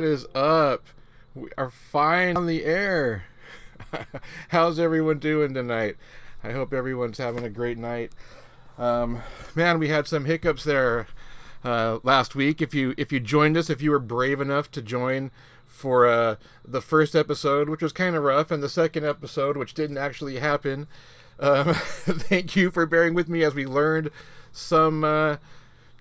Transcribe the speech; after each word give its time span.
What 0.00 0.08
is 0.08 0.26
up? 0.34 0.86
We 1.34 1.50
are 1.58 1.68
fine 1.68 2.38
on 2.38 2.46
the 2.46 2.64
air. 2.64 3.24
How's 4.48 4.78
everyone 4.78 5.18
doing 5.18 5.52
tonight? 5.52 5.96
I 6.42 6.52
hope 6.52 6.72
everyone's 6.72 7.18
having 7.18 7.44
a 7.44 7.50
great 7.50 7.76
night. 7.76 8.10
Um, 8.78 9.20
man, 9.54 9.78
we 9.78 9.88
had 9.88 10.06
some 10.06 10.24
hiccups 10.24 10.64
there 10.64 11.06
uh, 11.62 11.98
last 12.02 12.34
week. 12.34 12.62
If 12.62 12.74
you 12.74 12.94
if 12.96 13.12
you 13.12 13.20
joined 13.20 13.58
us, 13.58 13.68
if 13.68 13.82
you 13.82 13.90
were 13.90 13.98
brave 13.98 14.40
enough 14.40 14.70
to 14.70 14.80
join 14.80 15.32
for 15.66 16.08
uh, 16.08 16.36
the 16.64 16.80
first 16.80 17.14
episode, 17.14 17.68
which 17.68 17.82
was 17.82 17.92
kind 17.92 18.16
of 18.16 18.22
rough, 18.22 18.50
and 18.50 18.62
the 18.62 18.70
second 18.70 19.04
episode, 19.04 19.58
which 19.58 19.74
didn't 19.74 19.98
actually 19.98 20.38
happen, 20.38 20.86
um, 21.38 21.74
thank 21.74 22.56
you 22.56 22.70
for 22.70 22.86
bearing 22.86 23.12
with 23.12 23.28
me 23.28 23.42
as 23.42 23.54
we 23.54 23.66
learned 23.66 24.10
some. 24.50 25.04
Uh, 25.04 25.36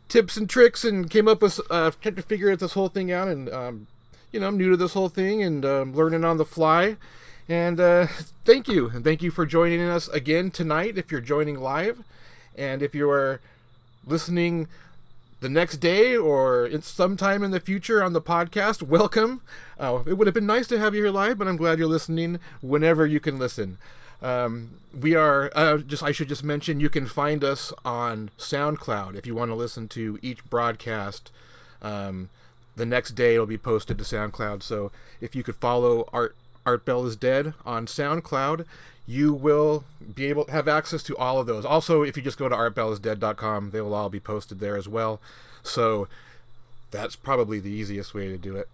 tips 0.10 0.36
and 0.36 0.50
tricks 0.50 0.84
and 0.84 1.10
came 1.10 1.28
up 1.28 1.42
with 1.42 1.62
uh, 1.70 1.92
tried 2.02 2.18
to 2.18 2.22
figure 2.22 2.52
out 2.52 2.60
this 2.60 2.74
whole 2.74 2.90
thing 2.90 3.12
out 3.12 3.28
and 3.28 3.50
um, 3.50 3.88
you 4.32 4.40
know 4.40 4.48
I'm 4.48 4.58
new 4.58 4.72
to 4.72 4.78
this 4.78 4.94
whole 4.94 5.10
thing 5.10 5.42
and 5.42 5.64
um, 5.64 5.94
learning 5.94 6.26
on 6.26 6.38
the 6.38 6.46
fly. 6.46 6.98
And 7.48 7.80
uh, 7.80 8.08
thank 8.46 8.68
you. 8.68 8.90
And 8.90 9.04
thank 9.04 9.24
you 9.24 9.32
for 9.32 9.46
joining 9.46 9.82
us 9.82 10.08
again 10.10 10.52
tonight 10.52 10.98
if 10.98 11.12
you're 11.12 11.22
joining 11.22 11.60
live. 11.60 12.04
And 12.56 12.84
if 12.84 12.94
you 12.94 13.10
are 13.10 13.40
listening 14.06 14.68
the 15.40 15.50
next 15.50 15.78
day 15.78 16.18
or 16.18 16.70
sometime 16.82 17.44
in 17.44 17.52
the 17.52 17.60
future 17.60 18.04
on 18.04 18.14
the 18.14 18.22
podcast 18.22 18.82
welcome. 18.82 19.42
Uh, 19.80 20.04
it 20.06 20.14
would 20.14 20.28
have 20.28 20.34
been 20.34 20.46
nice 20.46 20.68
to 20.68 20.78
have 20.78 20.94
you 20.94 21.04
here 21.04 21.12
live 21.12 21.38
but 21.38 21.48
i'm 21.48 21.56
glad 21.56 21.80
you're 21.80 21.88
listening 21.88 22.40
whenever 22.62 23.06
you 23.06 23.20
can 23.20 23.40
listen 23.40 23.78
um, 24.22 24.80
we 25.00 25.16
are 25.16 25.52
uh, 25.56 25.78
just 25.78 26.04
i 26.04 26.12
should 26.12 26.28
just 26.28 26.44
mention 26.44 26.80
you 26.80 26.90
can 26.90 27.06
find 27.06 27.44
us 27.44 27.72
on 27.86 28.32
soundcloud 28.38 29.16
if 29.16 29.26
you 29.26 29.36
want 29.36 29.50
to 29.52 29.56
listen 29.56 29.88
to 29.88 30.20
each 30.22 30.48
broadcast. 30.50 31.32
Um, 31.82 32.30
the 32.76 32.86
next 32.86 33.12
day 33.12 33.36
it'll 33.36 33.46
be 33.46 33.58
posted 33.58 33.98
to 33.98 34.04
soundcloud 34.04 34.64
so 34.64 34.92
if 35.22 35.36
you 35.36 35.44
could 35.44 35.56
follow 35.56 36.08
art 36.12 36.36
art 36.66 36.86
bell 36.86 37.06
is 37.06 37.16
dead 37.16 37.54
on 37.66 37.86
soundcloud 37.86 38.66
you 39.06 39.34
will 39.34 39.84
be 40.16 40.28
able 40.28 40.46
to 40.46 40.52
have 40.52 40.68
access 40.68 41.02
to 41.02 41.18
all 41.18 41.40
of 41.40 41.48
those. 41.48 41.66
Also 41.66 42.04
if 42.04 42.16
you 42.16 42.24
just 42.24 42.38
go 42.38 42.48
to 42.48 42.56
artbellisdead.com 42.56 43.72
they 43.72 43.82
will 43.82 43.94
all 43.94 44.10
be 44.10 44.20
posted 44.20 44.60
there 44.60 44.78
as 44.78 44.88
well. 44.88 45.20
So 45.64 46.08
that's 46.92 47.16
probably 47.16 47.60
the 47.60 47.72
easiest 47.72 48.14
way 48.14 48.28
to 48.28 48.38
do 48.38 48.56
it. 48.56 48.70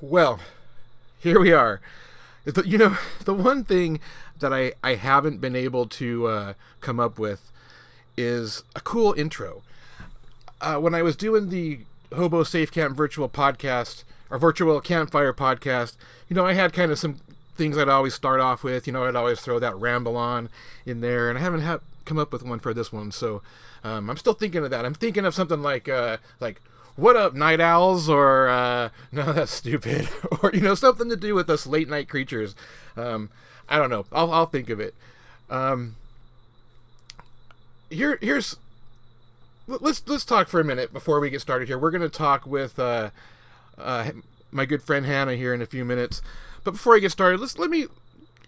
Well 0.00 0.40
here 1.20 1.40
we 1.40 1.52
are 1.52 1.80
the, 2.44 2.66
you 2.66 2.78
know 2.78 2.96
the 3.24 3.34
one 3.34 3.64
thing 3.64 4.00
that 4.38 4.52
I, 4.52 4.72
I 4.82 4.94
haven't 4.94 5.40
been 5.40 5.56
able 5.56 5.86
to 5.86 6.26
uh, 6.26 6.54
come 6.80 6.98
up 6.98 7.18
with 7.18 7.50
is 8.16 8.62
a 8.74 8.80
cool 8.80 9.12
intro. 9.14 9.62
Uh, 10.60 10.76
when 10.76 10.94
I 10.94 11.02
was 11.02 11.16
doing 11.16 11.48
the 11.48 11.80
Hobo 12.14 12.42
Safe 12.42 12.70
Camp 12.70 12.96
virtual 12.96 13.28
podcast 13.28 14.04
or 14.30 14.38
virtual 14.38 14.80
campfire 14.80 15.32
podcast, 15.32 15.96
you 16.28 16.36
know, 16.36 16.46
I 16.46 16.52
had 16.52 16.72
kind 16.72 16.92
of 16.92 16.98
some 16.98 17.16
things 17.56 17.76
I'd 17.76 17.88
always 17.88 18.14
start 18.14 18.40
off 18.40 18.62
with. 18.62 18.86
You 18.86 18.92
know, 18.92 19.04
I'd 19.04 19.16
always 19.16 19.40
throw 19.40 19.58
that 19.58 19.76
ramble 19.76 20.16
on 20.16 20.48
in 20.86 21.00
there, 21.00 21.28
and 21.28 21.38
I 21.38 21.42
haven't 21.42 21.60
had, 21.60 21.80
come 22.04 22.18
up 22.18 22.32
with 22.32 22.42
one 22.42 22.58
for 22.58 22.74
this 22.74 22.92
one. 22.92 23.12
So 23.12 23.42
um, 23.84 24.10
I'm 24.10 24.16
still 24.16 24.34
thinking 24.34 24.64
of 24.64 24.70
that. 24.70 24.84
I'm 24.84 24.94
thinking 24.94 25.24
of 25.24 25.34
something 25.34 25.62
like 25.62 25.88
uh, 25.88 26.18
like 26.40 26.60
what 26.96 27.16
up 27.16 27.34
night 27.34 27.60
owls 27.60 28.08
or 28.08 28.48
uh, 28.48 28.90
no 29.12 29.32
that's 29.32 29.52
stupid. 29.52 30.08
Or 30.42 30.50
you 30.52 30.60
know 30.60 30.74
something 30.74 31.08
to 31.08 31.16
do 31.16 31.36
with 31.36 31.48
us 31.48 31.66
late 31.66 31.88
night 31.88 32.08
creatures. 32.08 32.56
Um, 32.96 33.30
i 33.68 33.78
don't 33.78 33.90
know. 33.90 34.06
I'll, 34.10 34.32
I'll 34.32 34.46
think 34.46 34.70
of 34.70 34.80
it. 34.80 34.94
Um, 35.48 35.94
here 37.90 38.18
here's 38.20 38.56
let's 39.68 40.02
let's 40.08 40.24
talk 40.24 40.48
for 40.48 40.58
a 40.58 40.64
minute 40.64 40.92
before 40.92 41.20
we 41.20 41.30
get 41.30 41.40
started 41.40 41.68
here. 41.68 41.78
We're 41.78 41.92
going 41.92 42.02
to 42.02 42.08
talk 42.08 42.44
with 42.44 42.78
uh, 42.78 43.10
uh, 43.78 44.10
my 44.50 44.66
good 44.66 44.82
friend 44.82 45.06
hannah 45.06 45.36
here 45.36 45.54
in 45.54 45.62
a 45.62 45.66
few 45.66 45.84
minutes. 45.84 46.22
But 46.64 46.72
before 46.72 46.96
i 46.96 46.98
get 47.00 47.12
started 47.12 47.40
let's 47.40 47.58
let 47.58 47.70
me 47.70 47.86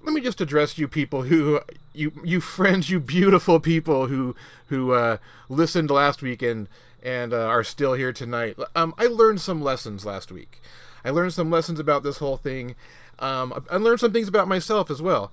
let 0.03 0.13
me 0.13 0.21
just 0.21 0.41
address 0.41 0.79
you 0.79 0.87
people 0.87 1.23
who 1.23 1.61
you 1.93 2.13
you 2.25 2.41
friends 2.41 2.91
you 2.91 3.01
beautiful 3.01 3.61
people 3.61 4.07
who 4.07 4.37
who 4.69 4.93
uh, 4.93 5.19
listened 5.49 5.91
last 5.91 6.23
week 6.23 6.43
and 6.43 6.69
and 7.05 7.33
uh, 7.33 7.47
are 7.47 7.63
still 7.63 7.93
here 7.93 8.13
tonight. 8.13 8.57
Um, 8.75 8.95
I 8.99 9.07
learned 9.07 9.41
some 9.41 9.63
lessons 9.63 10.07
last 10.07 10.33
week. 10.33 10.61
I 11.05 11.11
learned 11.11 11.35
some 11.35 11.51
lessons 11.51 11.79
about 11.79 12.03
this 12.03 12.19
whole 12.19 12.39
thing. 12.39 12.75
Um, 13.19 13.65
I 13.71 13.77
learned 13.77 14.01
some 14.01 14.13
things 14.13 14.29
about 14.29 14.49
myself 14.49 14.91
as 14.91 15.03
well. 15.03 15.31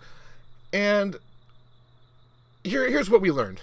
And 0.73 1.15
here, 2.63 2.87
here's 2.89 3.09
what 3.09 3.21
we 3.21 3.31
learned. 3.31 3.61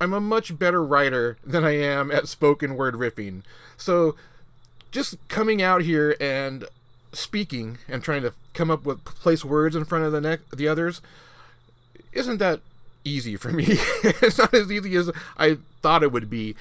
I'm 0.00 0.12
a 0.12 0.20
much 0.20 0.58
better 0.58 0.84
writer 0.84 1.38
than 1.44 1.64
I 1.64 1.76
am 1.76 2.10
at 2.10 2.28
spoken 2.28 2.76
word 2.76 2.94
riffing. 2.94 3.42
So, 3.76 4.16
just 4.90 5.16
coming 5.28 5.62
out 5.62 5.82
here 5.82 6.16
and 6.20 6.66
speaking 7.12 7.78
and 7.88 8.02
trying 8.02 8.22
to 8.22 8.34
come 8.52 8.70
up 8.70 8.84
with 8.84 9.04
place 9.04 9.44
words 9.44 9.76
in 9.76 9.84
front 9.84 10.04
of 10.04 10.12
the 10.12 10.20
neck 10.20 10.40
the 10.54 10.66
others 10.66 11.00
isn't 12.12 12.38
that 12.38 12.60
easy 13.04 13.36
for 13.36 13.50
me. 13.50 13.64
it's 13.68 14.38
not 14.38 14.52
as 14.54 14.70
easy 14.70 14.94
as 14.96 15.10
I 15.38 15.58
thought 15.80 16.02
it 16.02 16.12
would 16.12 16.28
be 16.28 16.54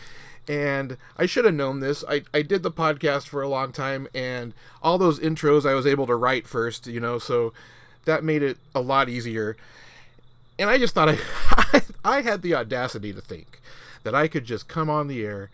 And 0.51 0.97
I 1.15 1.27
should 1.27 1.45
have 1.45 1.53
known 1.53 1.79
this. 1.79 2.03
I, 2.09 2.23
I 2.33 2.41
did 2.41 2.61
the 2.61 2.71
podcast 2.71 3.25
for 3.29 3.41
a 3.41 3.47
long 3.47 3.71
time, 3.71 4.09
and 4.13 4.53
all 4.83 4.97
those 4.97 5.17
intros 5.17 5.65
I 5.65 5.73
was 5.73 5.87
able 5.87 6.05
to 6.07 6.15
write 6.15 6.45
first, 6.45 6.87
you 6.87 6.99
know, 6.99 7.19
so 7.19 7.53
that 8.03 8.21
made 8.21 8.43
it 8.43 8.57
a 8.75 8.81
lot 8.81 9.07
easier. 9.07 9.55
And 10.59 10.69
I 10.69 10.77
just 10.77 10.93
thought 10.93 11.07
I, 11.07 11.81
I 12.17 12.21
had 12.21 12.41
the 12.41 12.53
audacity 12.53 13.13
to 13.13 13.21
think 13.21 13.61
that 14.03 14.13
I 14.13 14.27
could 14.27 14.43
just 14.43 14.67
come 14.67 14.89
on 14.89 15.07
the 15.07 15.23
air 15.23 15.49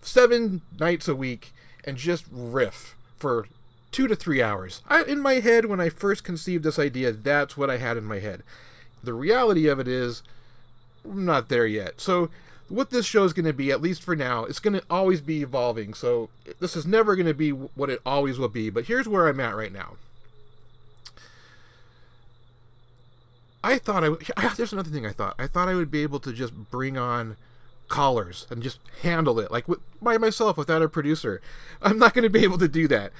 seven 0.00 0.60
nights 0.78 1.08
a 1.08 1.16
week 1.16 1.52
and 1.84 1.96
just 1.96 2.24
riff 2.30 2.94
for 3.18 3.48
two 3.90 4.06
to 4.06 4.14
three 4.14 4.40
hours. 4.40 4.82
I, 4.88 5.02
in 5.02 5.20
my 5.20 5.34
head, 5.34 5.64
when 5.64 5.80
I 5.80 5.88
first 5.88 6.22
conceived 6.22 6.62
this 6.62 6.78
idea, 6.78 7.10
that's 7.10 7.56
what 7.56 7.68
I 7.68 7.78
had 7.78 7.96
in 7.96 8.04
my 8.04 8.20
head. 8.20 8.44
The 9.02 9.12
reality 9.12 9.66
of 9.66 9.80
it 9.80 9.88
is, 9.88 10.22
I'm 11.04 11.24
not 11.24 11.48
there 11.48 11.66
yet. 11.66 12.00
So, 12.00 12.30
what 12.68 12.90
this 12.90 13.06
show 13.06 13.24
is 13.24 13.32
going 13.32 13.46
to 13.46 13.52
be, 13.52 13.70
at 13.70 13.82
least 13.82 14.02
for 14.02 14.16
now, 14.16 14.44
it's 14.44 14.58
going 14.58 14.74
to 14.74 14.82
always 14.88 15.20
be 15.20 15.42
evolving. 15.42 15.94
So, 15.94 16.30
this 16.60 16.76
is 16.76 16.86
never 16.86 17.16
going 17.16 17.26
to 17.26 17.34
be 17.34 17.50
what 17.50 17.90
it 17.90 18.00
always 18.04 18.38
will 18.38 18.48
be. 18.48 18.70
But 18.70 18.86
here's 18.86 19.08
where 19.08 19.28
I'm 19.28 19.40
at 19.40 19.56
right 19.56 19.72
now. 19.72 19.96
I 23.64 23.78
thought 23.78 24.04
I 24.04 24.08
would. 24.08 24.26
There's 24.56 24.72
another 24.72 24.90
thing 24.90 25.06
I 25.06 25.12
thought. 25.12 25.34
I 25.38 25.46
thought 25.46 25.68
I 25.68 25.74
would 25.74 25.90
be 25.90 26.02
able 26.02 26.20
to 26.20 26.32
just 26.32 26.54
bring 26.54 26.96
on 26.96 27.36
callers 27.88 28.46
and 28.50 28.62
just 28.62 28.78
handle 29.02 29.38
it 29.38 29.50
like 29.50 29.68
with, 29.68 29.80
by 30.00 30.16
myself 30.16 30.56
without 30.56 30.82
a 30.82 30.88
producer. 30.88 31.40
I'm 31.82 31.98
not 31.98 32.14
going 32.14 32.22
to 32.22 32.30
be 32.30 32.42
able 32.42 32.58
to 32.58 32.68
do 32.68 32.88
that. 32.88 33.12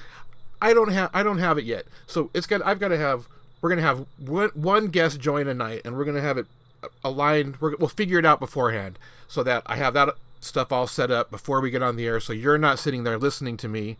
I 0.61 0.73
don't 0.73 0.91
have 0.91 1.09
I 1.13 1.23
don't 1.23 1.39
have 1.39 1.57
it 1.57 1.65
yet. 1.65 1.85
So 2.07 2.29
it's 2.33 2.47
got 2.47 2.65
I've 2.65 2.79
got 2.79 2.89
to 2.89 2.97
have 2.97 3.27
we're 3.61 3.69
going 3.69 3.81
to 3.81 3.85
have 3.85 4.05
one, 4.17 4.49
one 4.53 4.87
guest 4.87 5.19
join 5.19 5.47
a 5.47 5.53
night 5.53 5.81
and 5.85 5.95
we're 5.95 6.05
going 6.05 6.17
to 6.17 6.21
have 6.21 6.37
it 6.37 6.47
aligned. 7.03 7.57
we 7.57 7.75
will 7.75 7.87
figure 7.87 8.19
it 8.19 8.25
out 8.25 8.39
beforehand 8.39 8.97
so 9.27 9.43
that 9.43 9.63
I 9.65 9.75
have 9.77 9.93
that 9.93 10.15
stuff 10.39 10.71
all 10.71 10.87
set 10.87 11.09
up 11.09 11.31
before 11.31 11.61
we 11.61 11.69
get 11.69 11.81
on 11.81 11.95
the 11.95 12.05
air. 12.05 12.19
So 12.19 12.33
you're 12.33 12.57
not 12.57 12.79
sitting 12.79 13.03
there 13.03 13.17
listening 13.17 13.57
to 13.57 13.67
me 13.67 13.97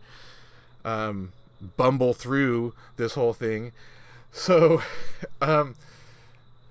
um, 0.84 1.32
bumble 1.76 2.14
through 2.14 2.74
this 2.96 3.14
whole 3.14 3.32
thing. 3.32 3.72
So, 4.32 4.82
um, 5.40 5.74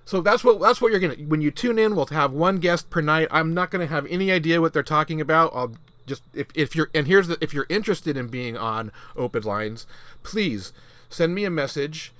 so 0.04 0.20
that's 0.20 0.44
what 0.44 0.60
that's 0.60 0.80
what 0.80 0.90
you're 0.90 1.00
gonna 1.00 1.14
when 1.14 1.40
you 1.40 1.50
tune 1.50 1.78
in. 1.78 1.96
We'll 1.96 2.06
have 2.06 2.32
one 2.32 2.58
guest 2.58 2.90
per 2.90 3.00
night. 3.00 3.28
I'm 3.30 3.54
not 3.54 3.70
gonna 3.70 3.86
have 3.86 4.06
any 4.06 4.30
idea 4.30 4.60
what 4.60 4.72
they're 4.72 4.82
talking 4.82 5.20
about. 5.20 5.50
I'll 5.54 5.74
just 6.06 6.22
if, 6.34 6.48
if 6.54 6.76
you're 6.76 6.90
and 6.94 7.06
here's 7.06 7.28
the 7.28 7.38
if 7.40 7.54
you're 7.54 7.66
interested 7.68 8.16
in 8.16 8.28
being 8.28 8.56
on 8.56 8.92
open 9.16 9.42
lines 9.42 9.86
please 10.22 10.72
send 11.08 11.34
me 11.34 11.44
a 11.44 11.50
message 11.50 12.12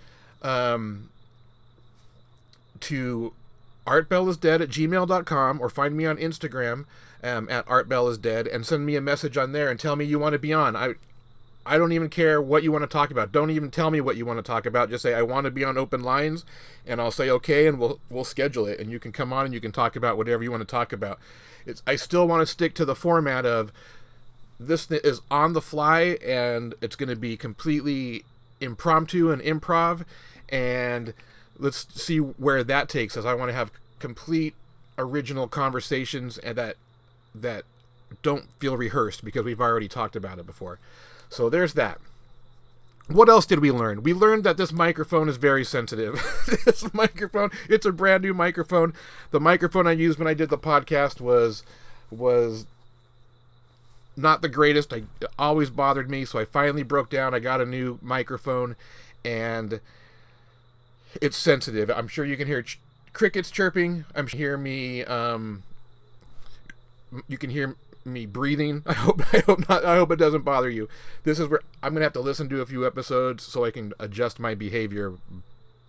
um, 0.43 1.11
to 2.81 3.33
artbellisdead 3.87 4.61
at 4.61 4.69
gmail.com 4.69 5.61
or 5.61 5.69
find 5.69 5.97
me 5.97 6.07
on 6.07 6.17
instagram 6.17 6.85
um, 7.23 7.49
at 7.49 7.67
artbellisdead 7.67 8.53
and 8.53 8.67
send 8.67 8.87
me 8.87 8.97
a 8.97 9.01
message 9.01 9.37
on 9.37 9.53
there 9.53 9.71
and 9.71 9.79
tell 9.79 9.97
me 9.97 10.05
you 10.05 10.19
want 10.19 10.33
to 10.33 10.39
be 10.39 10.53
on 10.53 10.75
i 10.77 10.95
I 11.67 11.79
don't 11.79 11.93
even 11.93 12.11
care 12.11 12.43
what 12.43 12.63
you 12.63 12.71
want 12.71 12.83
to 12.83 12.89
talk 12.89 13.11
about. 13.11 13.33
Don't 13.33 13.51
even 13.51 13.71
tell 13.71 13.91
me 13.91 14.01
what 14.01 14.17
you 14.17 14.27
want 14.27 14.39
to 14.39 14.43
talk 14.43 14.67
about. 14.67 14.91
Just 14.91 15.03
say 15.03 15.15
I 15.15 15.23
want 15.23 15.47
to 15.47 15.51
be 15.51 15.65
on 15.65 15.79
open 15.79 16.03
lines, 16.03 16.45
and 16.87 17.01
I'll 17.01 17.11
say 17.11 17.31
okay, 17.31 17.67
and 17.67 17.79
we'll 17.79 18.01
we'll 18.11 18.25
schedule 18.25 18.67
it, 18.67 18.79
and 18.79 18.91
you 18.91 18.99
can 18.99 19.13
come 19.13 19.33
on 19.33 19.47
and 19.47 19.55
you 19.55 19.61
can 19.61 19.73
talk 19.73 19.97
about 19.97 20.19
whatever 20.19 20.43
you 20.43 20.51
want 20.51 20.61
to 20.61 20.67
talk 20.67 20.93
about. 20.93 21.19
It's 21.65 21.83
I 21.87 21.97
still 21.97 22.29
want 22.29 22.43
to 22.43 22.47
stick 22.47 22.75
to 22.75 22.85
the 22.85 22.95
format 22.95 23.47
of 23.47 23.73
this 24.61 24.91
is 24.91 25.21
on 25.31 25.53
the 25.53 25.61
fly 25.61 26.19
and 26.25 26.75
it's 26.81 26.97
going 26.97 27.09
to 27.09 27.17
be 27.17 27.37
completely 27.37 28.25
impromptu 28.61 29.31
and 29.31 29.43
improv 29.43 30.05
and 30.49 31.13
let's 31.59 31.87
see 32.01 32.19
where 32.19 32.65
that 32.65 32.89
takes 32.89 33.17
us. 33.17 33.25
I 33.25 33.35
want 33.35 33.51
to 33.51 33.55
have 33.55 33.71
complete 33.99 34.55
original 34.99 35.49
conversations 35.49 36.39
and 36.39 36.57
that 36.57 36.77
that 37.35 37.65
don't 38.23 38.47
feel 38.59 38.77
rehearsed 38.77 39.25
because 39.25 39.45
we've 39.45 39.61
already 39.61 39.89
talked 39.89 40.15
about 40.15 40.39
it 40.39 40.47
before. 40.47 40.79
So 41.29 41.49
there's 41.49 41.75
that. 41.75 41.99
What 43.09 43.29
else 43.29 43.45
did 43.45 43.59
we 43.59 43.71
learn? 43.71 44.03
We 44.03 44.15
learned 44.15 44.45
that 44.45 44.57
this 44.57 44.73
microphone 44.73 45.29
is 45.29 45.37
very 45.37 45.65
sensitive. 45.65 46.15
this 46.65 46.93
microphone, 46.95 47.51
it's 47.69 47.85
a 47.85 47.93
brand 47.93 48.23
new 48.23 48.33
microphone. 48.33 48.95
The 49.31 49.41
microphone 49.41 49.87
I 49.87 49.93
used 49.93 50.19
when 50.19 50.29
I 50.29 50.35
did 50.35 50.49
the 50.49 50.59
podcast 50.59 51.21
was 51.21 51.65
was 52.11 52.67
not 54.17 54.43
the 54.43 54.49
greatest. 54.49 54.93
I 54.93 55.03
always 55.39 55.71
bothered 55.71 56.09
me, 56.09 56.25
so 56.25 56.39
I 56.39 56.45
finally 56.45 56.83
broke 56.83 57.11
down. 57.11 57.35
I 57.35 57.41
got 57.41 57.61
a 57.61 57.67
new 57.67 57.99
microphone 58.01 58.77
and 59.25 59.81
it's 61.21 61.37
sensitive. 61.37 61.91
I'm 61.91 62.09
sure 62.09 62.25
you 62.25 62.37
can 62.37 62.47
hear 62.47 62.63
ch- 62.63 62.81
crickets 63.13 63.51
chirping. 63.51 64.05
I'm 64.15 64.27
sure 64.27 64.39
hear 64.39 64.57
me 64.59 65.05
um 65.05 65.63
you 67.29 67.39
can 67.39 67.51
hear 67.51 67.77
me 68.05 68.27
breathing. 68.27 68.83
I 68.87 68.95
hope 68.95 69.23
I 69.35 69.39
hope 69.39 69.69
not 69.69 69.85
I 69.85 69.97
hope 69.97 70.11
it 70.11 70.19
doesn't 70.19 70.43
bother 70.43 70.69
you. 70.69 70.89
This 71.23 71.39
is 71.39 71.49
where 71.49 71.61
I'm 71.83 71.93
to 72.01 72.05
have 72.05 72.13
to 72.15 72.21
listen 72.21 72.49
to 72.51 72.61
a 72.61 72.67
few 72.67 72.87
episodes 72.87 73.45
so 73.45 73.65
I 73.65 73.71
can 73.71 73.93
adjust 73.99 74.39
my 74.39 74.55
behavior 74.55 75.15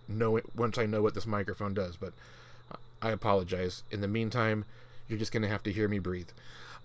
know 0.08 0.36
it 0.36 0.44
once 0.54 0.78
I 0.78 0.86
know 0.86 1.02
what 1.02 1.14
this 1.14 1.26
microphone 1.26 1.74
does, 1.74 1.96
but 1.96 2.12
I 3.02 3.10
apologize. 3.10 3.82
In 3.90 4.00
the 4.00 4.08
meantime, 4.08 4.64
you're 5.08 5.18
just 5.18 5.32
to 5.42 5.48
have 5.48 5.62
to 5.64 5.72
hear 5.72 5.88
me 5.88 5.98
breathe. 5.98 6.30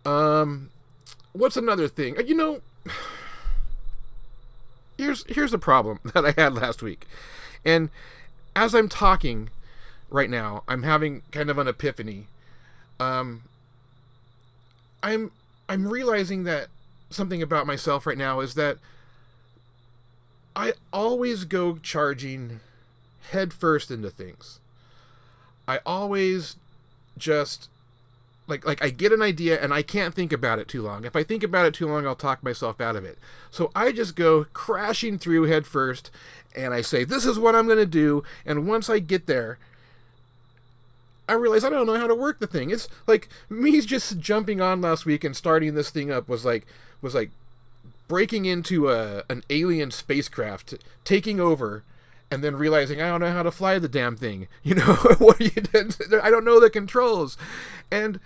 Um 0.06 0.72
what's 1.34 1.58
another 1.58 1.88
thing? 1.88 2.16
You 2.28 2.36
know, 2.36 2.62
here's 4.98 5.24
here's 5.28 5.52
the 5.52 5.60
problem 5.60 6.00
that 6.14 6.26
I 6.26 6.32
had 6.32 6.54
last 6.54 6.82
week. 6.82 7.06
And 7.64 7.90
as 8.56 8.76
I'm 8.76 8.90
talking 8.90 9.50
right 10.10 10.30
now, 10.30 10.64
I'm 10.68 10.84
having 10.84 11.24
kind 11.32 11.50
of 11.50 11.58
an 11.58 11.68
epiphany. 11.68 12.28
Um 13.00 13.44
I'm 15.04 15.32
I'm 15.70 15.88
realizing 15.88 16.44
that 16.44 16.68
something 17.10 17.42
about 17.42 17.68
myself 17.68 18.06
right 18.06 18.18
now 18.18 18.40
is 18.40 18.54
that 18.56 18.78
I 20.56 20.74
always 20.92 21.46
go 21.46 21.78
charging 21.78 22.60
headfirst 23.32 23.90
into 23.90 24.10
things. 24.10 24.60
I 25.68 25.80
always 25.86 26.58
just 27.18 27.70
like 28.52 28.66
like 28.66 28.84
I 28.84 28.90
get 28.90 29.12
an 29.12 29.24
idea 29.24 29.60
and 29.60 29.74
I 29.74 29.82
can't 29.82 30.14
think 30.14 30.32
about 30.32 30.60
it 30.60 30.68
too 30.68 30.84
long. 30.84 31.06
If 31.06 31.16
I 31.16 31.24
think 31.24 31.42
about 31.42 31.66
it 31.66 31.74
too 31.74 31.88
long, 31.88 32.06
I'll 32.06 32.16
talk 32.16 32.44
myself 32.44 32.80
out 32.80 32.96
of 32.96 33.06
it. 33.06 33.18
So 33.50 33.72
I 33.74 33.92
just 33.92 34.16
go 34.16 34.46
crashing 34.54 35.18
through 35.18 35.44
headfirst 35.44 36.12
and 36.56 36.74
I 36.74 36.82
say, 36.82 37.04
"This 37.04 37.26
is 37.26 37.40
what 37.40 37.56
I'm 37.56 37.66
going 37.66 37.80
to 37.80 37.86
do." 37.86 38.24
And 38.46 38.68
once 38.68 38.90
I 38.90 39.00
get 39.00 39.26
there, 39.26 39.58
I 41.28 41.34
realize 41.34 41.64
I 41.64 41.70
don't 41.70 41.88
know 41.88 41.98
how 41.98 42.08
to 42.08 42.16
work 42.16 42.40
the 42.40 42.48
thing. 42.48 42.70
It's 42.70 42.90
like 43.08 43.30
me 43.50 43.80
just 43.96 44.20
jumping 44.20 44.62
on 44.62 44.82
last 44.82 45.06
week 45.06 45.24
and 45.24 45.36
starting 45.36 45.74
this 45.74 45.90
thing 45.90 46.12
up 46.12 46.28
was 46.28 46.46
like 46.46 46.68
was 47.02 47.16
like 47.16 47.32
breaking 48.08 48.46
into 48.46 48.90
a 48.90 49.24
an 49.30 49.44
alien 49.50 49.92
spacecraft, 49.92 50.74
taking 51.06 51.40
over, 51.40 51.84
and 52.30 52.44
then 52.44 52.58
realizing 52.58 53.02
I 53.02 53.08
don't 53.08 53.22
know 53.22 53.32
how 53.32 53.44
to 53.44 53.52
fly 53.52 53.80
the 53.80 53.88
damn 53.88 54.18
thing. 54.18 54.48
You 54.64 54.76
know 54.76 54.96
what 55.18 55.40
you 55.40 55.52
I 56.22 56.30
don't 56.30 56.46
know 56.46 56.60
the 56.60 56.70
controls, 56.70 57.38
and 57.90 58.20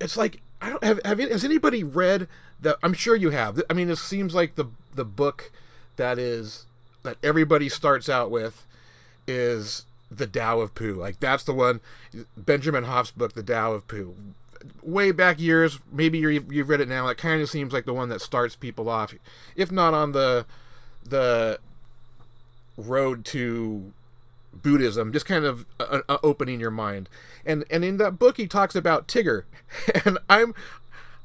it's 0.00 0.16
like 0.16 0.40
I 0.60 0.70
don't 0.70 0.84
have, 0.84 1.00
have 1.04 1.18
has 1.18 1.44
anybody 1.44 1.84
read 1.84 2.28
that? 2.60 2.76
I'm 2.82 2.94
sure 2.94 3.16
you 3.16 3.30
have. 3.30 3.60
I 3.68 3.74
mean, 3.74 3.90
it 3.90 3.96
seems 3.96 4.34
like 4.34 4.54
the 4.54 4.66
the 4.94 5.04
book 5.04 5.50
that 5.96 6.18
is 6.18 6.66
that 7.02 7.16
everybody 7.22 7.68
starts 7.68 8.08
out 8.08 8.30
with 8.30 8.66
is 9.26 9.86
the 10.10 10.26
Tao 10.26 10.60
of 10.60 10.74
Pooh. 10.74 10.94
Like 10.94 11.20
that's 11.20 11.44
the 11.44 11.54
one, 11.54 11.80
Benjamin 12.36 12.84
Hoff's 12.84 13.10
book, 13.10 13.34
The 13.34 13.42
Tao 13.42 13.72
of 13.72 13.86
Pooh. 13.86 14.14
Way 14.82 15.12
back 15.12 15.38
years, 15.38 15.78
maybe 15.92 16.18
you 16.18 16.46
you've 16.50 16.68
read 16.68 16.80
it 16.80 16.88
now. 16.88 17.08
It 17.08 17.18
kind 17.18 17.42
of 17.42 17.50
seems 17.50 17.72
like 17.72 17.84
the 17.84 17.94
one 17.94 18.08
that 18.08 18.20
starts 18.20 18.56
people 18.56 18.88
off, 18.88 19.14
if 19.56 19.70
not 19.70 19.92
on 19.92 20.12
the 20.12 20.46
the 21.04 21.58
road 22.76 23.24
to 23.26 23.92
Buddhism, 24.54 25.12
just 25.12 25.26
kind 25.26 25.44
of 25.44 25.66
uh, 25.78 26.00
uh, 26.08 26.18
opening 26.22 26.60
your 26.60 26.70
mind. 26.70 27.08
And 27.46 27.64
and 27.70 27.84
in 27.84 27.96
that 27.98 28.18
book, 28.18 28.36
he 28.36 28.46
talks 28.46 28.74
about 28.74 29.08
Tigger, 29.08 29.44
and 30.04 30.18
I'm 30.28 30.54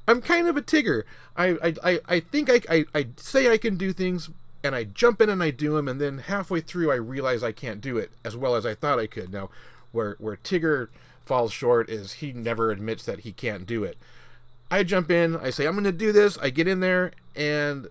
I'm 0.07 0.21
kind 0.21 0.47
of 0.47 0.57
a 0.57 0.61
Tigger. 0.61 1.03
I 1.35 1.75
I, 1.83 1.99
I 2.07 2.19
think 2.19 2.49
I, 2.49 2.61
I 2.69 2.85
I 2.93 3.07
say 3.17 3.51
I 3.51 3.57
can 3.57 3.77
do 3.77 3.93
things, 3.93 4.29
and 4.63 4.75
I 4.75 4.83
jump 4.83 5.21
in 5.21 5.29
and 5.29 5.41
I 5.41 5.51
do 5.51 5.75
them, 5.75 5.87
and 5.87 5.99
then 5.99 6.19
halfway 6.19 6.61
through 6.61 6.91
I 6.91 6.95
realize 6.95 7.43
I 7.43 7.51
can't 7.51 7.81
do 7.81 7.97
it 7.97 8.11
as 8.23 8.35
well 8.35 8.55
as 8.55 8.65
I 8.65 8.75
thought 8.75 8.99
I 8.99 9.07
could. 9.07 9.31
Now, 9.31 9.49
where 9.91 10.15
where 10.19 10.35
Tigger 10.37 10.89
falls 11.25 11.51
short 11.53 11.89
is 11.89 12.13
he 12.13 12.33
never 12.33 12.71
admits 12.71 13.05
that 13.05 13.19
he 13.19 13.31
can't 13.31 13.67
do 13.67 13.83
it. 13.83 13.97
I 14.71 14.83
jump 14.83 15.11
in, 15.11 15.35
I 15.37 15.51
say 15.51 15.65
I'm 15.65 15.73
going 15.73 15.83
to 15.83 15.91
do 15.91 16.11
this, 16.11 16.37
I 16.39 16.49
get 16.49 16.67
in 16.67 16.79
there 16.79 17.11
and 17.35 17.87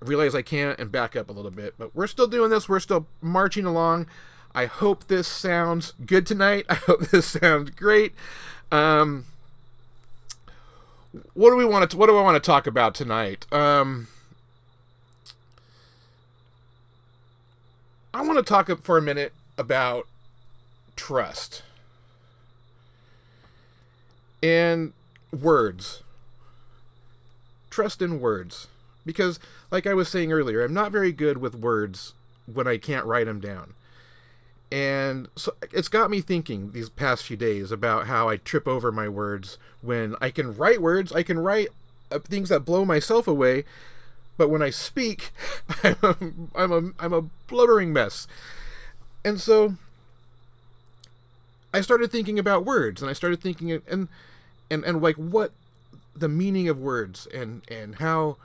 realize 0.00 0.34
I 0.34 0.42
can't 0.42 0.78
and 0.78 0.92
back 0.92 1.16
up 1.16 1.28
a 1.28 1.32
little 1.32 1.50
bit. 1.50 1.74
But 1.78 1.94
we're 1.94 2.06
still 2.06 2.26
doing 2.26 2.50
this, 2.50 2.68
we're 2.68 2.80
still 2.80 3.06
marching 3.20 3.64
along. 3.64 4.06
I 4.54 4.66
hope 4.66 5.06
this 5.06 5.26
sounds 5.26 5.94
good 6.04 6.26
tonight. 6.26 6.66
I 6.68 6.74
hope 6.74 7.08
this 7.08 7.26
sounds 7.26 7.70
great. 7.70 8.14
Um, 8.70 9.26
what 11.34 11.50
do 11.50 11.56
we 11.56 11.64
want 11.64 11.90
to? 11.90 11.96
What 11.96 12.06
do 12.06 12.16
I 12.16 12.22
want 12.22 12.42
to 12.42 12.46
talk 12.46 12.66
about 12.66 12.94
tonight? 12.94 13.46
Um, 13.52 14.08
I 18.14 18.22
want 18.22 18.38
to 18.38 18.42
talk 18.44 18.70
for 18.82 18.98
a 18.98 19.02
minute 19.02 19.32
about 19.56 20.06
trust. 20.96 21.62
And 24.42 24.92
words. 25.32 26.02
Trust 27.70 28.02
in 28.02 28.20
words. 28.20 28.68
Because, 29.04 29.40
like 29.70 29.86
I 29.86 29.94
was 29.94 30.08
saying 30.08 30.32
earlier, 30.32 30.62
I'm 30.62 30.74
not 30.74 30.92
very 30.92 31.12
good 31.12 31.38
with 31.38 31.54
words 31.54 32.14
when 32.52 32.66
I 32.66 32.76
can't 32.76 33.06
write 33.06 33.26
them 33.26 33.40
down. 33.40 33.74
And 34.72 35.28
so 35.36 35.54
it's 35.70 35.88
got 35.88 36.10
me 36.10 36.22
thinking 36.22 36.72
these 36.72 36.88
past 36.88 37.24
few 37.24 37.36
days 37.36 37.70
about 37.70 38.06
how 38.06 38.30
I 38.30 38.38
trip 38.38 38.66
over 38.66 38.90
my 38.90 39.06
words 39.06 39.58
when 39.82 40.16
I 40.18 40.30
can 40.30 40.56
write 40.56 40.80
words, 40.80 41.12
I 41.12 41.22
can 41.22 41.38
write 41.38 41.68
uh, 42.10 42.20
things 42.20 42.48
that 42.48 42.60
blow 42.60 42.86
myself 42.86 43.28
away, 43.28 43.64
but 44.38 44.48
when 44.48 44.62
I 44.62 44.70
speak, 44.70 45.30
I'm 45.84 45.96
a, 46.02 46.16
I'm 46.54 46.72
a, 46.72 47.04
I'm 47.04 47.12
a 47.12 47.22
blubbering 47.48 47.92
mess. 47.92 48.26
And 49.22 49.38
so 49.38 49.76
I 51.74 51.82
started 51.82 52.10
thinking 52.10 52.38
about 52.38 52.64
words 52.64 53.02
and 53.02 53.10
I 53.10 53.12
started 53.12 53.42
thinking 53.42 53.72
and 53.72 54.08
and 54.70 54.84
and 54.84 55.02
like 55.02 55.16
what 55.16 55.52
the 56.16 56.30
meaning 56.30 56.70
of 56.70 56.78
words 56.78 57.28
and 57.32 57.60
and 57.68 57.96
how 57.96 58.38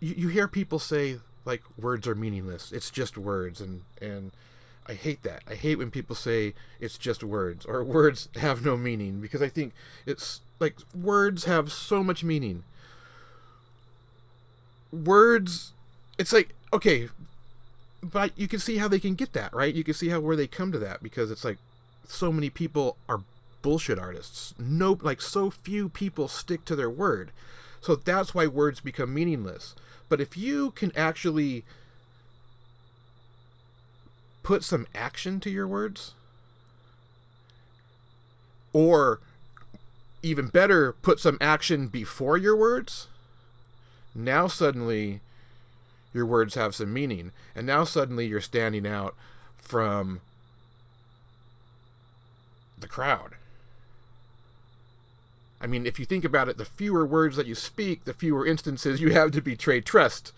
you, 0.00 0.14
you 0.16 0.28
hear 0.28 0.48
people 0.48 0.78
say 0.78 1.18
like 1.44 1.62
words 1.78 2.08
are 2.08 2.14
meaningless. 2.14 2.72
It's 2.72 2.90
just 2.90 3.18
words 3.18 3.60
and 3.60 3.82
and 4.00 4.32
I 4.86 4.94
hate 4.94 5.22
that. 5.22 5.42
I 5.48 5.54
hate 5.54 5.78
when 5.78 5.90
people 5.90 6.14
say 6.14 6.54
it's 6.80 6.98
just 6.98 7.24
words 7.24 7.64
or 7.64 7.82
words 7.98 8.28
have 8.36 8.64
no 8.64 8.76
meaning 8.76 9.20
because 9.20 9.42
I 9.42 9.48
think 9.48 9.72
it's 10.06 10.40
like 10.60 10.76
words 10.94 11.44
have 11.44 11.72
so 11.72 12.02
much 12.02 12.22
meaning. 12.22 12.64
Words 14.92 15.72
it's 16.18 16.32
like 16.32 16.54
okay, 16.72 17.08
but 18.02 18.32
you 18.36 18.46
can 18.48 18.58
see 18.58 18.76
how 18.76 18.88
they 18.88 19.00
can 19.00 19.14
get 19.14 19.32
that, 19.32 19.52
right? 19.54 19.74
You 19.74 19.84
can 19.84 19.94
see 19.94 20.08
how 20.08 20.20
where 20.20 20.36
they 20.36 20.46
come 20.46 20.72
to 20.72 20.78
that 20.78 21.02
because 21.02 21.30
it's 21.30 21.44
like 21.44 21.58
so 22.06 22.30
many 22.30 22.50
people 22.50 22.96
are 23.08 23.22
bullshit 23.62 23.98
artists. 23.98 24.54
No 24.58 24.98
like 25.00 25.22
so 25.22 25.50
few 25.50 25.88
people 25.88 26.28
stick 26.28 26.64
to 26.66 26.76
their 26.76 26.90
word. 26.90 27.32
So 27.80 27.96
that's 27.96 28.34
why 28.34 28.46
words 28.46 28.80
become 28.80 29.12
meaningless. 29.12 29.74
But 30.08 30.20
if 30.20 30.36
you 30.36 30.70
can 30.72 30.92
actually 30.96 31.64
put 34.44 34.62
some 34.62 34.86
action 34.94 35.40
to 35.40 35.50
your 35.50 35.66
words, 35.66 36.12
or 38.72 39.18
even 40.22 40.46
better, 40.46 40.92
put 40.92 41.18
some 41.18 41.38
action 41.40 41.88
before 41.88 42.36
your 42.36 42.56
words, 42.56 43.08
now 44.14 44.46
suddenly 44.46 45.20
your 46.12 46.24
words 46.24 46.54
have 46.54 46.74
some 46.74 46.92
meaning. 46.92 47.32
And 47.56 47.66
now 47.66 47.82
suddenly 47.84 48.26
you're 48.26 48.40
standing 48.40 48.86
out 48.86 49.16
from 49.56 50.20
the 52.78 52.86
crowd. 52.86 53.32
I 55.60 55.66
mean, 55.66 55.86
if 55.86 55.98
you 55.98 56.04
think 56.04 56.24
about 56.24 56.48
it, 56.48 56.58
the 56.58 56.64
fewer 56.64 57.06
words 57.06 57.36
that 57.36 57.46
you 57.46 57.54
speak, 57.54 58.04
the 58.04 58.12
fewer 58.12 58.46
instances 58.46 59.00
you 59.00 59.10
have 59.10 59.32
to 59.32 59.40
betray 59.40 59.80
trust. 59.80 60.32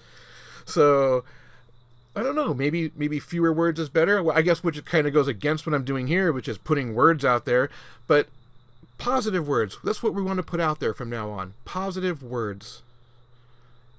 So, 0.64 1.24
I 2.16 2.22
don't 2.22 2.34
know. 2.34 2.54
Maybe 2.54 2.90
maybe 2.96 3.20
fewer 3.20 3.52
words 3.52 3.78
is 3.78 3.88
better. 3.88 4.22
Well, 4.22 4.36
I 4.36 4.42
guess 4.42 4.64
which 4.64 4.82
kind 4.84 5.06
of 5.06 5.12
goes 5.12 5.28
against 5.28 5.66
what 5.66 5.74
I'm 5.74 5.84
doing 5.84 6.06
here, 6.06 6.32
which 6.32 6.48
is 6.48 6.58
putting 6.58 6.94
words 6.94 7.24
out 7.24 7.44
there. 7.44 7.68
But 8.06 8.28
positive 8.98 9.46
words. 9.46 9.78
That's 9.84 10.02
what 10.02 10.14
we 10.14 10.22
want 10.22 10.38
to 10.38 10.42
put 10.42 10.60
out 10.60 10.80
there 10.80 10.94
from 10.94 11.10
now 11.10 11.30
on. 11.30 11.54
Positive 11.64 12.22
words. 12.22 12.82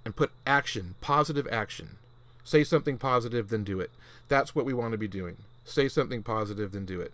And 0.03 0.15
put 0.15 0.31
action. 0.45 0.95
Positive 0.99 1.47
action. 1.51 1.97
Say 2.43 2.63
something 2.63 2.97
positive, 2.97 3.49
then 3.49 3.63
do 3.63 3.79
it. 3.79 3.91
That's 4.29 4.55
what 4.55 4.65
we 4.65 4.73
want 4.73 4.93
to 4.93 4.97
be 4.97 5.07
doing. 5.07 5.37
Say 5.65 5.87
something 5.87 6.23
positive, 6.23 6.71
then 6.71 6.85
do 6.85 7.01
it 7.01 7.13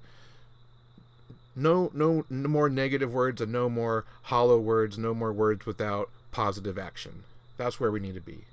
no, 1.56 1.92
no, 1.94 2.26
no 2.30 2.50
more 2.50 2.70
negative 2.70 3.14
words 3.14 3.42
and 3.42 3.52
no 3.52 3.70
more 3.70 4.06
hollow 4.24 4.60
words, 4.60 4.98
no 4.98 5.14
more 5.14 5.32
words 5.32 5.66
without 5.66 6.10
positive 6.32 6.78
action. 6.78 7.24
That's 7.58 7.80
where 7.80 7.92
we 7.92 8.00
need 8.00 8.16
to 8.16 8.22
be. 8.22 8.46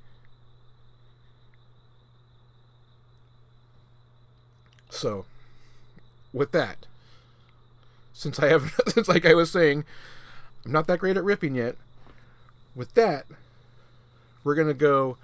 So, 4.90 5.24
with 6.32 6.52
that, 6.52 6.86
since 8.12 8.38
I 8.38 8.48
have, 8.48 8.74
since 8.88 9.08
like 9.08 9.24
I 9.24 9.34
was 9.34 9.50
saying, 9.50 9.84
I'm 10.64 10.72
not 10.72 10.86
that 10.86 10.98
great 10.98 11.16
at 11.16 11.24
ripping 11.24 11.54
yet. 11.54 11.76
With 12.74 12.94
that, 12.94 13.26
we're 14.44 14.54
gonna 14.54 14.74
go 14.74 15.16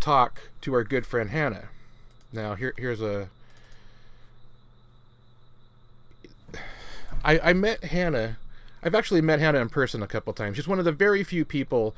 talk 0.00 0.50
to 0.60 0.74
our 0.74 0.84
good 0.84 1.06
friend 1.06 1.30
Hannah. 1.30 1.68
Now, 2.32 2.54
here, 2.54 2.74
here's 2.76 3.00
a 3.00 3.28
I, 7.24 7.40
I 7.50 7.52
met 7.54 7.84
Hannah. 7.84 8.38
I've 8.82 8.94
actually 8.94 9.20
met 9.20 9.40
Hannah 9.40 9.60
in 9.60 9.68
person 9.68 10.02
a 10.02 10.06
couple 10.06 10.32
times. 10.32 10.56
She's 10.56 10.68
one 10.68 10.78
of 10.78 10.84
the 10.84 10.92
very 10.92 11.24
few 11.24 11.44
people 11.44 11.94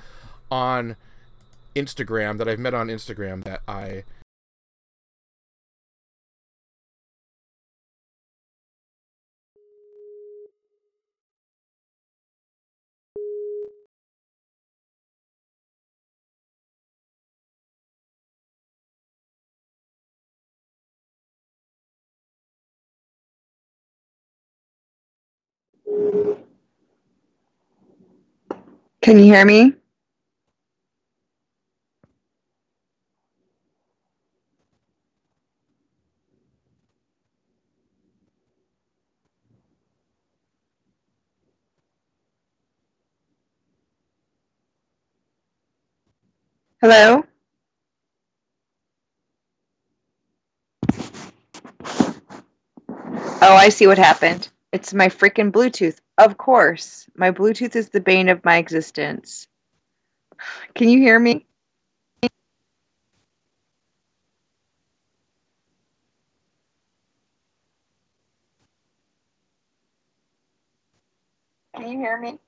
on 0.50 0.96
Instagram 1.76 2.38
that 2.38 2.48
I've 2.48 2.58
met 2.58 2.72
on 2.72 2.88
Instagram 2.88 3.44
that 3.44 3.60
I 3.68 4.04
Can 29.02 29.18
you 29.18 29.24
hear 29.24 29.44
me? 29.44 29.74
Hello? 46.82 47.24
Oh, 53.42 53.56
I 53.56 53.70
see 53.70 53.86
what 53.86 53.98
happened. 53.98 54.48
It's 54.72 54.94
my 54.94 55.08
freaking 55.08 55.50
Bluetooth. 55.52 55.98
Of 56.18 56.36
course. 56.38 57.06
My 57.16 57.30
Bluetooth 57.30 57.76
is 57.76 57.90
the 57.90 58.00
bane 58.00 58.28
of 58.28 58.44
my 58.44 58.58
existence. 58.58 59.48
Can 60.74 60.88
you 60.88 60.98
hear 60.98 61.18
me? 61.18 61.46
Can 71.76 71.88
you 71.88 71.98
hear 71.98 72.18
me? 72.20 72.38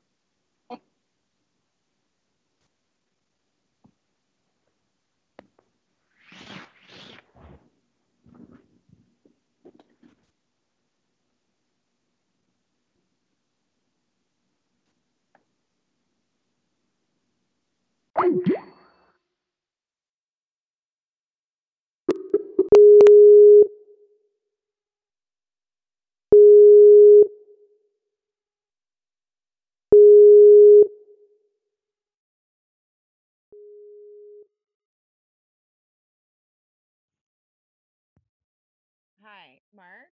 Hi, 39.22 39.60
Mark. 39.74 40.10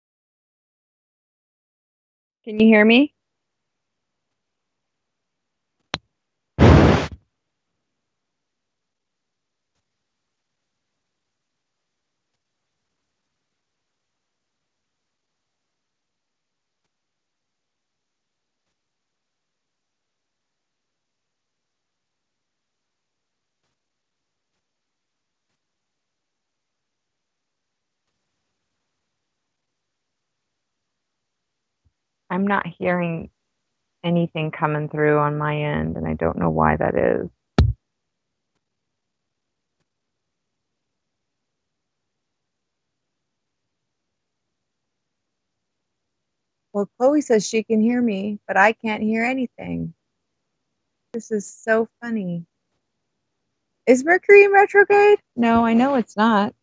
Can 2.44 2.58
you 2.60 2.66
hear 2.66 2.84
me? 2.84 3.12
I'm 32.30 32.46
not 32.46 32.66
hearing 32.66 33.30
anything 34.04 34.52
coming 34.52 34.88
through 34.88 35.18
on 35.18 35.36
my 35.36 35.56
end, 35.60 35.96
and 35.96 36.06
I 36.06 36.14
don't 36.14 36.38
know 36.38 36.50
why 36.50 36.76
that 36.76 36.94
is. 36.94 37.28
Well, 46.72 46.88
Chloe 46.98 47.20
says 47.20 47.46
she 47.46 47.64
can 47.64 47.80
hear 47.80 48.00
me, 48.00 48.38
but 48.46 48.56
I 48.56 48.72
can't 48.72 49.02
hear 49.02 49.24
anything. 49.24 49.92
This 51.12 51.32
is 51.32 51.52
so 51.52 51.88
funny. 52.00 52.46
Is 53.86 54.04
Mercury 54.04 54.44
in 54.44 54.52
retrograde? 54.52 55.18
No, 55.34 55.66
I 55.66 55.74
know 55.74 55.96
it's 55.96 56.16
not. 56.16 56.54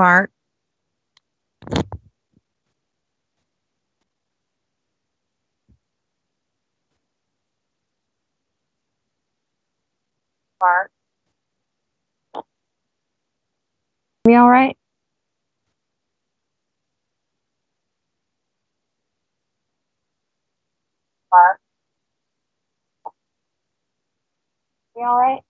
Mark. 0.00 0.32
Mark. 10.62 10.90
Me 14.26 14.36
all 14.36 14.50
right? 14.50 14.76
Mark. 21.32 21.60
Me 24.96 25.04
all 25.04 25.18
right? 25.18 25.42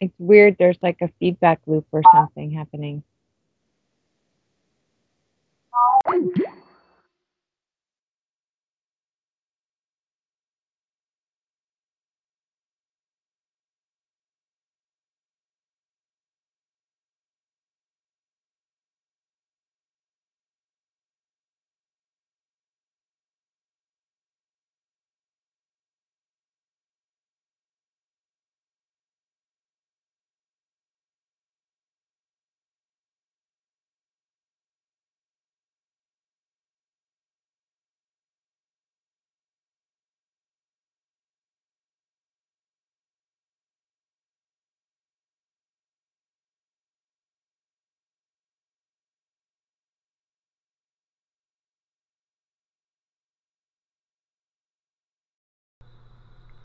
It's 0.00 0.14
weird. 0.18 0.56
There's 0.58 0.78
like 0.82 1.00
a 1.00 1.08
feedback 1.20 1.60
loop 1.66 1.86
or 1.92 2.02
something 2.12 2.50
happening. 2.50 3.04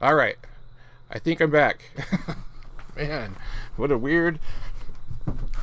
All 0.02 0.16
right. 0.16 0.38
I 1.10 1.20
think 1.20 1.42
I'm 1.42 1.52
back. 1.52 1.86
Man, 2.96 3.36
what 3.76 3.92
a 3.92 3.98
weird 3.98 4.40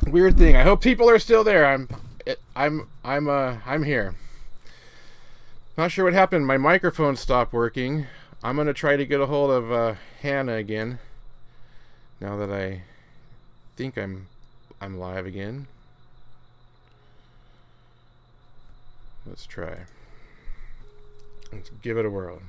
weird 0.07 0.37
thing. 0.37 0.55
I 0.55 0.63
hope 0.63 0.81
people 0.81 1.09
are 1.09 1.19
still 1.19 1.43
there. 1.43 1.65
I'm 1.65 1.89
I'm 2.55 2.89
I'm 3.03 3.27
uh 3.27 3.57
I'm 3.65 3.83
here. 3.83 4.15
Not 5.77 5.91
sure 5.91 6.05
what 6.05 6.13
happened. 6.13 6.47
My 6.47 6.57
microphone 6.57 7.15
stopped 7.15 7.53
working. 7.53 8.07
I'm 8.43 8.55
going 8.55 8.67
to 8.67 8.73
try 8.73 8.95
to 8.95 9.05
get 9.05 9.19
a 9.19 9.25
hold 9.25 9.51
of 9.51 9.71
uh, 9.71 9.95
Hannah 10.21 10.55
again. 10.55 10.99
Now 12.21 12.37
that 12.37 12.49
I 12.49 12.83
think 13.75 13.97
I'm 13.97 14.27
I'm 14.79 14.97
live 14.97 15.25
again. 15.25 15.67
Let's 19.25 19.45
try. 19.45 19.85
Let's 21.51 21.71
give 21.81 21.97
it 21.97 22.05
a 22.05 22.09
whirl. 22.09 22.41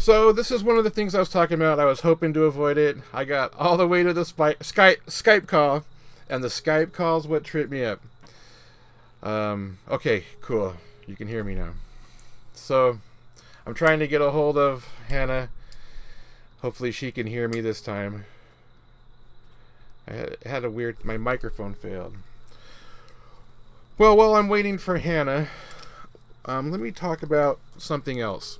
So 0.00 0.32
this 0.32 0.50
is 0.50 0.64
one 0.64 0.78
of 0.78 0.84
the 0.84 0.88
things 0.88 1.14
I 1.14 1.18
was 1.18 1.28
talking 1.28 1.56
about. 1.56 1.78
I 1.78 1.84
was 1.84 2.00
hoping 2.00 2.32
to 2.32 2.44
avoid 2.44 2.78
it. 2.78 2.96
I 3.12 3.26
got 3.26 3.52
all 3.58 3.76
the 3.76 3.86
way 3.86 4.02
to 4.02 4.14
the 4.14 4.22
Skype 4.22 5.00
Skype 5.04 5.46
call, 5.46 5.84
and 6.26 6.42
the 6.42 6.48
Skype 6.48 6.94
call's 6.94 7.28
what 7.28 7.44
tripped 7.44 7.70
me 7.70 7.84
up. 7.84 8.00
Um, 9.22 9.76
okay, 9.90 10.24
cool. 10.40 10.76
You 11.06 11.16
can 11.16 11.28
hear 11.28 11.44
me 11.44 11.54
now. 11.54 11.72
So 12.54 13.00
I'm 13.66 13.74
trying 13.74 13.98
to 13.98 14.08
get 14.08 14.22
a 14.22 14.30
hold 14.30 14.56
of 14.56 14.88
Hannah. 15.08 15.50
Hopefully 16.62 16.92
she 16.92 17.12
can 17.12 17.26
hear 17.26 17.46
me 17.46 17.60
this 17.60 17.82
time. 17.82 18.24
I 20.08 20.14
had, 20.14 20.36
had 20.46 20.64
a 20.64 20.70
weird. 20.70 21.04
My 21.04 21.18
microphone 21.18 21.74
failed. 21.74 22.16
Well, 23.98 24.16
while 24.16 24.34
I'm 24.34 24.48
waiting 24.48 24.78
for 24.78 24.96
Hannah, 24.96 25.48
um, 26.46 26.70
let 26.70 26.80
me 26.80 26.90
talk 26.90 27.22
about 27.22 27.60
something 27.76 28.18
else. 28.18 28.58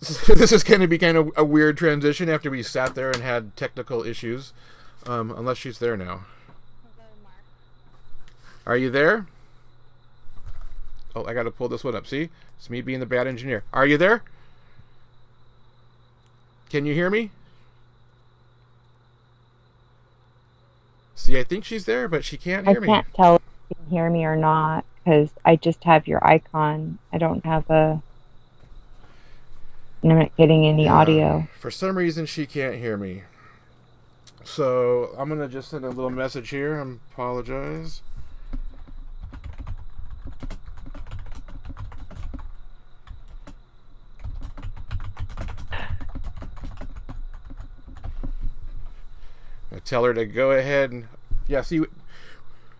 this 0.28 0.50
is 0.50 0.64
going 0.64 0.80
to 0.80 0.86
be 0.86 0.98
kind 0.98 1.16
of 1.16 1.30
a 1.36 1.44
weird 1.44 1.76
transition 1.76 2.28
after 2.28 2.50
we 2.50 2.62
sat 2.62 2.94
there 2.94 3.10
and 3.10 3.22
had 3.22 3.54
technical 3.56 4.02
issues. 4.02 4.52
Um, 5.06 5.30
unless 5.30 5.58
she's 5.58 5.78
there 5.78 5.96
now. 5.96 6.26
Are 8.66 8.76
you 8.76 8.90
there? 8.90 9.26
Oh, 11.14 11.24
I 11.24 11.34
got 11.34 11.44
to 11.44 11.50
pull 11.50 11.68
this 11.68 11.82
one 11.82 11.94
up. 11.94 12.06
See? 12.06 12.28
It's 12.58 12.70
me 12.70 12.80
being 12.80 13.00
the 13.00 13.06
bad 13.06 13.26
engineer. 13.26 13.64
Are 13.72 13.86
you 13.86 13.96
there? 13.96 14.22
Can 16.68 16.86
you 16.86 16.94
hear 16.94 17.10
me? 17.10 17.30
See, 21.14 21.38
I 21.38 21.44
think 21.44 21.64
she's 21.64 21.84
there, 21.84 22.08
but 22.08 22.24
she 22.24 22.36
can't 22.36 22.66
hear 22.66 22.80
me. 22.80 22.88
I 22.88 22.90
me. 22.90 22.94
can't 22.94 23.14
tell 23.14 23.36
if 23.36 23.42
you 23.70 23.76
can 23.76 23.90
hear 23.90 24.10
me 24.10 24.24
or 24.24 24.36
not 24.36 24.84
because 25.04 25.30
I 25.44 25.56
just 25.56 25.84
have 25.84 26.06
your 26.06 26.24
icon. 26.26 26.98
I 27.12 27.18
don't 27.18 27.44
have 27.44 27.68
a. 27.70 28.02
I'm 30.02 30.18
not 30.18 30.34
getting 30.36 30.66
any 30.66 30.84
Yeah. 30.84 30.94
audio. 30.94 31.48
For 31.58 31.70
some 31.70 31.96
reason, 31.96 32.26
she 32.26 32.46
can't 32.46 32.76
hear 32.76 32.96
me. 32.96 33.24
So 34.44 35.14
I'm 35.18 35.28
gonna 35.28 35.48
just 35.48 35.68
send 35.70 35.84
a 35.84 35.88
little 35.90 36.10
message 36.10 36.50
here. 36.50 36.80
I 36.80 36.82
apologize. 37.12 38.02
I 49.74 49.78
tell 49.78 50.04
her 50.04 50.14
to 50.14 50.26
go 50.26 50.50
ahead 50.52 50.90
and 50.90 51.08
yeah. 51.46 51.62
See, 51.62 51.82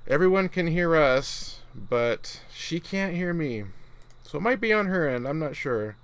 everyone 0.08 0.48
can 0.48 0.66
hear 0.68 0.96
us, 0.96 1.60
but 1.74 2.40
she 2.52 2.80
can't 2.80 3.14
hear 3.14 3.32
me. 3.32 3.64
So 4.22 4.38
it 4.38 4.42
might 4.42 4.60
be 4.60 4.72
on 4.72 4.86
her 4.86 5.08
end. 5.08 5.26
I'm 5.26 5.38
not 5.38 5.56
sure. 5.56 5.96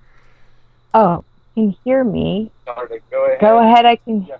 Oh, 0.94 1.24
you 1.54 1.64
can 1.70 1.76
hear 1.84 2.04
me. 2.04 2.52
Go 2.66 2.72
ahead. 2.72 3.02
Go 3.40 3.58
ahead. 3.58 3.86
I 3.86 3.96
can. 3.96 4.26
Yeah. 4.26 4.36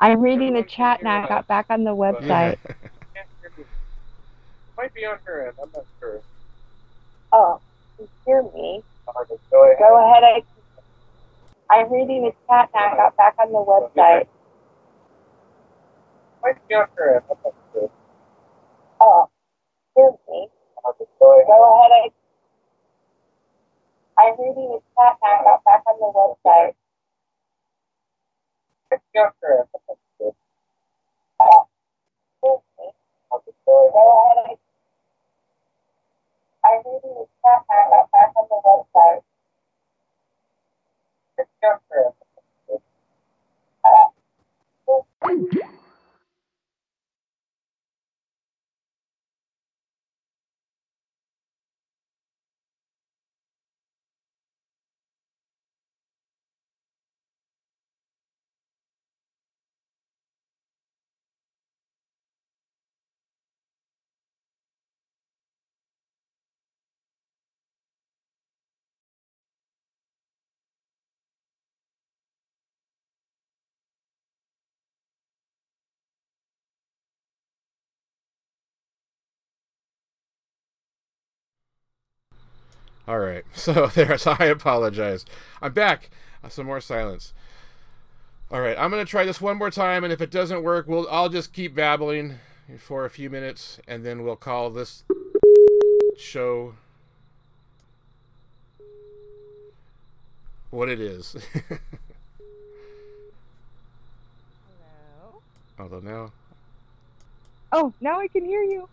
I'm 0.00 0.20
reading 0.20 0.54
the 0.54 0.62
chat 0.64 1.02
now. 1.02 1.24
I 1.24 1.28
got 1.28 1.46
back 1.48 1.66
on 1.70 1.84
the 1.84 1.90
website. 1.94 2.58
Might 4.76 4.94
be 4.94 5.04
on 5.04 5.18
her 5.24 5.48
end. 5.48 5.56
I'm 5.62 5.70
not 5.74 5.86
sure. 6.00 6.22
Oh, 7.32 7.60
you 7.98 8.08
can 8.08 8.24
hear 8.26 8.42
me. 8.54 8.82
Go 9.06 9.64
ahead. 9.64 9.76
Go 9.78 9.98
ahead. 9.98 10.24
I 10.24 11.74
I'm 11.74 11.92
reading 11.92 12.24
the 12.24 12.32
chat 12.48 12.70
now. 12.74 12.92
I 12.92 12.96
got 12.96 13.16
back 13.16 13.36
on 13.40 13.52
the 13.52 13.58
website. 13.58 14.26
Might 16.42 16.68
be 16.68 16.74
on 16.76 16.86
her 16.96 17.16
end. 17.16 17.24
I'm 17.30 17.36
not 17.44 17.54
sure. 17.72 17.90
Oh, 19.00 19.28
hear 19.96 20.10
me. 20.28 20.48
Go 20.84 20.90
ahead. 21.34 21.46
Go 21.48 21.88
ahead. 21.90 22.12
I 24.18 24.30
heard 24.38 24.56
he 24.56 24.66
was 24.68 24.82
caught 24.96 25.18
got 25.44 25.64
back 25.64 25.82
on 25.86 25.98
the 26.00 26.12
website. 26.12 26.74
Uh, 31.40 31.64
I 36.64 36.70
heard 36.84 37.00
he 37.02 37.10
was 37.10 37.28
caught 37.42 37.64
now 37.70 37.90
got 37.90 38.10
back 38.12 38.32
on 38.36 38.46
the 38.50 38.58
website. 38.64 39.22
All 83.08 83.18
right. 83.18 83.44
So 83.54 83.86
there's. 83.88 84.26
I 84.26 84.44
apologize. 84.44 85.24
I'm 85.62 85.72
back. 85.72 86.10
Uh, 86.44 86.48
Some 86.48 86.66
more 86.66 86.80
silence. 86.80 87.32
All 88.52 88.60
right. 88.60 88.76
I'm 88.78 88.90
gonna 88.90 89.04
try 89.04 89.24
this 89.24 89.40
one 89.40 89.56
more 89.56 89.70
time, 89.70 90.04
and 90.04 90.12
if 90.12 90.20
it 90.20 90.30
doesn't 90.30 90.62
work, 90.62 90.86
we'll. 90.86 91.08
I'll 91.10 91.28
just 91.30 91.52
keep 91.52 91.74
babbling 91.74 92.38
for 92.78 93.04
a 93.06 93.10
few 93.10 93.30
minutes, 93.30 93.80
and 93.88 94.04
then 94.04 94.22
we'll 94.22 94.36
call 94.36 94.68
this 94.70 95.04
show 96.18 96.74
what 100.70 100.88
it 100.90 101.00
is. 101.00 101.34
Hello. 104.78 105.40
Although 105.78 106.00
now, 106.00 106.32
Oh, 107.72 107.92
now 108.00 108.18
I 108.20 108.28
can 108.28 108.44
hear 108.44 108.62
you. 108.62 108.88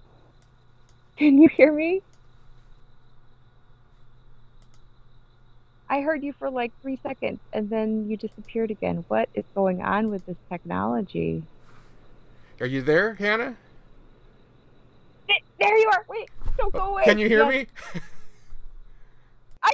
Can 1.17 1.41
you 1.41 1.47
hear 1.49 1.71
me? 1.73 2.01
I 5.89 6.02
heard 6.02 6.24
you 6.24 6.34
for 6.34 6.50
like 6.50 6.71
three 6.82 7.00
seconds 7.04 7.39
and 7.54 7.69
then 7.69 8.10
you 8.10 8.17
disappeared 8.17 8.71
again. 8.71 9.06
What 9.08 9.30
is 9.34 9.45
going 9.54 9.82
on 9.82 10.10
with 10.10 10.26
this 10.26 10.38
technology? 10.50 11.43
are 12.60 12.65
you 12.65 12.82
there, 12.82 13.13
Hannah? 13.15 13.58
There 15.60 15.78
you 15.78 15.89
are. 15.93 16.06
Wait, 16.10 16.30
don't 16.58 16.74
go 16.74 16.80
oh, 16.80 16.91
away. 16.91 17.04
Can 17.06 17.17
you 17.17 17.28
hear 17.28 17.50
Yes, 17.50 17.67
me? 17.93 18.02
I. 19.63 19.74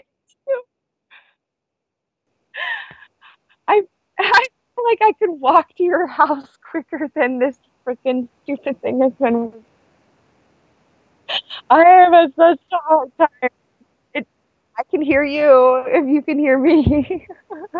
I 3.67 3.81
I 4.19 4.47
feel 4.75 4.85
like 4.85 4.99
I 5.01 5.13
could 5.13 5.39
walk 5.39 5.75
to 5.77 5.83
your 5.83 6.07
house 6.07 6.57
quicker 6.69 7.09
than 7.15 7.39
this 7.39 7.57
freaking 7.85 8.27
stupid 8.43 8.81
thing 8.81 9.01
has 9.01 9.13
been. 9.13 9.53
I 11.69 11.81
am 11.81 12.13
at 12.13 12.35
such 12.35 12.59
a 12.71 12.77
hard 12.77 13.11
time. 13.17 13.49
I 14.81 14.83
can 14.89 15.01
hear 15.03 15.23
you 15.23 15.83
if 15.85 16.07
you 16.07 16.23
can 16.23 16.39
hear 16.39 16.57
me. 16.57 17.27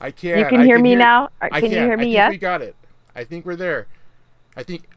I 0.00 0.10
can. 0.10 0.38
you 0.38 0.46
can 0.46 0.60
I 0.62 0.64
hear 0.64 0.78
me 0.78 0.94
now. 0.94 1.24
Or 1.42 1.48
I 1.52 1.60
Can 1.60 1.70
you 1.70 1.80
hear 1.80 1.98
me? 1.98 2.04
think 2.04 2.14
Yes. 2.14 2.30
we 2.30 2.38
got 2.38 2.62
it. 2.62 2.74
I 3.14 3.24
think 3.24 3.44
we're 3.44 3.56
there. 3.56 3.86
I 4.56 4.62
think. 4.62 4.88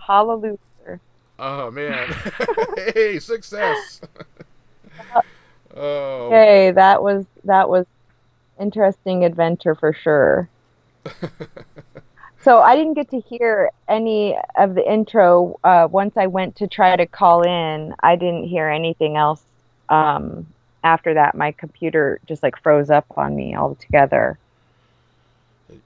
Hallelujah. 0.00 0.56
Oh 1.38 1.70
man! 1.70 2.08
hey, 2.94 3.18
success! 3.18 4.00
oh. 5.76 6.28
Okay, 6.28 6.70
that 6.70 7.02
was 7.02 7.26
that 7.44 7.68
was 7.68 7.84
interesting 8.58 9.26
adventure 9.26 9.74
for 9.74 9.92
sure. 9.92 10.48
So 12.44 12.60
I 12.60 12.76
didn't 12.76 12.92
get 12.94 13.10
to 13.10 13.20
hear 13.20 13.70
any 13.88 14.36
of 14.56 14.74
the 14.74 14.90
intro. 14.90 15.58
Uh, 15.64 15.88
once 15.90 16.16
I 16.18 16.26
went 16.26 16.56
to 16.56 16.66
try 16.66 16.94
to 16.94 17.06
call 17.06 17.42
in, 17.42 17.94
I 18.00 18.16
didn't 18.16 18.44
hear 18.44 18.68
anything 18.68 19.16
else. 19.16 19.42
Um, 19.88 20.46
after 20.82 21.14
that, 21.14 21.34
my 21.34 21.52
computer 21.52 22.20
just 22.26 22.42
like 22.42 22.60
froze 22.62 22.90
up 22.90 23.06
on 23.16 23.34
me 23.34 23.56
altogether. 23.56 24.38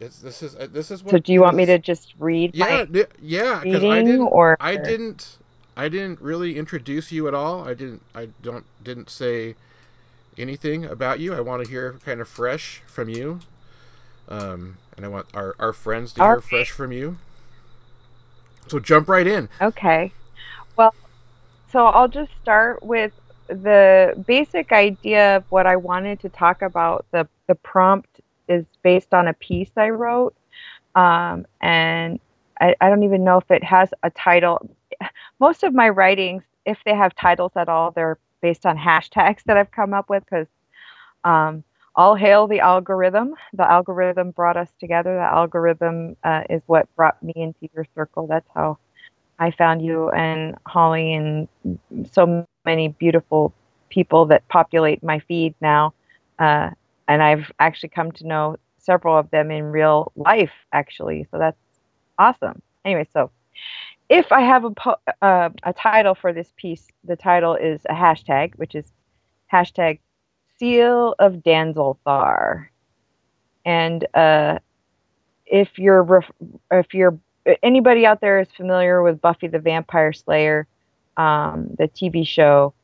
It's, 0.00 0.18
this 0.18 0.42
is 0.42 0.56
uh, 0.56 0.66
this 0.70 0.90
is 0.90 1.04
what. 1.04 1.12
So 1.12 1.18
do 1.18 1.32
you 1.32 1.40
want 1.40 1.56
me 1.56 1.64
to 1.66 1.78
just 1.78 2.14
read 2.18 2.54
Yeah, 2.54 2.84
yeah. 3.22 3.60
Because 3.62 3.84
I 3.84 4.02
didn't. 4.02 4.22
or 4.22 4.56
I 4.58 4.76
didn't. 4.76 5.38
I 5.76 5.88
didn't 5.88 6.20
really 6.20 6.58
introduce 6.58 7.12
you 7.12 7.28
at 7.28 7.34
all. 7.34 7.66
I 7.66 7.74
didn't. 7.74 8.02
I 8.16 8.30
don't. 8.42 8.64
Didn't 8.82 9.10
say 9.10 9.54
anything 10.36 10.84
about 10.84 11.20
you. 11.20 11.32
I 11.34 11.40
want 11.40 11.64
to 11.64 11.70
hear 11.70 11.98
kind 12.04 12.20
of 12.20 12.28
fresh 12.28 12.82
from 12.88 13.08
you. 13.08 13.40
Um, 14.28 14.76
and 14.96 15.06
I 15.06 15.08
want 15.08 15.26
our 15.34 15.54
our 15.58 15.72
friends 15.72 16.12
to 16.14 16.22
hear 16.22 16.40
fresh 16.40 16.70
from 16.70 16.92
you. 16.92 17.18
So 18.66 18.78
jump 18.78 19.08
right 19.08 19.26
in. 19.26 19.48
Okay. 19.60 20.12
Well, 20.76 20.94
so 21.72 21.86
I'll 21.86 22.08
just 22.08 22.30
start 22.42 22.82
with 22.82 23.12
the 23.48 24.22
basic 24.26 24.72
idea 24.72 25.36
of 25.36 25.44
what 25.50 25.66
I 25.66 25.76
wanted 25.76 26.20
to 26.20 26.28
talk 26.28 26.62
about. 26.62 27.06
The 27.10 27.26
the 27.46 27.54
prompt 27.54 28.20
is 28.48 28.64
based 28.82 29.14
on 29.14 29.28
a 29.28 29.34
piece 29.34 29.70
I 29.76 29.90
wrote. 29.90 30.34
Um, 30.94 31.46
and 31.60 32.18
I, 32.60 32.74
I 32.80 32.88
don't 32.88 33.04
even 33.04 33.24
know 33.24 33.38
if 33.38 33.50
it 33.50 33.62
has 33.64 33.90
a 34.02 34.10
title. 34.10 34.68
Most 35.38 35.62
of 35.62 35.74
my 35.74 35.88
writings, 35.88 36.42
if 36.66 36.78
they 36.84 36.94
have 36.94 37.14
titles 37.14 37.52
at 37.56 37.68
all, 37.68 37.92
they're 37.92 38.18
based 38.40 38.66
on 38.66 38.76
hashtags 38.76 39.42
that 39.46 39.56
I've 39.56 39.70
come 39.70 39.94
up 39.94 40.10
with 40.10 40.24
because 40.24 40.48
um, 41.24 41.64
all 41.98 42.14
hail 42.14 42.46
the 42.46 42.60
algorithm. 42.60 43.34
The 43.54 43.68
algorithm 43.70 44.30
brought 44.30 44.56
us 44.56 44.70
together. 44.78 45.16
The 45.16 45.20
algorithm 45.20 46.16
uh, 46.22 46.44
is 46.48 46.62
what 46.66 46.88
brought 46.94 47.20
me 47.22 47.32
into 47.36 47.68
your 47.74 47.86
circle. 47.96 48.28
That's 48.28 48.48
how 48.54 48.78
I 49.40 49.50
found 49.50 49.82
you 49.82 50.08
and 50.10 50.54
Holly 50.64 51.12
and 51.14 51.48
so 52.12 52.46
many 52.64 52.88
beautiful 52.88 53.52
people 53.90 54.26
that 54.26 54.46
populate 54.48 55.02
my 55.02 55.18
feed 55.18 55.56
now. 55.60 55.92
Uh, 56.38 56.70
and 57.08 57.20
I've 57.20 57.50
actually 57.58 57.88
come 57.88 58.12
to 58.12 58.26
know 58.26 58.56
several 58.78 59.18
of 59.18 59.28
them 59.30 59.50
in 59.50 59.64
real 59.64 60.12
life, 60.14 60.52
actually. 60.72 61.26
So 61.32 61.38
that's 61.38 61.58
awesome. 62.16 62.62
Anyway, 62.84 63.08
so 63.12 63.32
if 64.08 64.30
I 64.30 64.42
have 64.42 64.64
a, 64.64 64.70
po- 64.70 65.00
uh, 65.20 65.50
a 65.64 65.72
title 65.72 66.14
for 66.14 66.32
this 66.32 66.52
piece, 66.56 66.86
the 67.02 67.16
title 67.16 67.56
is 67.56 67.80
a 67.90 67.94
hashtag, 67.94 68.54
which 68.54 68.76
is 68.76 68.92
hashtag 69.52 69.98
Seal 70.58 71.14
of 71.18 71.34
Danzalthar. 71.34 72.66
And 73.64 74.06
uh, 74.14 74.58
if 75.46 75.78
you're 75.78 76.24
if 76.70 76.94
you're 76.94 77.18
anybody 77.62 78.06
out 78.06 78.20
there 78.20 78.40
is 78.40 78.48
familiar 78.56 79.02
with 79.02 79.20
Buffy 79.20 79.46
the 79.48 79.58
Vampire 79.58 80.12
Slayer, 80.12 80.66
um, 81.16 81.68
the 81.78 81.88
TV 81.88 82.26
show, 82.26 82.74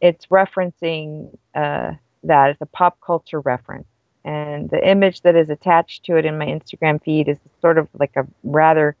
it's 0.00 0.26
referencing 0.26 1.36
uh, 1.54 1.92
that. 2.24 2.50
It's 2.50 2.60
a 2.60 2.66
pop 2.66 2.98
culture 3.00 3.40
reference. 3.40 3.86
And 4.24 4.68
the 4.70 4.88
image 4.88 5.22
that 5.22 5.36
is 5.36 5.50
attached 5.50 6.04
to 6.06 6.16
it 6.16 6.24
in 6.24 6.36
my 6.36 6.46
Instagram 6.46 7.02
feed 7.02 7.28
is 7.28 7.38
sort 7.60 7.78
of 7.78 7.88
like 7.98 8.16
a 8.16 8.26
rather 8.42 8.96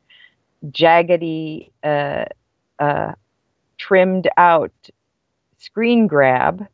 jaggedy, 0.68 1.70
uh, 1.82 2.26
uh, 2.78 3.12
trimmed 3.78 4.28
out 4.36 4.72
screen 5.58 6.06
grab 6.06 6.66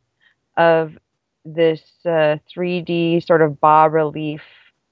of 0.57 0.97
this 1.45 1.81
uh, 2.05 2.37
3D 2.53 3.25
sort 3.25 3.41
of 3.41 3.59
bas 3.59 3.91
relief 3.91 4.41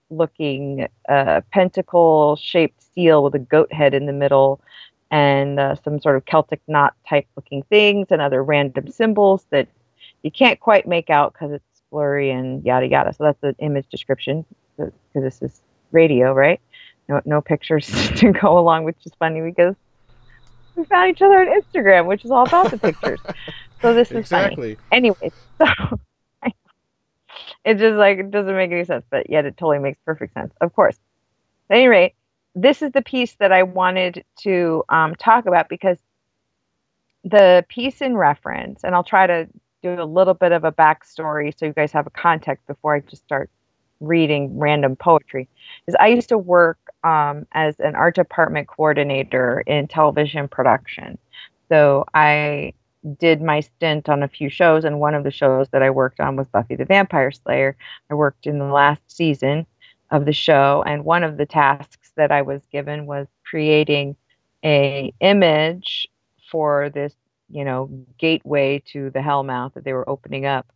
looking 0.10 0.88
uh, 1.08 1.42
pentacle 1.52 2.36
shaped 2.36 2.82
seal 2.94 3.24
with 3.24 3.34
a 3.36 3.40
goat 3.40 3.72
head 3.72 3.94
in 3.94 4.06
the 4.06 4.14
middle 4.14 4.60
and 5.10 5.60
uh, 5.60 5.76
some 5.84 6.00
sort 6.00 6.16
of 6.16 6.26
Celtic 6.26 6.62
knot 6.68 6.94
type 7.08 7.28
looking 7.36 7.64
things 7.64 8.08
and 8.12 8.22
other 8.22 8.44
random 8.44 8.90
symbols 8.90 9.46
that 9.50 9.68
you 10.24 10.32
can't 10.32 10.60
quite 10.60 10.88
make 10.88 11.10
out 11.10 11.34
because 11.34 11.52
it's 11.52 11.82
blurry 11.92 12.32
and 12.32 12.64
yada 12.66 12.88
yada. 12.88 13.14
So 13.14 13.26
that's 13.26 13.40
the 13.42 13.56
image 13.60 13.88
description 13.90 14.46
because 14.78 14.94
this 15.14 15.42
is 15.42 15.62
radio, 15.92 16.34
right? 16.34 16.60
No, 17.10 17.22
no 17.26 17.42
pictures 17.42 17.88
to 18.16 18.32
go 18.32 18.58
along, 18.58 18.86
which 18.86 18.98
is 19.06 19.12
funny 19.20 19.42
because 19.42 19.76
we 20.76 20.86
found 20.86 21.12
each 21.12 21.22
other 21.22 21.40
on 21.40 21.62
Instagram, 21.62 22.06
which 22.06 22.24
is 22.24 22.32
all 22.32 22.44
about 22.48 22.72
the 22.72 22.78
pictures. 22.78 23.20
So 23.82 23.94
this 23.94 24.12
is 24.12 24.30
funny 24.30 24.46
Exactly. 24.46 24.78
anyway, 24.92 25.32
so 25.58 25.66
it 27.64 27.76
just 27.76 27.96
like 27.96 28.20
it 28.20 28.32
doesn't 28.32 28.56
make 28.56 28.72
any 28.72 28.86
sense, 28.86 29.06
but 29.10 29.30
yet 29.30 29.46
it 29.46 29.58
totally 29.58 29.80
makes 29.80 30.00
perfect 30.06 30.34
sense, 30.34 30.54
of 30.62 30.74
course. 30.74 30.98
At 31.70 31.78
any 31.78 31.88
rate, 31.88 32.14
this 32.56 32.82
is 32.82 32.92
the 32.92 33.02
piece 33.02 33.36
that 33.36 33.52
I 33.52 33.64
wanted 33.64 34.26
to 34.42 34.84
um, 34.90 35.16
talk 35.16 35.46
about 35.46 35.70
because 35.70 35.98
the 37.24 37.66
piece 37.70 38.02
in 38.02 38.18
reference, 38.18 38.84
and 38.84 38.96
I'll 38.96 39.04
try 39.04 39.28
to 39.28 39.48
do 39.84 40.02
a 40.02 40.06
little 40.06 40.34
bit 40.34 40.52
of 40.52 40.64
a 40.64 40.72
backstory 40.72 41.58
so 41.58 41.66
you 41.66 41.74
guys 41.74 41.92
have 41.92 42.08
a 42.08 42.12
context 42.12 42.66
before 42.68 42.96
I 42.96 43.00
just 43.02 43.24
start 43.24 43.50
reading 44.00 44.58
random 44.58 44.96
poetry. 44.96 45.48
Is 45.88 45.96
I 46.00 46.08
used 46.08 46.30
to 46.30 46.38
work 46.38 46.80
um, 47.04 47.46
as 47.52 47.80
an 47.80 47.96
art 47.96 48.16
department 48.16 48.68
coordinator 48.68 49.62
in 49.62 49.88
television 49.88 50.48
production, 50.48 51.18
so 51.70 52.06
I 52.14 52.74
did 53.18 53.42
my 53.42 53.62
stint 53.62 54.10
on 54.10 54.24
a 54.24 54.28
few 54.28 54.50
shows, 54.50 54.86
and 54.86 55.00
one 55.00 55.16
of 55.16 55.24
the 55.24 55.32
shows 55.32 55.68
that 55.70 55.82
I 55.82 55.90
worked 55.90 56.20
on 56.20 56.36
was 56.36 56.48
Buffy 56.48 56.76
the 56.76 56.86
Vampire 56.86 57.32
Slayer. 57.32 57.76
I 58.10 58.14
worked 58.14 58.46
in 58.48 58.60
the 58.60 58.66
last 58.66 59.02
season 59.08 59.66
of 60.12 60.26
the 60.26 60.34
show, 60.34 60.84
and 60.86 61.06
one 61.06 61.24
of 61.24 61.38
the 61.38 61.46
tasks 61.46 62.12
that 62.16 62.32
I 62.32 62.42
was 62.42 62.62
given 62.72 63.06
was 63.06 63.28
creating 63.46 64.16
a 64.64 65.14
image 65.20 66.08
for 66.52 66.90
this, 66.90 67.16
you 67.50 67.66
know, 67.66 67.90
gateway 68.18 68.84
to 68.88 69.10
the 69.10 69.20
Hellmouth 69.20 69.74
that 69.74 69.84
they 69.84 69.94
were 69.94 70.08
opening 70.10 70.46
up. 70.46 70.72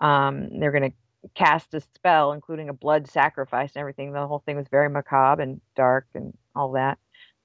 Um, 0.00 0.58
they're 0.58 0.72
going 0.72 0.90
to 0.90 1.28
cast 1.34 1.72
a 1.74 1.80
spell, 1.80 2.32
including 2.32 2.68
a 2.68 2.74
blood 2.74 3.08
sacrifice 3.08 3.70
and 3.74 3.80
everything. 3.80 4.12
The 4.12 4.26
whole 4.26 4.42
thing 4.44 4.56
was 4.56 4.66
very 4.68 4.90
macabre 4.90 5.42
and 5.42 5.60
dark 5.76 6.06
and 6.14 6.36
all 6.54 6.72
that, 6.72 6.98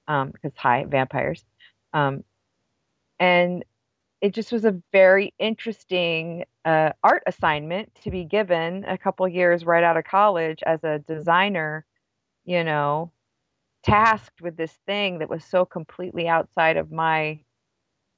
um, 0.08 0.32
because 0.32 0.52
hi, 0.56 0.84
vampires. 0.84 1.44
Um, 1.92 2.24
and 3.20 3.64
it 4.20 4.34
just 4.34 4.52
was 4.52 4.64
a 4.64 4.80
very 4.92 5.32
interesting 5.38 6.44
uh, 6.64 6.90
art 7.04 7.22
assignment 7.26 7.94
to 8.02 8.10
be 8.10 8.24
given 8.24 8.84
a 8.84 8.98
couple 8.98 9.26
years 9.28 9.64
right 9.64 9.84
out 9.84 9.96
of 9.96 10.04
college 10.04 10.62
as 10.66 10.82
a 10.82 10.98
designer, 11.06 11.84
you 12.44 12.64
know, 12.64 13.12
tasked 13.84 14.40
with 14.42 14.56
this 14.56 14.76
thing 14.86 15.18
that 15.20 15.30
was 15.30 15.44
so 15.44 15.64
completely 15.64 16.28
outside 16.28 16.76
of 16.76 16.90
my 16.90 17.38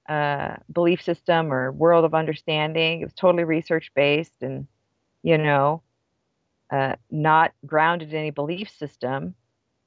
uh, 0.09 0.57
belief 0.73 1.03
system 1.03 1.53
or 1.53 1.71
world 1.71 2.05
of 2.05 2.15
understanding. 2.15 3.01
It 3.01 3.05
was 3.05 3.15
totally 3.15 3.45
research 3.45 3.93
based 3.95 4.43
and, 4.43 4.67
you 5.23 5.37
know, 5.37 5.83
uh, 6.71 6.97
not 7.11 7.53
grounded 7.67 8.11
in 8.11 8.17
any 8.17 8.31
belief 8.31 8.71
system. 8.71 9.35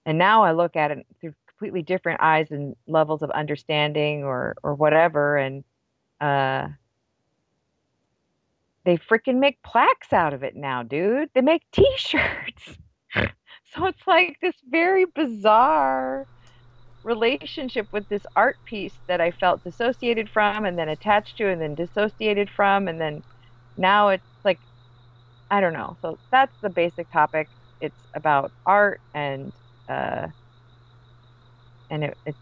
And 0.05 0.17
now 0.17 0.43
I 0.43 0.51
look 0.51 0.75
at 0.75 0.91
it 0.91 1.07
through 1.19 1.33
completely 1.47 1.81
different 1.81 2.21
eyes 2.21 2.51
and 2.51 2.75
levels 2.87 3.23
of 3.23 3.31
understanding 3.31 4.23
or 4.23 4.55
or 4.63 4.75
whatever 4.75 5.37
and 5.37 5.63
uh 6.23 6.69
they 8.85 8.97
freaking 8.97 9.39
make 9.39 9.61
plaques 9.63 10.13
out 10.13 10.33
of 10.33 10.43
it 10.43 10.55
now 10.55 10.83
dude. 10.83 11.29
They 11.35 11.41
make 11.41 11.63
t-shirts. 11.73 12.77
So 13.75 13.87
it's 13.87 14.07
like 14.07 14.37
this 14.41 14.55
very 14.69 15.05
bizarre 15.05 16.27
relationship 17.03 17.87
with 17.93 18.07
this 18.09 18.23
art 18.35 18.57
piece 18.65 18.95
that 19.07 19.21
i 19.21 19.31
felt 19.31 19.63
dissociated 19.63 20.29
from 20.29 20.65
and 20.65 20.77
then 20.79 20.89
attached 20.89 21.37
to 21.37 21.49
and 21.49 21.61
then 21.61 21.75
dissociated 21.75 22.49
from 22.49 22.87
and 22.87 23.01
then 23.01 23.23
now 23.77 24.09
it's 24.09 24.25
like 24.45 24.61
i 25.51 25.61
don't 25.61 25.73
know. 25.73 25.97
So 26.01 26.19
that's 26.31 26.55
the 26.61 26.69
basic 26.69 27.11
topic. 27.11 27.49
It's 27.81 27.99
about 28.15 28.53
art 28.65 29.01
and 29.13 29.53
uh 29.89 30.27
and 31.89 32.03
it, 32.05 32.17
it's 32.25 32.39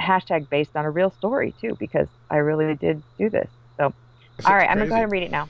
hashtag 0.00 0.48
based 0.48 0.76
on 0.76 0.84
a 0.84 0.90
real 0.90 1.10
story 1.10 1.54
too 1.60 1.76
because 1.78 2.08
I 2.30 2.36
really 2.36 2.74
did 2.74 3.02
do 3.18 3.30
this. 3.30 3.48
So, 3.76 3.92
all 4.44 4.54
right, 4.54 4.68
I'm 4.68 4.78
gonna 4.78 4.88
go 4.88 4.94
ahead 4.94 5.04
and 5.04 5.12
read 5.12 5.22
it 5.24 5.30
now. 5.30 5.48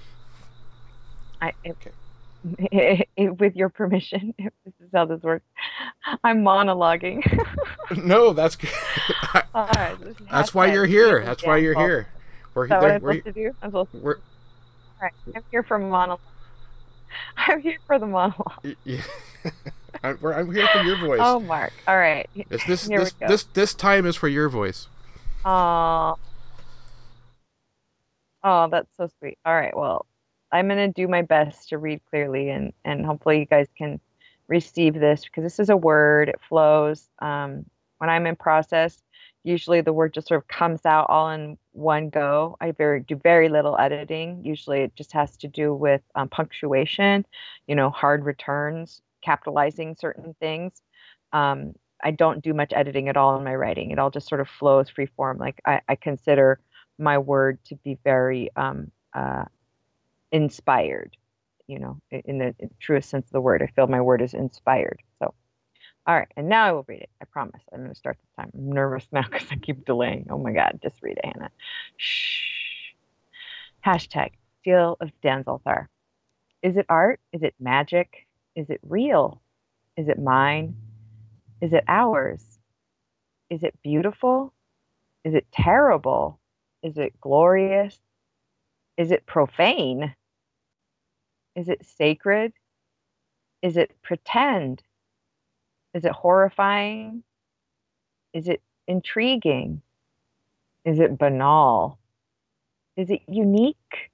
I 1.40 1.52
it, 1.64 1.76
okay. 1.82 1.92
it, 3.16 3.38
with 3.38 3.56
your 3.56 3.68
permission, 3.68 4.34
if 4.38 4.52
this 4.64 4.74
is 4.80 4.88
how 4.92 5.04
this 5.04 5.22
works, 5.22 5.44
I'm 6.24 6.42
monologuing. 6.42 7.22
no, 8.04 8.32
that's 8.32 8.56
good. 8.56 8.70
right, 9.54 9.96
that's 10.30 10.54
why 10.54 10.72
you're 10.72 10.86
here. 10.86 11.24
That's 11.24 11.44
why 11.44 11.58
you're 11.58 11.78
here. 11.78 12.08
We're, 12.54 12.68
that 12.68 12.80
what 12.80 12.90
I'm 12.90 13.00
supposed 13.00 13.24
to 13.24 13.32
do? 13.32 13.50
I'm 13.62 13.70
supposed 13.70 13.92
to. 13.92 13.98
We're, 13.98 14.16
all 14.16 15.02
right, 15.02 15.12
I'm 15.34 15.42
here 15.50 15.62
for 15.62 15.78
monologue. 15.78 16.20
I'm 17.36 17.60
here 17.60 17.78
for 17.86 17.98
the 17.98 18.06
monologue. 18.06 18.76
Yeah. 18.84 19.02
I'm, 20.02 20.18
I'm, 20.24 20.52
here 20.52 20.68
for 20.72 20.82
your 20.82 20.96
voice. 20.98 21.20
Oh, 21.22 21.40
Mark. 21.40 21.72
All 21.86 21.96
right. 21.96 22.28
It's 22.34 22.64
this 22.66 22.86
here 22.86 23.00
this 23.00 23.14
this 23.26 23.44
this 23.54 23.74
time 23.74 24.06
is 24.06 24.16
for 24.16 24.28
your 24.28 24.48
voice. 24.48 24.88
Oh. 25.44 26.16
Oh, 28.44 28.68
that's 28.70 28.88
so 28.96 29.08
sweet. 29.18 29.38
All 29.44 29.54
right. 29.54 29.76
Well, 29.76 30.06
I'm 30.52 30.68
gonna 30.68 30.92
do 30.92 31.08
my 31.08 31.22
best 31.22 31.70
to 31.70 31.78
read 31.78 32.00
clearly, 32.10 32.50
and 32.50 32.72
and 32.84 33.04
hopefully 33.04 33.40
you 33.40 33.46
guys 33.46 33.66
can 33.76 34.00
receive 34.46 34.94
this 34.94 35.24
because 35.24 35.42
this 35.42 35.58
is 35.58 35.70
a 35.70 35.76
word. 35.76 36.28
It 36.28 36.40
flows. 36.48 37.08
Um, 37.18 37.66
when 37.98 38.08
I'm 38.08 38.26
in 38.26 38.36
process, 38.36 39.02
usually 39.44 39.80
the 39.80 39.92
word 39.92 40.14
just 40.14 40.28
sort 40.28 40.42
of 40.42 40.48
comes 40.48 40.86
out 40.86 41.10
all 41.10 41.30
in 41.30 41.58
one 41.72 42.08
go. 42.10 42.56
I 42.60 42.72
very 42.72 43.00
do 43.00 43.16
very 43.16 43.48
little 43.48 43.76
editing. 43.78 44.44
Usually 44.44 44.80
it 44.80 44.94
just 44.94 45.12
has 45.12 45.36
to 45.38 45.48
do 45.48 45.74
with 45.74 46.02
um, 46.14 46.28
punctuation, 46.28 47.26
you 47.66 47.74
know, 47.74 47.90
hard 47.90 48.24
returns, 48.24 49.02
capitalizing 49.22 49.96
certain 49.98 50.34
things. 50.40 50.82
Um, 51.32 51.74
I 52.02 52.12
don't 52.12 52.42
do 52.42 52.54
much 52.54 52.72
editing 52.74 53.08
at 53.08 53.16
all 53.16 53.36
in 53.36 53.44
my 53.44 53.54
writing. 53.54 53.90
It 53.90 53.98
all 53.98 54.10
just 54.10 54.28
sort 54.28 54.40
of 54.40 54.48
flows 54.48 54.88
free 54.88 55.08
form. 55.16 55.38
Like 55.38 55.60
I, 55.64 55.80
I 55.88 55.96
consider 55.96 56.60
my 56.98 57.18
word 57.18 57.58
to 57.66 57.76
be 57.76 57.98
very 58.04 58.50
um, 58.56 58.90
uh, 59.14 59.44
inspired, 60.32 61.16
you 61.66 61.78
know, 61.78 62.00
in 62.10 62.38
the 62.38 62.54
truest 62.80 63.10
sense 63.10 63.26
of 63.26 63.32
the 63.32 63.40
word. 63.40 63.62
I 63.62 63.66
feel 63.74 63.86
my 63.86 64.00
word 64.00 64.22
is 64.22 64.34
inspired. 64.34 65.00
So, 65.18 65.34
all 66.06 66.14
right. 66.14 66.28
And 66.36 66.48
now 66.48 66.64
I 66.64 66.72
will 66.72 66.84
read 66.86 67.02
it. 67.02 67.10
I 67.20 67.24
promise. 67.24 67.60
I'm 67.72 67.80
going 67.80 67.90
to 67.90 67.98
start 67.98 68.18
this 68.18 68.30
time. 68.36 68.50
I'm 68.54 68.72
nervous 68.72 69.06
now 69.12 69.24
because 69.30 69.48
I 69.50 69.56
keep 69.56 69.84
delaying. 69.84 70.26
Oh 70.30 70.38
my 70.38 70.52
God. 70.52 70.78
Just 70.82 71.02
read 71.02 71.18
it, 71.18 71.24
Hannah. 71.24 71.50
Shh. 71.96 72.92
Hashtag 73.84 74.30
Seal 74.64 74.96
of 75.00 75.10
Danzalthar. 75.22 75.86
Is 76.62 76.76
it 76.76 76.86
art? 76.88 77.20
Is 77.32 77.42
it 77.42 77.54
magic? 77.60 78.27
Is 78.58 78.70
it 78.70 78.80
real? 78.82 79.40
Is 79.96 80.08
it 80.08 80.18
mine? 80.18 80.74
Is 81.60 81.72
it 81.72 81.84
ours? 81.86 82.42
Is 83.50 83.62
it 83.62 83.80
beautiful? 83.84 84.52
Is 85.22 85.34
it 85.34 85.46
terrible? 85.52 86.40
Is 86.82 86.98
it 86.98 87.20
glorious? 87.20 87.96
Is 88.96 89.12
it 89.12 89.26
profane? 89.26 90.12
Is 91.54 91.68
it 91.68 91.86
sacred? 91.86 92.52
Is 93.62 93.76
it 93.76 93.94
pretend? 94.02 94.82
Is 95.94 96.04
it 96.04 96.10
horrifying? 96.10 97.22
Is 98.32 98.48
it 98.48 98.60
intriguing? 98.88 99.82
Is 100.84 100.98
it 100.98 101.16
banal? 101.16 102.00
Is 102.96 103.08
it 103.08 103.22
unique? 103.28 104.10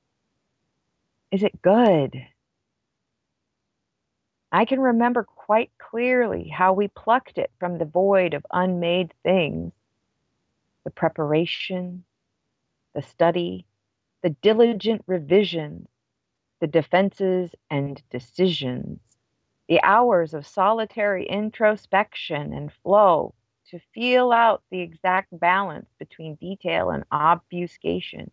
Is 1.30 1.42
it 1.42 1.62
good? 1.62 2.26
I 4.54 4.66
can 4.66 4.78
remember 4.78 5.24
quite 5.24 5.72
clearly 5.78 6.46
how 6.48 6.74
we 6.74 6.86
plucked 6.86 7.38
it 7.38 7.50
from 7.58 7.76
the 7.76 7.84
void 7.84 8.34
of 8.34 8.46
unmade 8.52 9.12
things 9.24 9.72
the 10.84 10.90
preparation, 10.90 12.04
the 12.94 13.02
study, 13.02 13.66
the 14.22 14.30
diligent 14.30 15.02
revision, 15.08 15.88
the 16.60 16.68
defenses 16.68 17.50
and 17.68 18.00
decisions, 18.10 19.00
the 19.68 19.82
hours 19.82 20.34
of 20.34 20.46
solitary 20.46 21.26
introspection 21.26 22.52
and 22.52 22.72
flow 22.84 23.34
to 23.70 23.80
feel 23.92 24.30
out 24.30 24.62
the 24.70 24.82
exact 24.82 25.36
balance 25.36 25.88
between 25.98 26.36
detail 26.36 26.90
and 26.90 27.02
obfuscation. 27.10 28.30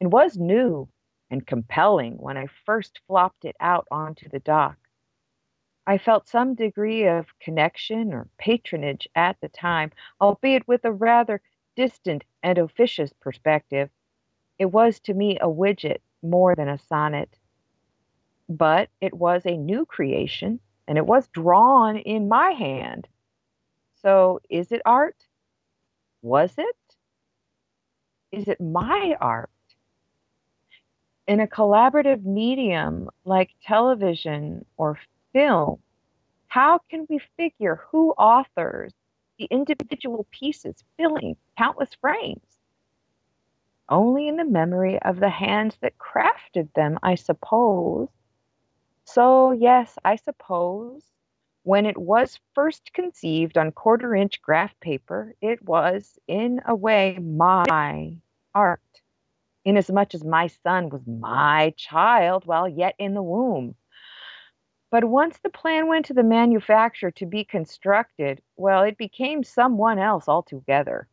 It 0.00 0.08
was 0.08 0.36
new 0.36 0.88
and 1.30 1.46
compelling 1.46 2.14
when 2.14 2.36
I 2.36 2.48
first 2.66 2.98
flopped 3.06 3.44
it 3.44 3.54
out 3.60 3.86
onto 3.92 4.28
the 4.28 4.40
dock. 4.40 4.76
I 5.86 5.98
felt 5.98 6.28
some 6.28 6.54
degree 6.54 7.06
of 7.06 7.38
connection 7.40 8.14
or 8.14 8.28
patronage 8.38 9.06
at 9.14 9.38
the 9.40 9.48
time, 9.48 9.92
albeit 10.20 10.66
with 10.66 10.84
a 10.84 10.92
rather 10.92 11.42
distant 11.76 12.24
and 12.42 12.56
officious 12.56 13.12
perspective. 13.12 13.90
It 14.58 14.66
was 14.66 15.00
to 15.00 15.14
me 15.14 15.38
a 15.38 15.48
widget 15.48 16.00
more 16.22 16.54
than 16.54 16.68
a 16.68 16.78
sonnet. 16.78 17.38
But 18.48 18.88
it 19.00 19.12
was 19.12 19.44
a 19.44 19.56
new 19.56 19.84
creation, 19.84 20.60
and 20.88 20.96
it 20.96 21.06
was 21.06 21.28
drawn 21.28 21.96
in 21.96 22.28
my 22.28 22.52
hand. 22.52 23.08
So 23.96 24.40
is 24.48 24.72
it 24.72 24.82
art? 24.86 25.16
Was 26.22 26.54
it? 26.56 26.76
Is 28.32 28.48
it 28.48 28.60
my 28.60 29.16
art? 29.20 29.50
In 31.26 31.40
a 31.40 31.46
collaborative 31.46 32.24
medium 32.24 33.10
like 33.24 33.54
television 33.62 34.64
or 34.76 34.98
film, 35.34 35.82
how 36.48 36.78
can 36.88 37.06
we 37.10 37.18
figure 37.36 37.82
who 37.90 38.12
authors 38.12 38.94
the 39.38 39.46
individual 39.50 40.26
pieces 40.30 40.82
filling 40.96 41.36
countless 41.58 41.92
frames? 42.00 42.60
Only 43.88 44.28
in 44.28 44.36
the 44.36 44.44
memory 44.46 44.98
of 45.02 45.20
the 45.20 45.28
hands 45.28 45.76
that 45.82 45.98
crafted 45.98 46.72
them, 46.74 46.98
I 47.02 47.16
suppose. 47.16 48.08
So, 49.04 49.52
yes, 49.52 49.98
I 50.04 50.16
suppose 50.16 51.02
when 51.64 51.86
it 51.86 51.98
was 51.98 52.38
first 52.54 52.92
conceived 52.92 53.58
on 53.58 53.72
quarter 53.72 54.14
inch 54.14 54.40
graph 54.40 54.78
paper, 54.80 55.34
it 55.40 55.62
was, 55.62 56.18
in 56.28 56.60
a 56.66 56.74
way, 56.74 57.18
my 57.20 58.16
art, 58.54 58.80
inasmuch 59.64 60.14
as 60.14 60.24
my 60.24 60.46
son 60.46 60.90
was 60.90 61.06
my 61.06 61.74
child 61.76 62.46
while 62.46 62.68
yet 62.68 62.94
in 62.98 63.14
the 63.14 63.22
womb. 63.22 63.74
But 64.94 65.06
once 65.06 65.38
the 65.38 65.50
plan 65.50 65.88
went 65.88 66.06
to 66.06 66.14
the 66.14 66.22
manufacturer 66.22 67.10
to 67.10 67.26
be 67.26 67.42
constructed, 67.42 68.40
well, 68.54 68.84
it 68.84 68.96
became 68.96 69.42
someone 69.42 69.98
else 69.98 70.28
altogether. 70.28 71.08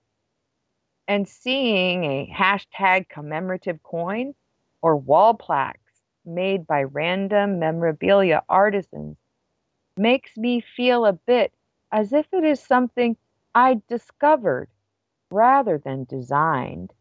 And 1.07 1.27
seeing 1.27 2.03
a 2.03 2.31
hashtag 2.31 3.09
commemorative 3.09 3.81
coin 3.81 4.35
or 4.83 4.97
wall 4.97 5.33
plaques 5.33 6.03
made 6.23 6.67
by 6.67 6.83
random 6.83 7.57
memorabilia 7.57 8.43
artisans 8.47 9.17
makes 9.97 10.37
me 10.37 10.61
feel 10.61 11.03
a 11.03 11.13
bit 11.13 11.51
as 11.91 12.13
if 12.13 12.31
it 12.31 12.43
is 12.43 12.59
something 12.59 13.17
I 13.55 13.81
discovered 13.87 14.69
rather 15.31 15.79
than 15.79 16.03
designed. 16.03 16.93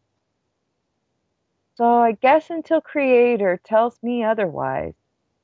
So 1.75 1.85
I 1.85 2.13
guess 2.13 2.49
until 2.49 2.81
Creator 2.81 3.61
tells 3.63 4.01
me 4.01 4.23
otherwise, 4.23 4.95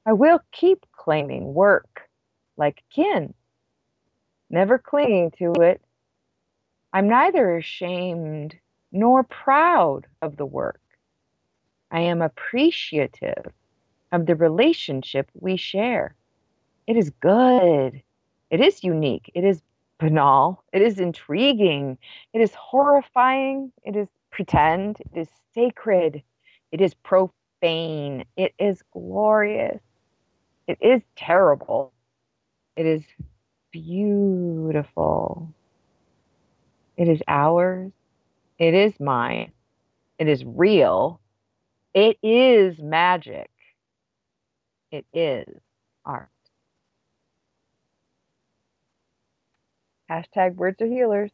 I 0.07 0.13
will 0.13 0.39
keep 0.53 0.85
claiming 0.93 1.53
work 1.53 2.09
like 2.55 2.81
kin, 2.89 3.33
never 4.49 4.77
clinging 4.77 5.31
to 5.31 5.51
it. 5.61 5.81
I'm 6.93 7.09
neither 7.09 7.57
ashamed 7.57 8.55
nor 8.93 9.23
proud 9.23 10.07
of 10.21 10.37
the 10.37 10.45
work. 10.45 10.79
I 11.91 11.99
am 12.01 12.21
appreciative 12.21 13.51
of 14.13 14.25
the 14.25 14.35
relationship 14.35 15.29
we 15.33 15.57
share. 15.57 16.15
It 16.87 16.95
is 16.95 17.09
good. 17.19 18.01
It 18.49 18.61
is 18.61 18.85
unique. 18.85 19.29
It 19.35 19.43
is 19.43 19.61
banal. 19.99 20.63
It 20.71 20.81
is 20.81 20.99
intriguing. 20.99 21.97
It 22.31 22.39
is 22.39 22.53
horrifying. 22.53 23.73
It 23.83 23.97
is 23.97 24.07
pretend. 24.31 24.99
It 25.11 25.19
is 25.19 25.29
sacred. 25.53 26.23
It 26.71 26.79
is 26.79 26.93
profane. 26.93 28.23
It 28.37 28.53
is 28.57 28.81
glorious. 28.93 29.81
It 30.67 30.77
is 30.81 31.01
terrible. 31.15 31.93
It 32.75 32.85
is 32.85 33.01
beautiful. 33.71 35.53
It 36.97 37.07
is 37.07 37.21
ours. 37.27 37.91
It 38.59 38.73
is 38.73 38.99
mine. 38.99 39.51
It 40.19 40.27
is 40.27 40.43
real. 40.45 41.21
It 41.93 42.17
is 42.21 42.79
magic. 42.79 43.49
It 44.91 45.05
is 45.13 45.47
art. 46.05 46.29
Hashtag 50.09 50.55
words 50.55 50.81
are 50.81 50.87
healers. 50.87 51.31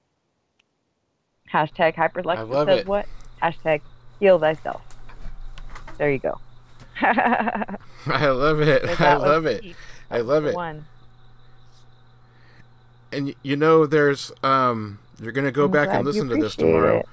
Hashtag 1.52 1.96
hyperlexa 1.96 2.50
love 2.50 2.68
says 2.68 2.80
it. 2.80 2.88
what? 2.88 3.06
Hashtag 3.42 3.82
heal 4.20 4.40
thyself. 4.40 4.82
There 5.98 6.12
you 6.12 6.20
go. 6.20 6.40
I 7.02 8.28
love 8.30 8.62
it. 8.62 8.84
I 9.02 9.16
love 9.16 9.46
it. 9.46 9.62
deep. 9.62 9.76
I 10.10 10.20
love 10.22 10.46
it. 10.46 10.56
One. 10.56 10.86
And 13.12 13.36
you 13.44 13.56
know, 13.56 13.86
there's 13.86 14.32
um, 14.44 15.00
you're 15.22 15.32
gonna 15.32 15.52
go 15.52 15.66
I'm 15.66 15.72
back 15.72 15.90
and 15.90 16.06
listen 16.06 16.30
to 16.30 16.36
this 16.36 16.56
tomorrow. 16.56 17.00
it. 17.00 17.06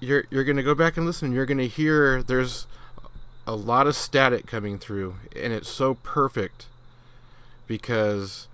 You're 0.00 0.24
you're 0.30 0.44
gonna 0.44 0.62
go 0.62 0.74
back 0.74 0.96
and 0.96 1.06
listen. 1.06 1.32
You're 1.32 1.46
gonna 1.46 1.64
hear 1.64 2.22
there's 2.22 2.66
a 3.46 3.54
lot 3.54 3.86
of 3.86 3.96
static 3.96 4.46
coming 4.46 4.78
through, 4.78 5.16
and 5.34 5.52
it's 5.52 5.68
so 5.68 5.94
perfect 5.94 6.66
because 7.66 8.48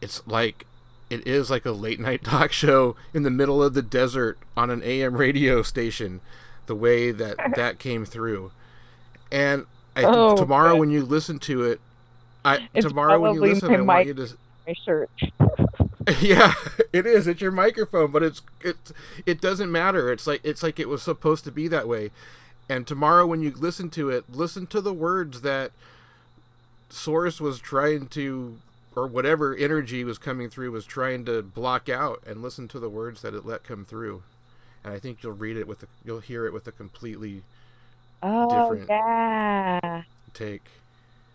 it's 0.00 0.26
like 0.26 0.66
it 1.10 1.26
is 1.26 1.50
like 1.50 1.66
a 1.66 1.72
late 1.72 2.00
night 2.00 2.24
talk 2.24 2.52
show 2.52 2.96
in 3.12 3.22
the 3.22 3.30
middle 3.30 3.62
of 3.62 3.74
the 3.74 3.82
desert 3.82 4.38
on 4.56 4.70
an 4.70 4.82
AM 4.82 5.16
radio 5.16 5.62
station. 5.62 6.20
The 6.66 6.74
way 6.74 7.10
that 7.10 7.36
that 7.56 7.78
came 7.78 8.04
through, 8.04 8.52
and 9.30 9.66
I 9.96 10.04
Oh, 10.04 10.36
tomorrow 10.36 10.72
good. 10.72 10.80
when 10.80 10.90
you 10.90 11.04
listen 11.04 11.38
to 11.40 11.64
it, 11.64 11.80
I 12.44 12.68
It's 12.74 12.86
tomorrow 12.86 13.20
when 13.20 13.34
you 13.34 13.40
listen, 13.40 13.74
I 13.74 13.80
want 13.80 14.06
you 14.06 14.14
to 14.14 14.28
My 14.66 14.74
shirt. 14.84 15.10
yeah, 16.20 16.54
it 16.92 17.06
is. 17.06 17.26
It's 17.26 17.40
your 17.40 17.50
microphone, 17.50 18.10
but 18.10 18.22
it's 18.22 18.42
it's 18.60 18.92
it 19.26 19.40
doesn't 19.40 19.70
matter. 19.70 20.12
It's 20.12 20.26
like 20.26 20.40
it's 20.44 20.62
like 20.62 20.78
it 20.80 20.88
was 20.88 21.02
supposed 21.02 21.44
to 21.44 21.52
be 21.52 21.68
that 21.68 21.88
way. 21.88 22.10
And 22.68 22.86
tomorrow 22.86 23.26
when 23.26 23.40
you 23.42 23.52
listen 23.52 23.90
to 23.90 24.10
it, 24.10 24.24
listen 24.30 24.66
to 24.68 24.80
the 24.80 24.94
words 24.94 25.42
that 25.42 25.72
Source 26.88 27.40
was 27.40 27.58
trying 27.58 28.06
to 28.08 28.58
or 28.94 29.06
whatever 29.06 29.54
energy 29.54 30.04
was 30.04 30.18
coming 30.18 30.48
through 30.50 30.70
was 30.70 30.84
trying 30.84 31.24
to 31.24 31.42
block 31.42 31.88
out 31.88 32.22
and 32.26 32.42
listen 32.42 32.68
to 32.68 32.78
the 32.78 32.90
words 32.90 33.22
that 33.22 33.34
it 33.34 33.46
let 33.46 33.64
come 33.64 33.84
through. 33.84 34.22
And 34.84 34.92
I 34.92 34.98
think 34.98 35.22
you'll 35.22 35.32
read 35.34 35.56
it 35.56 35.66
with 35.66 35.82
a, 35.82 35.86
you'll 36.04 36.20
hear 36.20 36.46
it 36.46 36.52
with 36.52 36.66
a 36.66 36.72
completely 36.72 37.42
Oh 38.22 38.72
Different. 38.74 38.88
yeah. 38.88 40.02
take. 40.34 40.62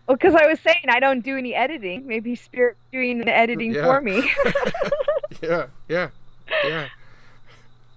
Well, 0.06 0.16
because 0.16 0.34
I 0.34 0.46
was 0.46 0.58
saying 0.60 0.84
I 0.88 1.00
don't 1.00 1.20
do 1.22 1.36
any 1.36 1.54
editing. 1.54 2.06
Maybe 2.06 2.34
Spirit 2.34 2.76
doing 2.92 3.18
the 3.18 3.34
editing 3.34 3.74
Yeah. 3.74 3.84
for 3.84 4.00
me. 4.00 4.30
yeah, 5.42 5.66
yeah, 5.88 6.08
yeah. 6.64 6.88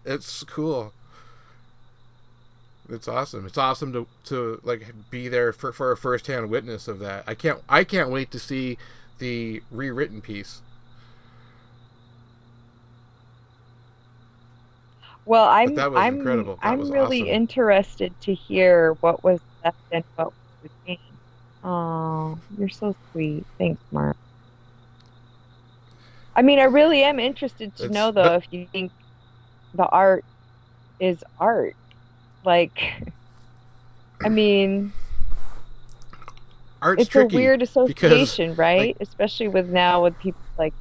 It's 0.05 0.43
cool. 0.43 0.91
It's 2.89 3.07
awesome. 3.07 3.45
It's 3.45 3.57
awesome 3.57 3.93
to 3.93 4.07
to 4.25 4.59
like 4.63 4.85
be 5.09 5.29
there 5.29 5.53
for 5.53 5.71
for 5.71 5.91
a 5.93 5.97
first 5.97 6.27
hand 6.27 6.49
witness 6.49 6.89
of 6.89 6.99
that. 6.99 7.23
I 7.27 7.33
can't 7.35 7.59
I 7.69 7.85
can't 7.85 8.09
wait 8.09 8.29
to 8.31 8.39
see 8.39 8.77
the 9.19 9.63
rewritten 9.71 10.19
piece. 10.19 10.61
Well, 15.25 15.45
I'm 15.45 15.77
I'm 15.79 16.57
I'm 16.61 16.91
really 16.91 17.21
awesome. 17.21 17.33
interested 17.33 18.13
to 18.21 18.33
hear 18.33 18.93
what 19.01 19.23
was 19.23 19.39
left 19.63 19.77
and 19.91 20.03
what 20.15 20.27
was 20.27 20.71
retained. 20.85 20.99
Oh, 21.63 22.37
you're 22.57 22.69
so 22.69 22.95
sweet. 23.11 23.45
Thanks, 23.57 23.81
Mark. 23.91 24.17
I 26.35 26.41
mean, 26.41 26.59
I 26.59 26.63
really 26.63 27.03
am 27.03 27.19
interested 27.19 27.75
to 27.77 27.83
It's- 27.85 27.93
know 27.93 28.11
though 28.11 28.35
if 28.35 28.45
you 28.51 28.67
think 28.71 28.91
the 29.73 29.85
art 29.85 30.25
is 30.99 31.23
art. 31.39 31.75
Like, 32.43 33.03
I 34.23 34.29
mean, 34.29 34.93
Art's 36.81 37.03
it's 37.03 37.15
a 37.15 37.25
weird 37.27 37.59
because, 37.59 37.69
association, 37.69 38.55
right? 38.55 38.97
Especially 38.99 39.47
with 39.47 39.69
now 39.69 40.03
with 40.03 40.17
people 40.19 40.41
like 40.57 40.73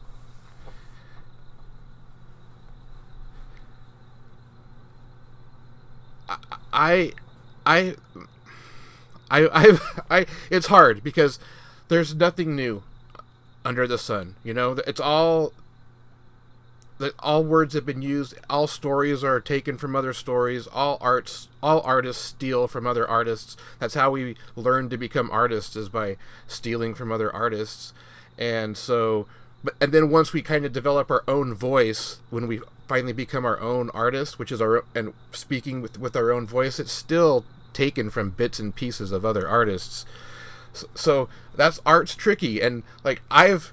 I, 6.73 7.13
I, 7.67 7.97
I, 9.31 9.47
I, 9.49 9.79
I, 10.11 10.27
it's 10.51 10.67
hard 10.67 11.03
because 11.03 11.39
there's 11.89 12.15
nothing 12.15 12.55
new 12.57 12.83
under 13.65 13.87
the 13.87 13.99
sun. 13.99 14.37
You 14.45 14.55
know, 14.55 14.73
it's 14.87 15.01
all 15.01 15.53
that 17.01 17.15
all 17.19 17.43
words 17.43 17.75
have 17.75 17.87
been 17.87 18.03
used. 18.03 18.35
All 18.51 18.67
stories 18.67 19.25
are 19.25 19.41
taken 19.41 19.79
from 19.79 19.97
other 19.97 20.13
stories. 20.13 20.67
All 20.67 20.99
arts, 21.01 21.49
all 21.63 21.81
artists 21.81 22.23
steal 22.23 22.69
from 22.69 22.87
other 22.87 23.09
artists. 23.09 23.57
That's 23.79 23.95
how 23.95 24.11
we 24.11 24.37
learn 24.55 24.91
to 24.91 24.99
become 24.99 25.31
artists 25.31 25.77
is 25.77 25.89
by 25.89 26.19
stealing 26.47 26.95
from 26.95 27.11
other 27.11 27.35
artists. 27.35 27.95
And 28.39 28.77
so, 28.77 29.27
but 29.63 29.75
and 29.81 29.93
then 29.93 30.11
once 30.11 30.33
we 30.33 30.43
kind 30.43 30.65
of 30.65 30.73
develop 30.73 31.11
our 31.11 31.23
own 31.29 31.55
voice, 31.55 32.19
when 32.31 32.47
we 32.47 32.61
finally 32.89 33.13
become 33.13 33.45
our 33.45 33.61
own 33.61 33.91
artist, 33.91 34.39
which 34.39 34.51
is 34.53 34.61
our 34.61 34.85
and 34.95 35.13
speaking 35.33 35.81
with 35.83 35.99
with 35.99 36.17
our 36.17 36.31
own 36.31 36.47
voice, 36.47 36.79
it's 36.81 36.93
still 36.93 37.45
taken 37.73 38.11
from 38.11 38.31
bits 38.31 38.59
and 38.59 38.75
pieces 38.75 39.13
of 39.13 39.25
other 39.25 39.47
artists. 39.49 40.05
So, 40.73 40.87
so 40.95 41.29
that's 41.57 41.81
art's 41.85 42.15
tricky, 42.15 42.61
and 42.61 42.83
like 43.05 43.23
I've 43.31 43.73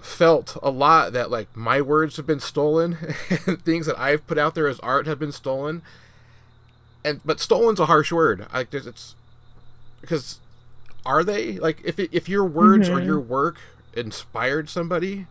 felt 0.00 0.56
a 0.62 0.70
lot 0.70 1.14
that 1.14 1.30
like 1.30 1.54
my 1.56 1.80
words 1.80 2.18
have 2.18 2.26
been 2.26 2.40
stolen 2.40 2.98
and 3.46 3.62
things 3.62 3.86
that 3.86 3.98
I've 3.98 4.26
put 4.26 4.36
out 4.36 4.54
there 4.54 4.68
as 4.68 4.78
art 4.80 5.06
have 5.06 5.18
been 5.18 5.32
stolen. 5.32 5.80
And 7.04 7.20
but 7.24 7.40
stolen's 7.40 7.80
a 7.80 7.86
harsh 7.86 8.12
word. 8.12 8.46
Like 8.52 8.72
it's 8.72 9.14
because 10.00 10.40
are 11.06 11.24
they 11.24 11.52
like 11.58 11.80
if 11.84 11.98
it, 11.98 12.10
if 12.12 12.28
your 12.28 12.44
words 12.44 12.88
or 12.88 13.00
Mhm. 13.00 13.04
your 13.06 13.20
work 13.20 13.58
inspired 13.96 14.68
somebody, 14.68 15.26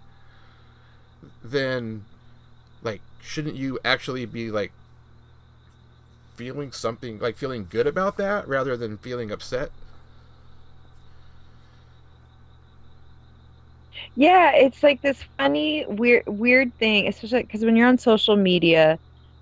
then 1.44 2.06
like 2.82 3.02
shouldn't 3.22 3.56
you 3.56 3.80
actually 3.86 4.26
be 4.26 4.52
like 4.52 4.72
feeling 6.36 6.72
something 6.72 7.20
like 7.20 7.38
feeling 7.38 7.68
good 7.70 7.88
about 7.88 8.18
that 8.18 8.48
rather 8.48 8.76
than 8.76 8.98
feeling 8.98 9.32
upset? 9.32 9.72
Yeah, 14.16 14.52
it's 14.54 14.84
like 14.84 15.02
this 15.02 15.24
funny, 15.38 15.86
weird, 15.88 16.24
weird 16.28 16.78
thing, 16.80 17.08
especially 17.08 17.44
because 17.44 17.64
when 17.64 17.76
you're 17.76 17.88
on 17.88 17.98
social 17.98 18.36
media, 18.36 19.00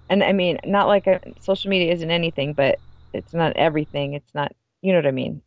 and 0.10 0.24
I 0.24 0.34
mean, 0.34 0.60
not 0.66 0.88
like 0.88 1.08
a, 1.08 1.20
social 1.40 1.70
media 1.70 1.94
isn't 1.94 2.12
anything, 2.12 2.54
but 2.54 2.80
it's 3.14 3.34
not 3.34 3.56
everything. 3.56 4.14
It's 4.14 4.34
not, 4.34 4.54
you 4.82 4.94
know 4.94 5.00
what 5.00 5.08
I 5.08 5.12
mean? 5.12 5.42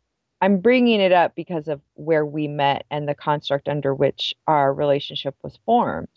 I'm 0.45 0.59
bringing 0.59 0.99
it 1.01 1.11
up 1.11 1.33
because 1.33 1.67
of 1.67 1.81
where 1.95 2.23
we 2.23 2.47
met 2.47 2.85
and 2.91 3.09
the 3.09 3.15
construct 3.15 3.67
under 3.67 3.95
which 3.95 4.31
our 4.45 4.71
relationship 4.71 5.35
was 5.41 5.57
formed. 5.65 6.07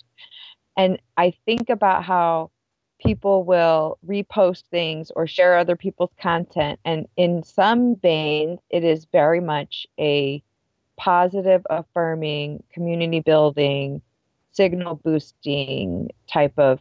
And 0.76 1.00
I 1.16 1.32
think 1.46 1.70
about 1.70 2.04
how 2.04 2.50
people 3.00 3.42
will 3.44 3.96
repost 4.06 4.64
things 4.70 5.10
or 5.16 5.26
share 5.26 5.56
other 5.56 5.76
people's 5.76 6.12
content. 6.20 6.78
And 6.84 7.08
in 7.16 7.42
some 7.42 7.96
veins, 7.96 8.58
it 8.68 8.84
is 8.84 9.06
very 9.12 9.40
much 9.40 9.86
a 9.98 10.42
positive, 10.98 11.66
affirming, 11.70 12.62
community 12.70 13.20
building, 13.20 14.02
signal 14.52 14.96
boosting 14.96 16.10
type 16.30 16.58
of 16.58 16.80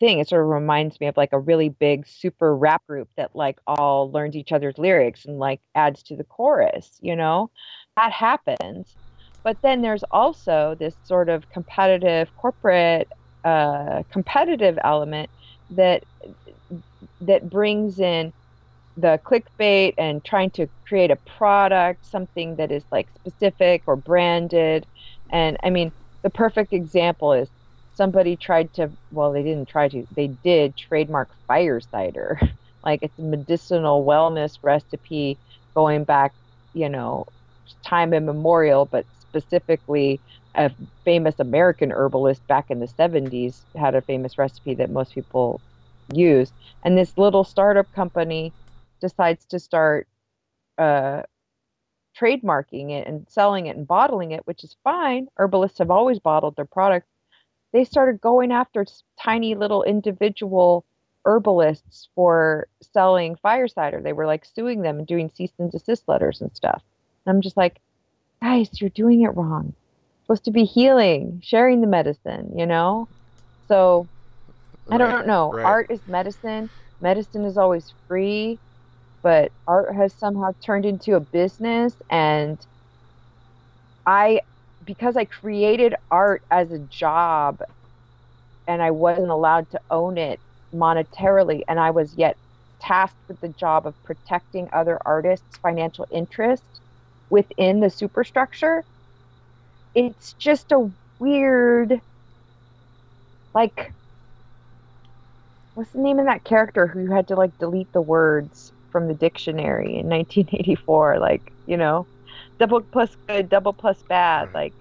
thing. 0.00 0.18
It 0.18 0.28
sort 0.28 0.42
of 0.42 0.48
reminds 0.48 1.00
me 1.00 1.06
of 1.06 1.16
like 1.16 1.32
a 1.32 1.38
really 1.38 1.68
big 1.68 2.06
super 2.06 2.56
rap 2.56 2.86
group 2.86 3.08
that 3.16 3.34
like 3.34 3.58
all 3.66 4.10
learns 4.10 4.36
each 4.36 4.52
other's 4.52 4.78
lyrics 4.78 5.24
and 5.24 5.38
like 5.38 5.60
adds 5.74 6.02
to 6.04 6.16
the 6.16 6.24
chorus, 6.24 6.98
you 7.00 7.16
know? 7.16 7.50
That 7.96 8.12
happens. 8.12 8.96
But 9.44 9.58
then 9.62 9.82
there's 9.82 10.04
also 10.10 10.76
this 10.78 10.94
sort 11.04 11.28
of 11.28 11.48
competitive 11.50 12.28
corporate 12.36 13.08
uh, 13.44 14.02
competitive 14.10 14.78
element 14.84 15.30
that 15.70 16.04
that 17.20 17.48
brings 17.48 17.98
in 17.98 18.32
the 18.96 19.20
clickbait 19.24 19.94
and 19.96 20.24
trying 20.24 20.50
to 20.50 20.66
create 20.86 21.10
a 21.10 21.16
product, 21.16 22.04
something 22.04 22.56
that 22.56 22.72
is 22.72 22.84
like 22.90 23.08
specific 23.14 23.82
or 23.86 23.96
branded. 23.96 24.86
And 25.30 25.56
I 25.62 25.70
mean, 25.70 25.92
the 26.22 26.30
perfect 26.30 26.72
example 26.72 27.32
is 27.32 27.48
somebody 27.98 28.36
tried 28.36 28.72
to, 28.74 28.90
well, 29.10 29.32
they 29.32 29.42
didn't 29.42 29.68
try 29.68 29.88
to, 29.88 30.06
they 30.14 30.28
did 30.28 30.76
trademark 30.76 31.28
fire 31.48 31.80
cider. 31.80 32.40
like 32.84 33.00
it's 33.02 33.18
a 33.18 33.22
medicinal 33.22 34.06
wellness 34.06 34.58
recipe 34.62 35.36
going 35.74 36.04
back, 36.04 36.32
you 36.72 36.88
know, 36.88 37.26
time 37.84 38.14
immemorial, 38.14 38.86
but 38.86 39.04
specifically 39.20 40.20
a 40.54 40.70
famous 41.04 41.34
American 41.40 41.90
herbalist 41.92 42.46
back 42.46 42.70
in 42.70 42.78
the 42.80 42.86
70s 42.86 43.64
had 43.76 43.94
a 43.94 44.00
famous 44.02 44.38
recipe 44.38 44.74
that 44.76 44.90
most 44.90 45.12
people 45.14 45.60
use. 46.14 46.52
And 46.84 46.96
this 46.96 47.18
little 47.18 47.44
startup 47.44 47.92
company 47.92 48.54
decides 49.00 49.44
to 49.46 49.58
start 49.58 50.08
uh, 50.78 51.22
trademarking 52.18 52.90
it 52.90 53.06
and 53.06 53.26
selling 53.28 53.66
it 53.66 53.76
and 53.76 53.86
bottling 53.86 54.32
it, 54.32 54.46
which 54.46 54.64
is 54.64 54.76
fine. 54.84 55.26
Herbalists 55.36 55.78
have 55.78 55.90
always 55.90 56.20
bottled 56.20 56.56
their 56.56 56.64
products. 56.64 57.08
They 57.72 57.84
started 57.84 58.20
going 58.20 58.52
after 58.52 58.84
tiny 59.20 59.54
little 59.54 59.82
individual 59.82 60.84
herbalists 61.24 62.08
for 62.14 62.68
selling 62.80 63.36
fire 63.36 63.68
cider. 63.68 64.00
They 64.00 64.12
were 64.12 64.26
like 64.26 64.44
suing 64.44 64.82
them 64.82 64.98
and 64.98 65.06
doing 65.06 65.30
cease 65.34 65.52
and 65.58 65.70
desist 65.70 66.08
letters 66.08 66.40
and 66.40 66.54
stuff. 66.56 66.82
And 67.26 67.36
I'm 67.36 67.42
just 67.42 67.56
like, 67.56 67.80
guys, 68.42 68.80
you're 68.80 68.90
doing 68.90 69.22
it 69.22 69.36
wrong. 69.36 69.74
It's 70.18 70.26
supposed 70.26 70.44
to 70.44 70.50
be 70.50 70.64
healing, 70.64 71.40
sharing 71.44 71.80
the 71.80 71.86
medicine, 71.86 72.52
you 72.56 72.66
know? 72.66 73.08
So 73.68 74.08
I 74.90 74.98
don't 74.98 75.26
know. 75.26 75.52
right. 75.52 75.64
Art 75.64 75.86
is 75.90 76.00
medicine. 76.06 76.70
Medicine 77.00 77.44
is 77.44 77.58
always 77.58 77.94
free, 78.06 78.58
but 79.22 79.52
art 79.66 79.94
has 79.94 80.14
somehow 80.14 80.52
turned 80.64 80.86
into 80.86 81.14
a 81.14 81.20
business. 81.20 81.94
And 82.10 82.58
I, 84.06 84.40
because 84.88 85.16
I 85.18 85.26
created 85.26 85.94
art 86.10 86.44
as 86.50 86.72
a 86.72 86.80
job 86.80 87.60
and 88.66 88.82
I 88.82 88.90
wasn't 88.92 89.30
allowed 89.30 89.70
to 89.70 89.80
own 89.90 90.18
it 90.18 90.40
monetarily, 90.74 91.62
and 91.68 91.80
I 91.80 91.90
was 91.90 92.14
yet 92.16 92.38
tasked 92.80 93.18
with 93.28 93.40
the 93.40 93.48
job 93.50 93.86
of 93.86 94.00
protecting 94.04 94.68
other 94.72 94.98
artists' 95.06 95.58
financial 95.62 96.06
interest 96.10 96.64
within 97.30 97.80
the 97.80 97.90
superstructure, 97.90 98.84
it's 99.94 100.34
just 100.34 100.72
a 100.72 100.90
weird, 101.18 102.00
like, 103.54 103.94
what's 105.74 105.92
the 105.92 106.00
name 106.00 106.18
of 106.18 106.26
that 106.26 106.44
character 106.44 106.86
who 106.86 107.10
had 107.12 107.28
to 107.28 107.36
like 107.36 107.56
delete 107.58 107.92
the 107.92 108.02
words 108.02 108.72
from 108.90 109.08
the 109.08 109.14
dictionary 109.14 109.98
in 109.98 110.08
1984 110.08 111.18
like 111.20 111.52
you 111.66 111.76
know 111.76 112.08
double 112.58 112.82
plus 112.92 113.16
good 113.28 113.48
double 113.48 113.72
plus 113.72 114.02
bad 114.08 114.48
hmm. 114.48 114.54
like 114.54 114.74
Right. 114.76 114.77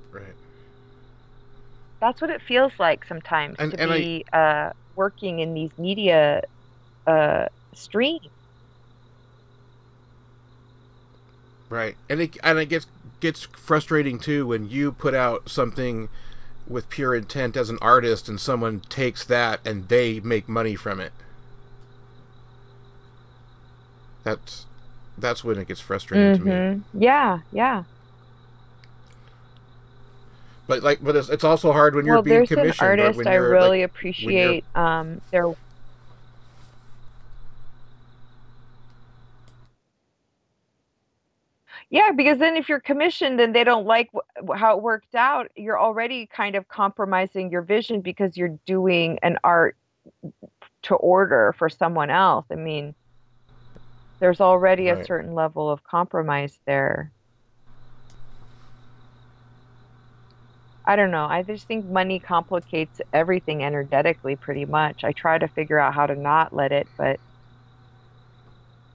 That's 2.00 2.22
what 2.22 2.30
it 2.30 2.42
feels 2.42 2.72
like 2.80 3.06
sometimes 3.06 3.56
And- 3.60 3.72
to 3.72 3.80
and 3.82 3.92
I- 3.92 3.98
be 3.98 4.26
uh, 4.34 4.70
working 4.96 5.40
in 5.40 5.54
these 5.54 5.72
media 5.78 6.44
uh, 7.06 7.48
streams 7.74 8.28
Right, 11.70 11.98
and 12.10 12.22
it 12.22 12.38
and 12.44 12.58
it 12.60 12.68
gets 12.70 12.88
gets 13.20 13.44
frustrating 13.44 14.20
too 14.20 14.48
when 14.48 14.70
you 14.70 14.94
put 14.94 15.14
out 15.14 15.50
something 15.50 16.08
with 16.66 16.90
pure 16.90 17.14
intent 17.14 17.58
as 17.58 17.70
an 17.70 17.78
artist, 17.82 18.30
and 18.30 18.40
someone 18.40 18.80
takes 18.88 19.26
that 19.26 19.60
and 19.68 19.90
they 19.90 20.22
make 20.22 20.48
money 20.48 20.76
from 20.76 21.02
it. 21.02 21.12
That's 24.24 24.66
that's 25.18 25.44
when 25.44 25.58
it 25.58 25.68
gets 25.68 25.82
frustrating 25.82 26.38
to 26.38 26.46
me. 26.46 26.52
Mhm. 26.52 26.84
yeah 26.94 27.40
yeah 27.52 27.84
But 30.68 30.84
like, 30.84 31.00
but 31.02 31.16
it's, 31.16 31.30
it's 31.30 31.44
also 31.44 31.72
hard 31.72 31.96
when 31.96 32.06
you're 32.06 32.16
well 32.16 32.24
being 32.24 32.36
there's 32.38 32.52
an 32.52 32.58
commissioned. 32.58 33.00
or 33.00 33.06
artist 33.06 33.28
i 33.28 33.36
really 33.36 33.82
like, 33.82 33.90
appreciate 33.90 34.66
um 34.76 35.22
their 35.32 35.46
Yeah, 41.90 42.12
because 42.12 42.38
then 42.40 42.58
if 42.58 42.68
you're 42.68 42.82
commissioned 42.82 43.40
and 43.40 43.56
they 43.56 43.64
don't 43.64 43.86
like 43.86 44.10
wh- 44.14 44.58
how 44.58 44.76
it 44.78 44.84
worked 44.84 45.16
out, 45.16 45.50
you're 45.56 45.80
already 45.80 46.26
kind 46.26 46.56
of 46.56 46.68
compromising 46.68 47.50
your 47.50 47.62
vision 47.62 48.02
because 48.02 48.36
you're 48.36 48.60
doing 48.66 49.20
an 49.24 49.38
art 49.44 49.78
to 50.84 50.96
order 50.96 51.56
for 51.58 51.70
someone 51.70 52.10
else. 52.10 52.46
I 52.52 52.56
mean, 52.56 52.94
there's 54.20 54.42
already 54.42 54.90
a 54.90 55.06
certain 55.06 55.34
level 55.34 55.70
of 55.70 55.84
compromise 55.84 56.60
there. 56.66 57.12
I 60.88 60.96
don't 60.96 61.12
know. 61.12 61.26
I 61.26 61.44
just 61.44 61.68
think 61.68 61.86
money 61.86 62.18
complicates 62.18 63.02
everything 63.12 63.62
energetically 63.62 64.38
pretty 64.38 64.64
much. 64.64 65.04
I 65.04 65.12
try 65.12 65.38
to 65.38 65.48
figure 65.50 65.78
out 65.78 65.94
how 65.94 66.06
to 66.08 66.16
not 66.16 66.54
let 66.56 66.72
it, 66.72 66.88
but 66.98 67.20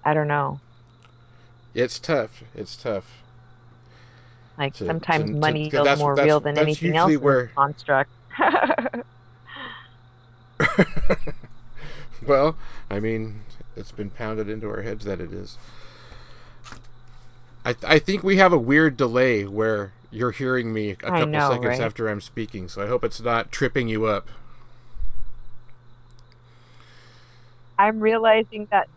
I 0.02 0.14
don't 0.14 0.26
know. 0.26 0.58
It's 1.74 1.98
tough. 1.98 2.42
It's 2.54 2.76
tough. 2.76 3.18
Like 4.58 4.72
To- 4.74 4.86
sometimes 4.86 5.26
to- 5.30 5.36
money 5.36 5.66
to- 5.70 5.84
feels 5.84 5.98
more 5.98 6.14
that's- 6.16 6.26
real 6.26 6.40
than 6.40 6.56
anything 6.58 6.96
else 6.96 7.10
usually 7.10 7.14
in 7.14 7.20
this 7.20 7.24
where- 7.24 7.46
construct. 7.54 8.10
well, 12.26 12.56
I 12.90 13.00
mean, 13.00 13.40
it's 13.76 13.92
been 13.92 14.08
pounded 14.10 14.48
into 14.48 14.68
our 14.68 14.80
heads 14.82 15.04
that 15.04 15.20
it 15.20 15.32
is. 15.32 15.58
I, 17.64 17.72
th- 17.74 17.84
I 17.92 17.98
think 17.98 18.22
we 18.22 18.36
have 18.38 18.52
a 18.52 18.58
weird 18.58 18.96
delay 18.96 19.44
where 19.46 19.92
you're 20.12 20.30
hearing 20.30 20.72
me 20.72 20.90
a 20.90 20.96
couple 20.96 21.26
know, 21.26 21.50
seconds 21.50 21.66
right? 21.66 21.80
after 21.80 22.08
I'm 22.08 22.20
speaking, 22.20 22.68
so 22.68 22.82
I 22.82 22.86
hope 22.86 23.02
it's 23.02 23.20
not 23.20 23.50
tripping 23.50 23.88
you 23.88 24.04
up. 24.04 24.28
I'm 27.78 27.98
realizing 27.98 28.68
that 28.70 28.88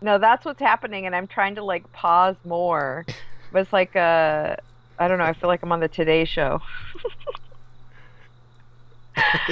no, 0.00 0.18
that's 0.18 0.44
what's 0.44 0.60
happening, 0.60 1.06
and 1.06 1.16
I'm 1.16 1.26
trying 1.26 1.56
to 1.56 1.64
like 1.64 1.90
pause 1.92 2.36
more. 2.44 3.04
But 3.50 3.60
it's 3.60 3.72
like 3.72 3.96
uh, 3.96 4.56
I 4.98 5.08
don't 5.08 5.16
know. 5.16 5.24
I 5.24 5.32
feel 5.32 5.48
like 5.48 5.62
I'm 5.62 5.72
on 5.72 5.80
the 5.80 5.88
Today 5.88 6.26
Show. 6.26 6.60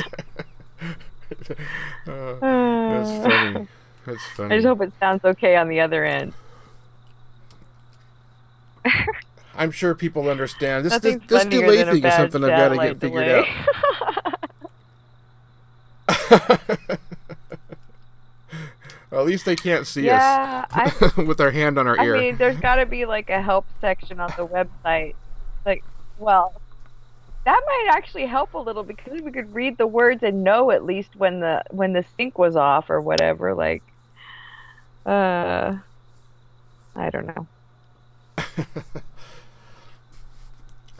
Uh, 2.06 2.34
that's 2.40 3.10
funny. 3.26 3.68
That's 4.06 4.26
funny. 4.36 4.54
I 4.54 4.58
just 4.58 4.66
hope 4.66 4.80
it 4.80 4.92
sounds 5.00 5.24
okay 5.24 5.56
on 5.56 5.68
the 5.68 5.80
other 5.80 6.04
end. 6.04 6.32
I'm 9.56 9.70
sure 9.70 9.94
people 9.94 10.28
understand. 10.28 10.84
This 10.84 10.98
this, 10.98 11.18
this 11.26 11.44
delay 11.46 11.84
thing 11.84 12.04
is 12.04 12.14
something 12.14 12.44
I've 12.44 12.50
got 12.50 12.68
to 12.68 12.76
get 12.76 13.00
figured 13.00 13.24
delay. 13.24 13.48
out. 16.08 16.98
Well, 19.10 19.20
at 19.20 19.26
least 19.26 19.46
they 19.46 19.56
can't 19.56 19.86
see 19.86 20.04
yeah, 20.04 20.66
I, 20.70 20.92
us 21.00 21.16
with 21.16 21.40
our 21.40 21.50
hand 21.50 21.78
on 21.78 21.86
our 21.86 21.98
I 21.98 22.04
ear. 22.04 22.18
mean, 22.18 22.36
there's 22.36 22.58
got 22.58 22.76
to 22.76 22.86
be 22.86 23.06
like 23.06 23.30
a 23.30 23.40
help 23.40 23.64
section 23.80 24.20
on 24.20 24.30
the 24.36 24.46
website. 24.46 25.14
Like, 25.64 25.84
well, 26.18 26.60
that 27.46 27.62
might 27.66 27.96
actually 27.96 28.26
help 28.26 28.52
a 28.52 28.58
little 28.58 28.82
because 28.82 29.22
we 29.22 29.30
could 29.30 29.54
read 29.54 29.78
the 29.78 29.86
words 29.86 30.22
and 30.22 30.44
know 30.44 30.70
at 30.70 30.84
least 30.84 31.16
when 31.16 31.40
the 31.40 31.62
when 31.70 31.94
the 31.94 32.04
sync 32.16 32.38
was 32.38 32.56
off 32.56 32.90
or 32.90 33.00
whatever. 33.00 33.54
Like, 33.54 33.82
uh, 35.06 35.76
I 36.94 37.10
don't 37.10 37.26
know. 37.26 37.46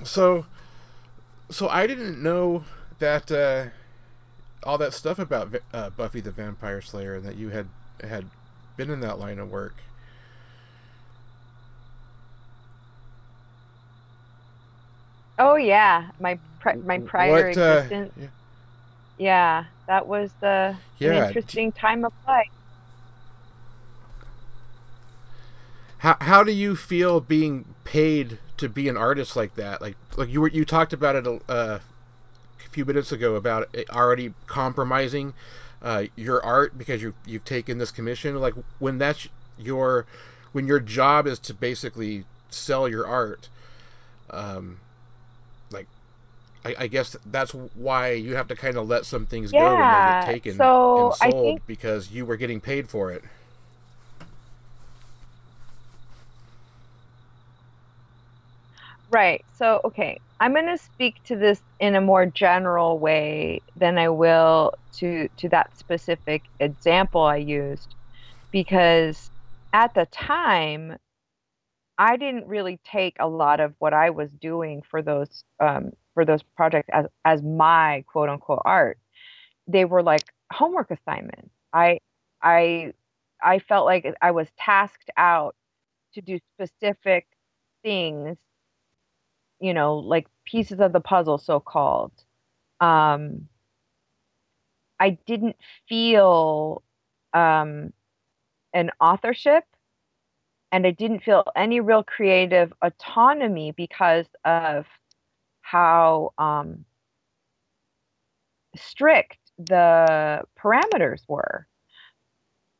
so, 0.04 0.46
so 1.50 1.68
I 1.68 1.86
didn't 1.86 2.22
know 2.22 2.64
that 2.98 3.30
uh, 3.30 3.66
all 4.64 4.78
that 4.78 4.94
stuff 4.94 5.18
about 5.18 5.54
uh, 5.72 5.90
Buffy 5.90 6.20
the 6.20 6.30
Vampire 6.30 6.80
Slayer 6.80 7.16
and 7.16 7.26
that 7.26 7.36
you 7.36 7.50
had 7.50 7.68
had 8.02 8.30
been 8.76 8.90
in 8.90 9.00
that 9.00 9.18
line 9.18 9.38
of 9.38 9.50
work. 9.50 9.76
Oh 15.38 15.56
yeah, 15.56 16.10
my 16.18 16.40
pri- 16.60 16.76
my 16.76 16.98
prior 16.98 17.48
What, 17.48 17.56
uh, 17.56 17.84
existence. 17.88 18.12
yeah. 18.16 18.28
Yeah, 19.18 19.66
that 19.88 20.06
was 20.06 20.34
the 20.40 20.78
Yeah, 20.98 21.32
d- 21.32 21.40
interesting 21.40 21.72
time 21.72 22.04
of 22.04 22.12
life. 22.26 22.46
How 25.98 26.16
how 26.20 26.42
do 26.42 26.52
you 26.52 26.74
feel 26.76 27.20
being 27.20 27.74
paid 27.84 28.38
to 28.58 28.68
be 28.68 28.88
an 28.88 28.96
artist 28.96 29.36
like 29.36 29.54
that? 29.56 29.80
Like 29.80 29.96
like 30.16 30.28
you 30.28 30.40
were 30.40 30.48
you 30.48 30.64
talked 30.64 30.92
about 30.92 31.16
it 31.16 31.26
a, 31.26 31.40
uh, 31.48 31.78
a 32.64 32.68
few 32.70 32.84
minutes 32.84 33.12
ago 33.12 33.34
about 33.34 33.68
it 33.72 33.88
already 33.90 34.34
compromising 34.46 35.34
uh, 35.82 36.04
your 36.16 36.44
art 36.44 36.76
because 36.78 37.02
you 37.02 37.14
you've 37.26 37.44
taken 37.44 37.78
this 37.78 37.90
commission 37.90 38.36
like 38.36 38.54
when 38.78 38.98
that's 38.98 39.28
your 39.58 40.06
when 40.52 40.66
your 40.66 40.80
job 40.80 41.26
is 41.26 41.38
to 41.38 41.54
basically 41.54 42.24
sell 42.50 42.88
your 42.88 43.06
art 43.06 43.48
um 44.30 44.78
like 45.70 45.86
I, 46.64 46.74
I 46.80 46.86
guess 46.88 47.16
that's 47.26 47.52
why 47.52 48.12
you 48.12 48.34
have 48.36 48.48
to 48.48 48.56
kind 48.56 48.76
of 48.76 48.88
let 48.88 49.04
some 49.06 49.26
things 49.26 49.52
go 49.52 49.76
when 49.76 49.90
they 49.90 50.00
Yeah, 50.00 50.06
get 50.20 50.20
taken 50.20 50.56
so 50.58 50.96
and 50.96 51.14
sold 51.14 51.44
think- 51.44 51.66
because 51.66 52.10
you 52.10 52.24
were 52.26 52.36
getting 52.36 52.60
paid 52.60 52.88
for 52.88 53.12
it 53.12 53.22
Right. 59.10 59.44
So, 59.52 59.80
okay, 59.84 60.20
I'm 60.40 60.52
going 60.52 60.66
to 60.66 60.78
speak 60.78 61.22
to 61.24 61.36
this 61.36 61.62
in 61.80 61.94
a 61.94 62.00
more 62.00 62.26
general 62.26 62.98
way 62.98 63.62
than 63.76 63.98
I 63.98 64.08
will 64.08 64.72
to 64.98 65.28
to 65.38 65.48
that 65.50 65.76
specific 65.76 66.44
example 66.60 67.22
I 67.22 67.36
used 67.36 67.94
because 68.52 69.30
at 69.72 69.94
the 69.94 70.06
time 70.06 70.98
I 71.98 72.16
didn't 72.16 72.46
really 72.46 72.78
take 72.84 73.16
a 73.20 73.28
lot 73.28 73.60
of 73.60 73.74
what 73.78 73.94
I 73.94 74.10
was 74.10 74.30
doing 74.32 74.82
for 74.82 75.02
those 75.02 75.44
um, 75.60 75.92
for 76.14 76.24
those 76.24 76.42
projects 76.42 76.88
as 76.92 77.06
as 77.24 77.42
my 77.42 78.04
quote 78.08 78.28
unquote 78.28 78.62
art. 78.64 78.98
They 79.68 79.84
were 79.86 80.02
like 80.02 80.24
homework 80.52 80.90
assignments. 80.90 81.50
I 81.72 82.00
I 82.42 82.92
I 83.42 83.60
felt 83.60 83.86
like 83.86 84.06
I 84.22 84.32
was 84.32 84.48
tasked 84.58 85.10
out 85.16 85.56
to 86.14 86.22
do 86.22 86.38
specific 86.56 87.26
things 87.84 88.38
you 89.60 89.74
know, 89.74 89.96
like 89.96 90.26
pieces 90.44 90.80
of 90.80 90.92
the 90.92 91.00
puzzle, 91.00 91.38
so 91.38 91.60
called. 91.60 92.12
Um, 92.80 93.48
I 94.98 95.10
didn't 95.26 95.56
feel 95.88 96.82
um, 97.32 97.92
an 98.72 98.90
authorship 99.00 99.64
and 100.72 100.86
I 100.86 100.90
didn't 100.90 101.20
feel 101.20 101.44
any 101.54 101.80
real 101.80 102.02
creative 102.02 102.72
autonomy 102.82 103.72
because 103.72 104.26
of 104.44 104.86
how 105.60 106.32
um, 106.38 106.84
strict 108.76 109.38
the 109.58 110.42
parameters 110.58 111.22
were. 111.28 111.66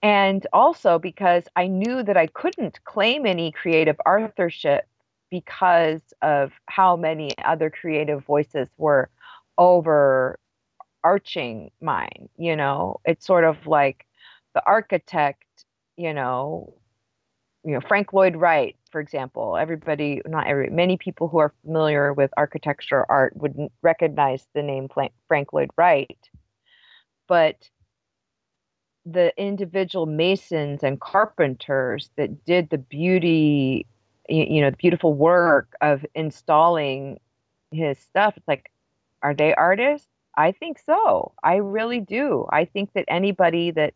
And 0.03 0.47
also 0.53 0.99
because 0.99 1.45
I 1.57 1.67
knew 1.67 2.03
that 2.03 2.17
I 2.17 2.27
couldn't 2.27 2.85
claim 2.85 3.27
any 3.27 3.51
creative 3.51 3.97
authorship 4.07 4.87
because 5.31 6.01
of 6.23 6.53
how 6.67 6.97
many 6.97 7.31
other 7.45 7.71
creative 7.71 8.25
voices 8.25 8.69
were 8.79 9.11
overarching 9.59 10.39
mine 11.81 12.29
you 12.37 12.57
know? 12.57 13.01
It's 13.05 13.27
sort 13.27 13.45
of 13.45 13.67
like 13.67 14.07
the 14.55 14.63
architect 14.67 15.45
you 15.97 16.13
know 16.13 16.75
you 17.65 17.73
know 17.73 17.81
frank 17.81 18.13
lloyd 18.13 18.37
wright 18.37 18.77
for 18.91 19.01
example 19.01 19.57
everybody 19.57 20.23
not 20.27 20.47
every 20.47 20.71
many 20.71 20.97
people 20.97 21.29
who 21.29 21.39
are 21.39 21.53
familiar 21.63 22.13
with 22.13 22.31
architecture 22.37 23.05
art 23.11 23.37
would 23.37 23.55
recognize 23.83 24.47
the 24.55 24.63
name 24.63 24.89
frank 25.29 25.53
lloyd 25.53 25.71
wright 25.77 26.31
but 27.29 27.69
the 29.05 29.33
individual 29.37 30.07
masons 30.07 30.83
and 30.83 31.01
carpenters 31.01 32.11
that 32.17 32.45
did 32.45 32.71
the 32.71 32.79
beauty 32.79 33.87
y- 34.29 34.47
you 34.51 34.61
know 34.61 34.71
the 34.71 34.77
beautiful 34.77 35.15
work 35.15 35.75
of 35.81 36.05
installing 36.15 37.19
his 37.71 37.99
stuff 37.99 38.35
it's 38.37 38.49
like 38.49 38.71
are 39.23 39.35
they 39.35 39.55
artists? 39.55 40.09
I 40.37 40.53
think 40.53 40.79
so. 40.79 41.33
I 41.43 41.57
really 41.57 42.01
do. 42.01 42.47
I 42.51 42.65
think 42.67 42.93
that 42.95 43.05
anybody 43.09 43.71
that 43.73 43.95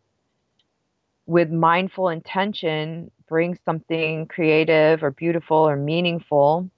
with 1.26 1.50
mindful 1.50 2.08
intention 2.08 3.10
brings 3.28 3.58
something 3.64 4.26
creative 4.26 5.02
or 5.02 5.10
beautiful 5.10 5.56
or 5.56 5.76
meaningful 5.76 6.70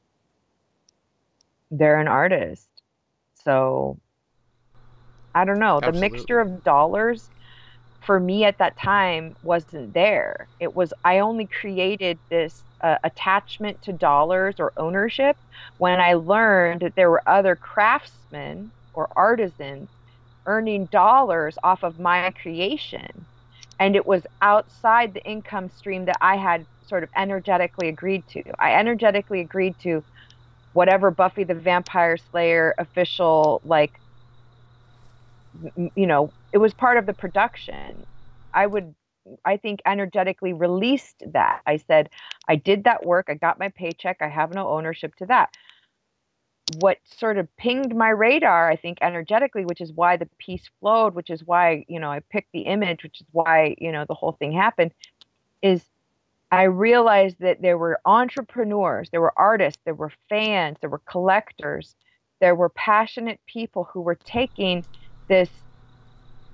they're 1.71 1.99
an 2.01 2.09
artist. 2.09 2.69
So 3.35 3.99
i 5.35 5.45
don't 5.45 5.59
know. 5.59 5.81
The 5.81 5.93
mixture 5.93 6.41
of 6.41 6.63
dollars 6.63 7.31
for 8.05 8.19
me 8.21 8.45
at 8.45 8.59
that 8.59 8.77
time 8.77 9.37
wasn't 9.43 9.95
there. 9.95 10.47
It 10.61 10.75
was 10.75 10.93
I 11.05 11.21
only 11.21 11.47
created 11.47 12.19
this 12.29 12.63
uh, 12.81 12.99
attachment 13.05 13.81
to 13.83 13.93
dollars 13.93 14.57
or 14.59 14.73
ownership 14.77 15.37
when 15.79 16.01
I 16.01 16.15
learned 16.15 16.81
that 16.81 16.97
there 16.97 17.11
were 17.11 17.23
other 17.27 17.55
craftsmen 17.57 18.73
or 18.95 19.09
artisans 19.17 19.89
earning 20.47 20.87
dollars 20.87 21.57
off 21.63 21.85
of 21.85 22.01
my 22.01 22.31
creation. 22.43 23.25
And 23.79 23.97
it 23.97 24.07
was 24.07 24.27
outside 24.43 25.15
the 25.15 25.25
income 25.25 25.71
stream 25.71 26.05
that 26.07 26.19
I 26.21 26.37
had 26.37 26.67
sort 26.87 27.05
of 27.05 27.09
energetically 27.17 27.89
agreed 27.89 28.27
to. 28.29 28.43
I 28.59 28.75
energetically 28.75 29.41
agreed 29.41 29.79
to 29.81 30.05
whatever 30.73 31.11
Buffy 31.11 31.45
the 31.45 31.55
Vampire 31.55 32.17
Slayer 32.17 32.75
official 32.79 33.61
like 33.65 33.93
you 35.95 36.07
know, 36.07 36.33
it 36.53 36.59
was 36.59 36.75
part 36.75 36.99
of 36.99 37.07
the 37.07 37.13
production. 37.13 38.05
I 38.55 38.67
would, 38.67 38.95
I 39.45 39.57
think, 39.57 39.81
energetically 39.87 40.53
released 40.53 41.23
that. 41.33 41.63
I 41.67 41.77
said, 41.77 42.11
I 42.49 42.57
did 42.57 42.85
that 42.85 43.05
work. 43.05 43.27
I 43.29 43.35
got 43.35 43.59
my 43.59 43.69
paycheck. 43.69 44.19
I 44.21 44.29
have 44.29 44.55
no 44.55 44.69
ownership 44.69 45.15
to 45.17 45.27
that. 45.27 45.55
What 46.81 46.99
sort 47.05 47.39
of 47.39 47.55
pinged 47.57 47.95
my 47.95 48.09
radar, 48.09 48.71
I 48.71 48.77
think, 48.77 48.99
energetically, 49.03 49.65
which 49.65 49.81
is 49.81 49.93
why 49.93 50.17
the 50.17 50.29
piece 50.39 50.71
flowed, 50.81 51.15
which 51.15 51.29
is 51.29 51.45
why, 51.45 51.85
you 51.89 52.01
know, 52.01 52.11
I 52.11 52.21
picked 52.21 52.53
the 52.53 52.63
image, 52.63 53.03
which 53.03 53.21
is 53.21 53.27
why, 53.33 53.75
you 53.79 53.93
know, 53.93 54.05
the 54.07 54.15
whole 54.15 54.33
thing 54.33 54.53
happened, 54.53 54.93
is 55.61 55.85
I 56.51 56.65
realized 56.65 57.37
that 57.41 57.63
there 57.63 57.79
were 57.79 58.01
entrepreneurs, 58.05 59.11
there 59.11 59.21
were 59.21 59.33
artists, 59.39 59.81
there 59.85 59.95
were 59.95 60.13
fans, 60.29 60.77
there 60.81 60.91
were 60.91 61.01
collectors, 61.07 61.95
there 62.41 62.55
were 62.55 62.69
passionate 62.69 63.41
people 63.47 63.85
who 63.85 64.01
were 64.01 64.17
taking 64.17 64.85
this 65.29 65.51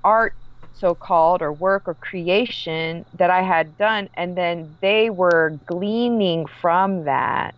art 0.04 0.34
so 0.72 0.94
called 0.94 1.42
or 1.42 1.52
work 1.52 1.82
or 1.86 1.94
creation 1.96 3.04
that 3.12 3.30
I 3.30 3.42
had 3.42 3.76
done 3.76 4.08
and 4.14 4.36
then 4.36 4.78
they 4.80 5.10
were 5.10 5.58
gleaning 5.66 6.46
from 6.60 7.04
that 7.04 7.54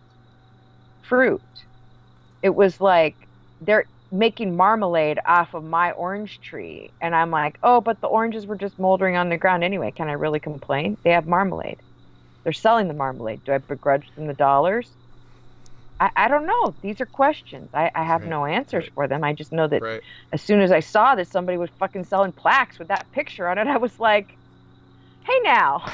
fruit. 1.01 1.41
It 2.43 2.51
was 2.55 2.81
like 2.81 3.17
they're 3.61 3.85
making 4.11 4.55
marmalade 4.57 5.19
off 5.27 5.53
of 5.53 5.63
my 5.63 5.91
orange 5.93 6.39
tree 6.41 6.93
and 7.01 7.15
I'm 7.15 7.31
like, 7.31 7.57
"Oh, 7.63 7.81
but 7.81 8.01
the 8.01 8.07
oranges 8.07 8.47
were 8.47 8.57
just 8.57 8.79
moldering 8.79 9.17
on 9.17 9.29
the 9.29 9.37
ground 9.37 9.63
anyway. 9.63 9.91
Can 9.91 10.09
I 10.09 10.13
really 10.13 10.39
complain? 10.39 10.97
They 11.03 11.11
have 11.11 11.27
marmalade. 11.27 11.81
They're 12.43 12.53
selling 12.53 12.87
the 12.89 12.95
marmalade. 12.95 13.43
Do 13.45 13.53
I 13.53 13.59
begrudge 13.59 14.11
them 14.15 14.27
the 14.27 14.35
dollars?" 14.35 14.97
I, 16.01 16.09
I 16.15 16.27
don't 16.27 16.45
know. 16.47 16.73
These 16.81 16.99
are 16.99 17.05
questions. 17.05 17.69
I, 17.73 17.91
I 17.95 18.03
have 18.03 18.21
Right, 18.21 18.29
no 18.29 18.45
answers 18.45 18.85
right. 18.85 18.93
for 18.95 19.07
them. 19.07 19.23
I 19.23 19.33
just 19.33 19.51
know 19.53 19.67
that 19.67 19.81
right 19.81 20.01
as 20.33 20.41
soon 20.41 20.59
as 20.59 20.71
I 20.71 20.79
saw 20.81 21.15
that 21.15 21.27
somebody 21.27 21.57
was 21.57 21.69
fucking 21.79 22.03
selling 22.05 22.31
plaques 22.33 22.77
with 22.79 22.87
that 22.89 23.05
picture 23.13 23.47
on 23.47 23.57
it, 23.59 23.67
I 23.67 23.77
was 23.77 23.99
like, 23.99 24.35
hey 25.23 25.39
now, 25.43 25.85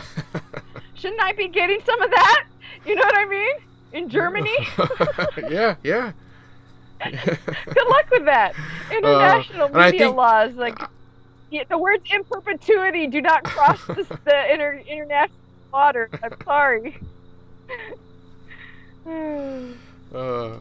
shouldn't 0.96 1.22
I 1.22 1.34
be 1.34 1.48
getting 1.50 1.80
some 1.86 2.02
of 2.02 2.10
that? 2.10 2.46
You 2.86 2.96
know 2.96 3.02
what 3.04 3.18
I 3.18 3.26
mean? 3.26 3.56
In 3.94 4.10
Germany? 4.10 4.56
yeah 5.50 5.76
yeah 5.84 6.12
Good 7.04 7.88
luck 7.90 8.10
with 8.12 8.26
that. 8.26 8.56
International 8.92 9.66
Uh, 9.66 9.86
media 9.86 10.00
think- 10.00 10.16
laws. 10.16 10.54
Like, 10.54 10.80
yeah, 11.52 11.64
the 11.70 11.78
words 11.78 12.04
in 12.12 12.24
perpetuity 12.24 13.08
do 13.08 13.22
not 13.22 13.44
cross 13.44 13.86
the, 13.88 14.04
the 14.26 14.54
inter, 14.54 14.82
international 14.88 15.38
waters. 15.72 16.10
I'm 16.24 16.34
sorry. 16.44 16.98
Uh, 20.14 20.58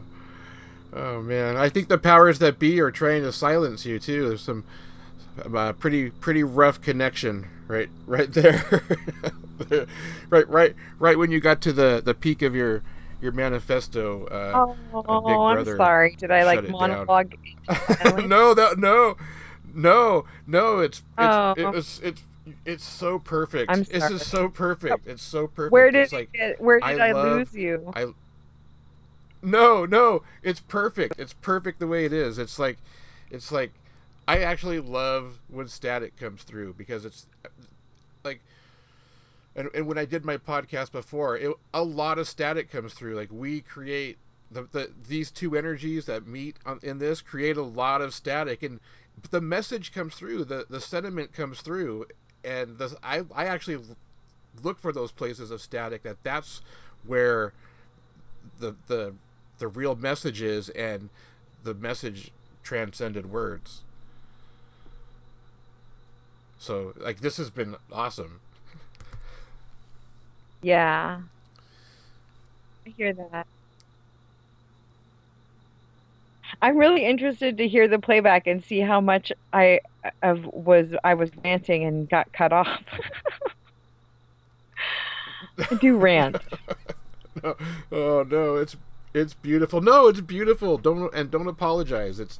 oh 0.93 1.21
man, 1.21 1.57
I 1.57 1.69
think 1.69 1.87
the 1.87 1.97
powers 1.97 2.39
that 2.39 2.59
be 2.59 2.79
are 2.79 2.91
trying 2.91 3.23
to 3.23 3.31
silence 3.31 3.85
you 3.85 3.99
too. 3.99 4.27
There's 4.29 4.41
some 4.41 4.63
uh, 5.53 5.73
pretty 5.73 6.09
pretty 6.09 6.43
rough 6.43 6.81
connection 6.81 7.47
right 7.67 7.89
right 8.05 8.31
there, 8.33 8.63
right 10.29 10.47
right 10.49 10.75
right 10.99 11.17
when 11.17 11.31
you 11.31 11.39
got 11.39 11.61
to 11.61 11.73
the 11.73 12.01
the 12.03 12.13
peak 12.13 12.41
of 12.41 12.55
your 12.55 12.83
your 13.21 13.31
manifesto. 13.31 14.25
Uh, 14.27 14.73
oh, 14.93 15.45
I'm 15.45 15.55
Brother 15.55 15.77
sorry. 15.77 16.15
Did 16.15 16.31
I 16.31 16.43
like 16.43 16.67
monologue? 16.69 17.33
no, 18.25 18.53
that 18.53 18.75
no, 18.77 19.17
no, 19.73 20.25
no. 20.45 20.79
It's 20.79 20.99
it's 20.99 21.05
Oh. 21.17 21.53
it 21.57 21.65
was 21.65 21.99
it's 22.03 22.21
it's 22.65 22.83
so 22.83 23.19
perfect. 23.19 23.71
I'm 23.71 23.83
sorry. 23.83 23.99
This 23.99 24.21
is 24.21 24.25
so 24.27 24.49
perfect. 24.49 25.07
It's 25.07 25.23
so 25.23 25.47
perfect. 25.47 25.71
Where 25.71 25.91
did 25.91 26.03
it's 26.03 26.13
like 26.13 26.31
get, 26.31 26.61
where 26.61 26.79
I 26.83 26.91
did 26.93 27.01
I, 27.01 27.11
love- 27.11 27.37
lose 27.37 27.53
you? 27.53 27.91
I 27.95 28.07
No, 29.41 29.85
no, 29.85 30.23
it's 30.43 30.59
perfect. 30.59 31.19
It's 31.19 31.33
perfect 31.33 31.79
the 31.79 31.87
way 31.87 32.05
it 32.05 32.13
is. 32.13 32.37
It's 32.37 32.57
like 32.59 32.77
it's 33.29 33.51
like 33.51 33.71
I 34.27 34.39
actually 34.39 34.79
love 34.79 35.39
when 35.47 35.67
static 35.67 36.17
comes 36.17 36.43
through 36.43 36.73
because 36.73 37.05
it's 37.05 37.27
like 38.23 38.41
and, 39.55 39.69
and 39.73 39.87
when 39.87 39.97
I 39.97 40.05
did 40.05 40.23
my 40.23 40.37
podcast 40.37 40.91
before, 40.91 41.37
it, 41.37 41.51
a 41.73 41.83
lot 41.83 42.19
of 42.19 42.27
static 42.27 42.71
comes 42.71 42.93
through. 42.93 43.15
Like 43.15 43.29
we 43.31 43.61
create 43.61 44.17
the, 44.51 44.67
the 44.71 44.91
these 45.07 45.31
two 45.31 45.55
energies 45.57 46.05
that 46.05 46.27
meet 46.27 46.55
on, 46.65 46.79
in 46.83 46.99
this 46.99 47.21
create 47.21 47.57
a 47.57 47.63
lot 47.63 48.01
of 48.01 48.13
static 48.13 48.63
and 48.63 48.79
the 49.31 49.41
message 49.41 49.93
comes 49.93 50.15
through, 50.15 50.45
the 50.45 50.65
the 50.69 50.79
sentiment 50.79 51.33
comes 51.33 51.61
through, 51.61 52.05
and 52.43 52.77
the, 52.77 52.95
I 53.03 53.23
I 53.33 53.45
actually 53.45 53.83
look 54.63 54.79
for 54.79 54.91
those 54.91 55.11
places 55.11 55.51
of 55.51 55.61
static 55.61 56.03
that 56.03 56.23
that's 56.23 56.61
where 57.05 57.53
the 58.59 58.75
the 58.87 59.13
the 59.59 59.67
real 59.67 59.95
message 59.95 60.41
is 60.41 60.69
and 60.69 61.09
the 61.63 61.73
message 61.73 62.31
transcended 62.63 63.31
words 63.31 63.83
so 66.57 66.93
like 66.97 67.21
this 67.21 67.37
has 67.37 67.49
been 67.49 67.75
awesome 67.91 68.39
Yeah. 70.61 71.21
I 72.85 72.89
hear 72.97 73.13
that. 73.13 73.47
I'm 76.61 76.77
really 76.77 77.05
interested 77.05 77.57
to 77.57 77.67
hear 77.67 77.87
the 77.87 77.99
playback 77.99 78.47
and 78.47 78.63
see 78.63 78.79
how 78.79 78.99
much 79.01 79.31
I 79.53 79.81
of 80.23 80.45
was 80.45 80.87
I 81.03 81.13
was 81.13 81.29
ranting 81.43 81.83
and 81.83 82.09
got 82.09 82.31
cut 82.33 82.53
off. 82.53 82.81
I 85.71 85.75
do 85.75 85.97
rant. 85.97 86.37
no, 87.43 87.55
oh 87.91 88.25
no 88.29 88.55
it's 88.55 88.75
it's 89.17 89.33
beautiful 89.33 89.81
no 89.81 90.07
it's 90.07 90.21
beautiful 90.21 90.77
don't 90.77 91.13
and 91.13 91.31
don't 91.31 91.47
apologize 91.47 92.19
it's 92.19 92.39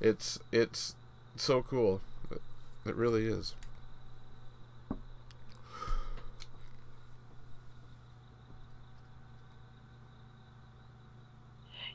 it's 0.00 0.38
it's 0.52 0.94
so 1.36 1.62
cool 1.62 2.00
it, 2.30 2.94
really 2.96 3.26
is 3.26 3.54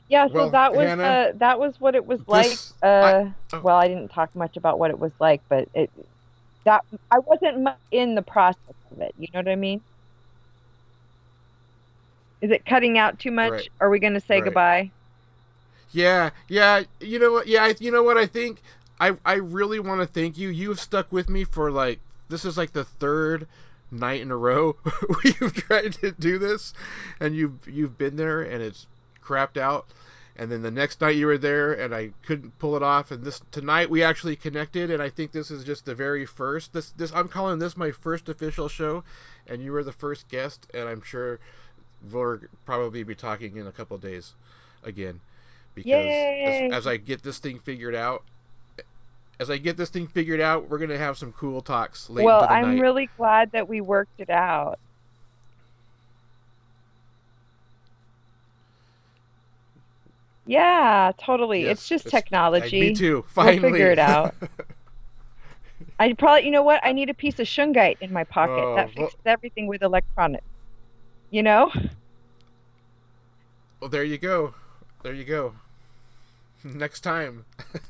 Yeah, 0.08 0.26
so 0.28 0.34
Well, 0.34 0.50
that 0.50 0.74
was 0.74 0.86
Hannah, 0.86 1.02
uh, 1.02 1.32
that 1.36 1.58
was 1.58 1.80
what 1.80 1.94
it 1.94 2.04
was 2.06 2.20
like. 2.26 2.50
this- 2.50 2.74
Uh, 2.82 3.30
I- 3.52 3.56
oh. 3.56 3.60
well, 3.60 3.76
I 3.76 3.88
didn't 3.88 4.08
talk 4.10 4.34
much 4.34 4.56
about 4.56 4.78
what 4.78 4.90
it 4.90 4.98
was 4.98 5.12
like, 5.18 5.40
but 5.48 5.68
it 5.74 5.90
that 6.64 6.84
I 7.10 7.18
wasn't 7.18 7.68
in 7.90 8.14
the 8.14 8.22
process 8.22 8.74
of 8.92 9.00
it. 9.00 9.14
You 9.18 9.26
know 9.34 9.40
what 9.40 9.48
I 9.48 9.56
mean? 9.56 9.80
Is 12.42 12.50
it 12.50 12.66
cutting 12.66 12.98
out 12.98 13.18
too 13.18 13.30
much? 13.30 13.52
Right. 13.52 13.68
Are 13.80 13.88
we 13.88 13.98
going 13.98 14.14
to 14.14 14.20
say 14.20 14.36
Right. 14.36 14.44
goodbye? 14.44 14.90
Yeah, 15.92 16.30
yeah. 16.48 16.82
You 17.00 17.18
know 17.18 17.32
what? 17.32 17.46
Yeah, 17.46 17.64
I, 17.64 17.74
you 17.78 17.90
know 17.90 18.02
what? 18.02 18.16
I 18.18 18.26
think 18.26 18.60
I 19.00 19.16
I 19.24 19.34
really 19.34 19.78
want 19.78 20.00
to 20.00 20.06
thank 20.06 20.36
you. 20.36 20.48
You've 20.48 20.80
stuck 20.80 21.10
with 21.12 21.28
me 21.28 21.44
for 21.44 21.70
like 21.70 22.00
this 22.28 22.44
is 22.44 22.56
like 22.56 22.72
the 22.72 22.84
third 22.84 23.46
night 23.90 24.22
in 24.22 24.30
a 24.30 24.36
row 24.36 24.76
we've 25.24 25.52
tried 25.54 25.92
to 25.94 26.12
do 26.12 26.38
this, 26.38 26.72
and 27.20 27.36
you've 27.36 27.68
you've 27.68 27.96
been 27.98 28.16
there 28.16 28.42
and 28.42 28.62
it's 28.62 28.86
crapped 29.22 29.56
out. 29.56 29.86
And 30.34 30.50
then 30.50 30.62
the 30.62 30.70
next 30.70 31.02
night 31.02 31.16
you 31.16 31.26
were 31.26 31.36
there 31.36 31.74
and 31.74 31.94
I 31.94 32.12
couldn't 32.22 32.58
pull 32.58 32.74
it 32.74 32.82
off. 32.82 33.10
And 33.10 33.22
this 33.22 33.42
tonight 33.50 33.90
we 33.90 34.02
actually 34.02 34.34
connected, 34.34 34.90
and 34.90 35.02
I 35.02 35.10
think 35.10 35.32
this 35.32 35.50
is 35.50 35.62
just 35.62 35.84
the 35.84 35.94
very 35.94 36.24
first. 36.24 36.72
This 36.72 36.90
this 36.90 37.12
I'm 37.14 37.28
calling 37.28 37.58
this 37.58 37.76
my 37.76 37.90
first 37.90 38.30
official 38.30 38.68
show, 38.68 39.04
and 39.46 39.62
you 39.62 39.72
were 39.72 39.84
the 39.84 39.92
first 39.92 40.28
guest, 40.28 40.66
and 40.72 40.88
I'm 40.88 41.02
sure 41.02 41.38
we'll 42.10 42.40
probably 42.64 43.02
be 43.02 43.14
talking 43.14 43.56
in 43.56 43.66
a 43.66 43.72
couple 43.72 43.96
days 43.98 44.32
again 44.82 45.20
because 45.74 46.06
as, 46.06 46.72
as 46.72 46.86
I 46.86 46.96
get 46.96 47.22
this 47.22 47.38
thing 47.38 47.58
figured 47.58 47.94
out, 47.94 48.24
as 49.40 49.50
I 49.50 49.58
get 49.58 49.76
this 49.76 49.90
thing 49.90 50.06
figured 50.06 50.40
out, 50.40 50.68
we're 50.68 50.78
gonna 50.78 50.98
have 50.98 51.16
some 51.18 51.32
cool 51.32 51.60
talks 51.62 52.08
later. 52.10 52.26
well, 52.26 52.42
the 52.42 52.50
I'm 52.52 52.74
night. 52.76 52.80
really 52.80 53.08
glad 53.16 53.52
that 53.52 53.68
we 53.68 53.80
worked 53.80 54.20
it 54.20 54.30
out. 54.30 54.78
Yeah, 60.46 61.12
totally. 61.18 61.64
it's 61.66 61.88
just 61.88 62.06
it's- 62.06 62.22
technology. 62.22 62.80
me 62.80 62.94
too. 62.94 63.24
Finally, 63.28 63.60
We'll 63.60 63.72
figure 63.72 63.90
it 63.90 63.98
out. 63.98 64.34
I 66.00 66.12
probably, 66.14 66.44
you 66.44 66.50
know 66.50 66.62
what? 66.62 66.80
I 66.82 66.92
need 66.92 67.10
a 67.10 67.14
piece 67.14 67.38
of 67.38 67.46
shungite 67.46 67.98
in 68.00 68.12
my 68.12 68.24
pocket. 68.24 68.54
Oh, 68.54 68.74
that 68.74 68.90
well- 68.96 69.06
fixes 69.06 69.20
everything 69.24 69.66
with 69.66 69.82
electronics. 69.82 70.44
You 71.32 71.42
know? 71.42 71.72
well, 73.80 73.88
there 73.88 74.04
you 74.04 74.18
go. 74.18 74.54
There 75.02 75.14
you 75.14 75.24
go. 75.24 75.54
Next 76.64 77.00
time. 77.00 77.46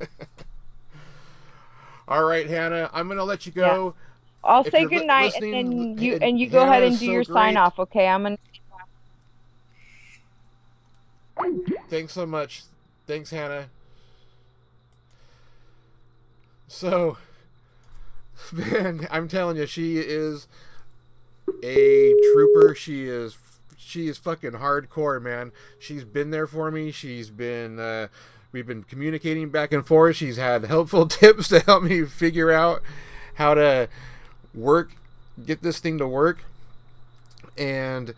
All 2.07 2.23
right, 2.23 2.49
Hannah. 2.49 2.89
I'm 2.93 3.09
gonna 3.09 3.25
let 3.25 3.45
you 3.45 3.51
go. 3.51 3.93
Yeah. 3.95 4.49
I'll 4.49 4.65
If 4.65 4.71
say 4.71 4.85
good 4.85 5.05
night, 5.05 5.33
and 5.35 5.53
then 5.53 5.97
you 5.97 6.17
and 6.21 6.39
you 6.39 6.47
go 6.47 6.63
ahead 6.63 6.83
and 6.83 6.97
do 6.97 7.05
so 7.05 7.11
your 7.11 7.23
sign 7.25 7.57
off. 7.57 7.79
Okay, 7.79 8.07
I'm 8.07 8.23
gonna. 8.23 8.37
Thanks 11.89 12.13
so 12.13 12.25
much. 12.25 12.63
Thanks, 13.07 13.29
Hannah. 13.29 13.67
So, 16.69 17.17
man, 18.53 19.05
I'm 19.11 19.27
telling 19.27 19.57
you, 19.57 19.65
she 19.65 19.97
is 19.97 20.47
a 21.63 22.13
trooper. 22.33 22.75
She 22.75 23.05
is 23.05 23.37
she 23.77 24.07
is 24.07 24.17
fucking 24.17 24.53
hardcore, 24.53 25.21
man. 25.21 25.51
She's 25.79 26.03
been 26.03 26.31
there 26.31 26.47
for 26.47 26.71
me. 26.71 26.91
She's 26.91 27.29
been 27.29 27.79
uh, 27.79 28.07
we've 28.51 28.67
been 28.67 28.83
communicating 28.83 29.49
back 29.49 29.71
and 29.71 29.85
forth. 29.85 30.15
She's 30.15 30.37
had 30.37 30.65
helpful 30.65 31.07
tips 31.07 31.49
to 31.49 31.59
help 31.59 31.83
me 31.83 32.05
figure 32.05 32.51
out 32.51 32.81
how 33.35 33.53
to 33.53 33.89
work, 34.53 34.91
get 35.45 35.61
this 35.61 35.79
thing 35.79 35.97
to 35.97 36.07
work, 36.07 36.43
and 37.57 38.13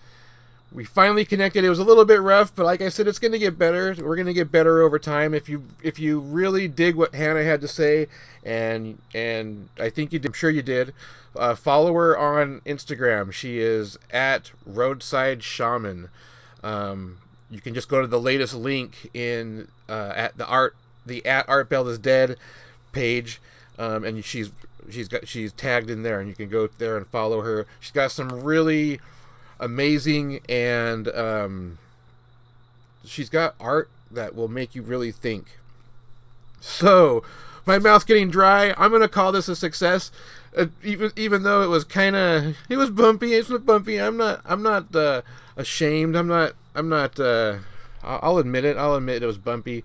we 0.76 0.84
finally 0.84 1.23
connected. 1.23 1.63
It 1.63 1.69
was 1.69 1.80
a 1.80 1.86
little 1.86 2.03
bit 2.03 2.21
rough, 2.21 2.53
but 2.53 2.65
like 2.65 2.82
I 2.82 2.89
said, 2.89 3.07
it's 3.07 3.17
going 3.17 3.32
to 3.32 3.39
get 3.39 3.57
better. 3.57 3.95
We're 3.97 4.17
going 4.17 4.28
to 4.28 4.34
get 4.34 4.51
better 4.51 4.82
over 4.82 4.99
time. 4.99 5.34
If 5.34 5.47
you 5.47 5.63
if 5.82 5.97
you 5.99 6.19
really 6.19 6.67
dig 6.67 6.95
what 6.95 7.15
Hannah 7.15 7.43
had 7.43 7.61
to 7.61 7.67
say, 7.67 8.07
and 8.43 8.99
and 9.13 9.69
I 9.80 9.89
think 9.89 10.11
you 10.11 10.19
did, 10.19 10.28
I'm 10.28 10.34
sure 10.34 10.49
you 10.49 10.61
did. 10.61 10.93
Uh, 11.36 11.55
follow 11.55 11.93
her 11.93 12.17
on 12.17 12.61
Instagram. 12.65 13.32
She 13.32 13.59
is 13.59 13.97
at 14.11 14.51
Roadside 14.65 15.43
Shaman. 15.43 16.09
Um, 16.61 17.19
you 17.49 17.61
can 17.61 17.73
just 17.73 17.88
go 17.88 18.01
to 18.01 18.07
the 18.07 18.19
latest 18.19 18.53
link 18.53 19.09
in 19.13 19.69
uh, 19.88 20.11
at 20.15 20.38
the 20.38 20.45
art 20.45 20.76
the 21.05 21.26
at 21.26 21.47
Art 21.47 21.69
Bell 21.69 21.88
is 21.88 21.97
Dead 21.97 22.36
page, 22.91 23.39
um, 23.80 24.03
and 24.03 24.26
she's 24.26 24.51
she's 24.89 25.07
got 25.07 25.26
she's 25.26 25.53
tagged 25.53 25.89
in 25.89 26.03
there, 26.03 26.19
and 26.19 26.28
you 26.28 26.36
can 26.36 26.49
go 26.49 26.67
there 26.67 26.97
and 26.97 27.07
follow 27.07 27.41
her. 27.41 27.65
She's 27.80 27.91
got 27.91 28.11
some 28.11 28.30
really 28.43 28.99
amazing 29.60 30.39
and 30.49 31.08
um, 31.10 31.78
she's 33.03 33.30
got 33.30 33.56
art 33.60 33.89
that 34.12 34.36
will 34.36 34.47
make 34.47 34.76
you 34.76 34.82
really 34.82 35.12
think. 35.12 35.60
So, 36.60 37.24
my 37.66 37.80
mouth's 37.80 38.06
getting 38.06 38.30
dry. 38.30 38.74
I'm 38.78 38.91
gonna 38.91 39.08
call 39.08 39.32
this 39.32 39.47
a 39.47 39.56
success, 39.56 40.12
uh, 40.58 40.68
even 40.84 41.12
even 41.16 41.43
though 41.43 41.62
it 41.62 41.68
was 41.68 41.84
kind 41.84 42.16
of 42.16 42.56
it 42.70 42.78
was 42.78 42.89
bumpy. 42.89 43.34
It's 43.34 43.49
not 43.49 43.66
bumpy. 43.66 43.99
I'm 43.99 44.18
not 44.18 44.41
I'm 44.45 44.64
not 44.64 44.95
uh, 44.95 45.22
ashamed. 45.56 46.16
I'm 46.16 46.28
not 46.28 46.53
I'm 46.74 46.89
not. 46.89 47.20
Uh, 47.20 47.58
I'll 48.03 48.20
I'll 48.22 48.38
admit 48.38 48.66
it. 48.66 48.78
I'll 48.78 48.95
admit 48.95 49.24
it 49.24 49.28
was 49.28 49.38
bumpy. 49.38 49.84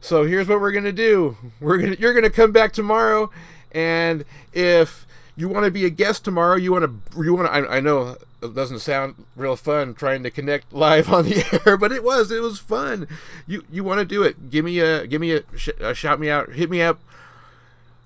So 0.00 0.24
here's 0.24 0.48
what 0.48 0.60
we're 0.60 0.72
gonna 0.72 0.92
do. 0.92 1.36
We're 1.60 1.78
gonna 1.78 1.96
you're 1.98 2.14
gonna 2.14 2.30
come 2.30 2.52
back 2.52 2.72
tomorrow, 2.72 3.30
and 3.72 4.24
if 4.52 5.06
you 5.38 5.48
want 5.48 5.64
to 5.64 5.70
be 5.70 5.84
a 5.84 5.90
guest 5.90 6.24
tomorrow, 6.24 6.56
you 6.56 6.72
want 6.72 6.84
to 6.84 7.22
you 7.22 7.32
want 7.34 7.46
to. 7.48 7.52
I, 7.52 7.76
I 7.76 7.80
know 7.80 8.16
it 8.42 8.54
doesn't 8.54 8.80
sound 8.80 9.24
real 9.36 9.54
fun 9.56 9.94
trying 9.94 10.22
to 10.24 10.30
connect 10.30 10.72
live 10.72 11.12
on 11.12 11.24
the 11.24 11.60
air, 11.66 11.76
but 11.76 11.92
it 11.92 12.02
was 12.02 12.30
it 12.30 12.42
was 12.42 12.58
fun. 12.58 13.06
You 13.46 13.64
you 13.70 13.84
want 13.84 14.00
to 14.00 14.04
do 14.04 14.22
it? 14.22 14.50
Give 14.50 14.64
me 14.64 14.80
a 14.80 15.06
give 15.06 15.20
me 15.20 15.32
a, 15.32 15.42
sh- 15.56 15.70
a 15.78 15.94
shout 15.94 16.18
me 16.18 16.28
out. 16.28 16.50
Hit 16.52 16.68
me 16.68 16.82
up. 16.82 17.00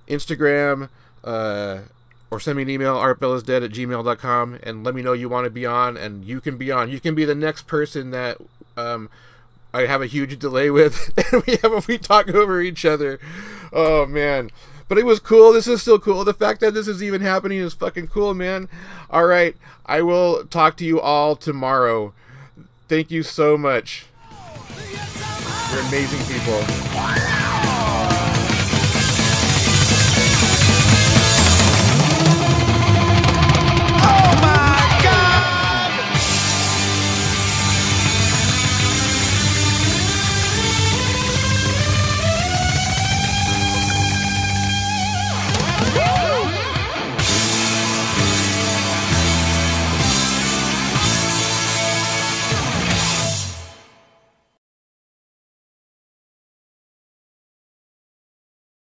Instagram. 0.08 0.90
Uh, 1.24 1.80
or 2.30 2.40
send 2.40 2.56
me 2.56 2.62
an 2.62 2.70
email 2.70 2.96
artbellisdead 2.96 3.62
at 3.62 3.70
gmail.com 3.72 4.58
and 4.62 4.84
let 4.84 4.94
me 4.94 5.02
know 5.02 5.12
you 5.12 5.28
want 5.28 5.44
to 5.44 5.50
be 5.50 5.66
on 5.66 5.98
and 5.98 6.24
you 6.24 6.40
can 6.40 6.56
be 6.56 6.72
on 6.72 6.88
you 6.88 6.98
can 6.98 7.14
be 7.14 7.26
the 7.26 7.34
next 7.34 7.66
person 7.66 8.10
that 8.10 8.38
um, 8.76 9.10
I 9.74 9.86
have 9.86 10.02
a 10.02 10.06
huge 10.06 10.38
delay 10.38 10.70
with, 10.70 11.12
and 11.32 11.42
we 11.46 11.56
have 11.56 11.88
we 11.88 11.98
talk 11.98 12.28
over 12.28 12.60
each 12.60 12.84
other. 12.84 13.18
Oh 13.72 14.06
man, 14.06 14.50
but 14.88 14.98
it 14.98 15.06
was 15.06 15.20
cool. 15.20 15.52
This 15.52 15.66
is 15.66 15.82
still 15.82 15.98
cool. 15.98 16.24
The 16.24 16.34
fact 16.34 16.60
that 16.60 16.74
this 16.74 16.88
is 16.88 17.02
even 17.02 17.20
happening 17.20 17.58
is 17.58 17.74
fucking 17.74 18.08
cool, 18.08 18.34
man. 18.34 18.68
All 19.10 19.26
right, 19.26 19.56
I 19.86 20.02
will 20.02 20.44
talk 20.46 20.76
to 20.78 20.84
you 20.84 21.00
all 21.00 21.36
tomorrow. 21.36 22.14
Thank 22.88 23.10
you 23.10 23.22
so 23.22 23.56
much. 23.56 24.06
You're 25.70 25.80
amazing 25.80 26.20
people. 26.26 27.41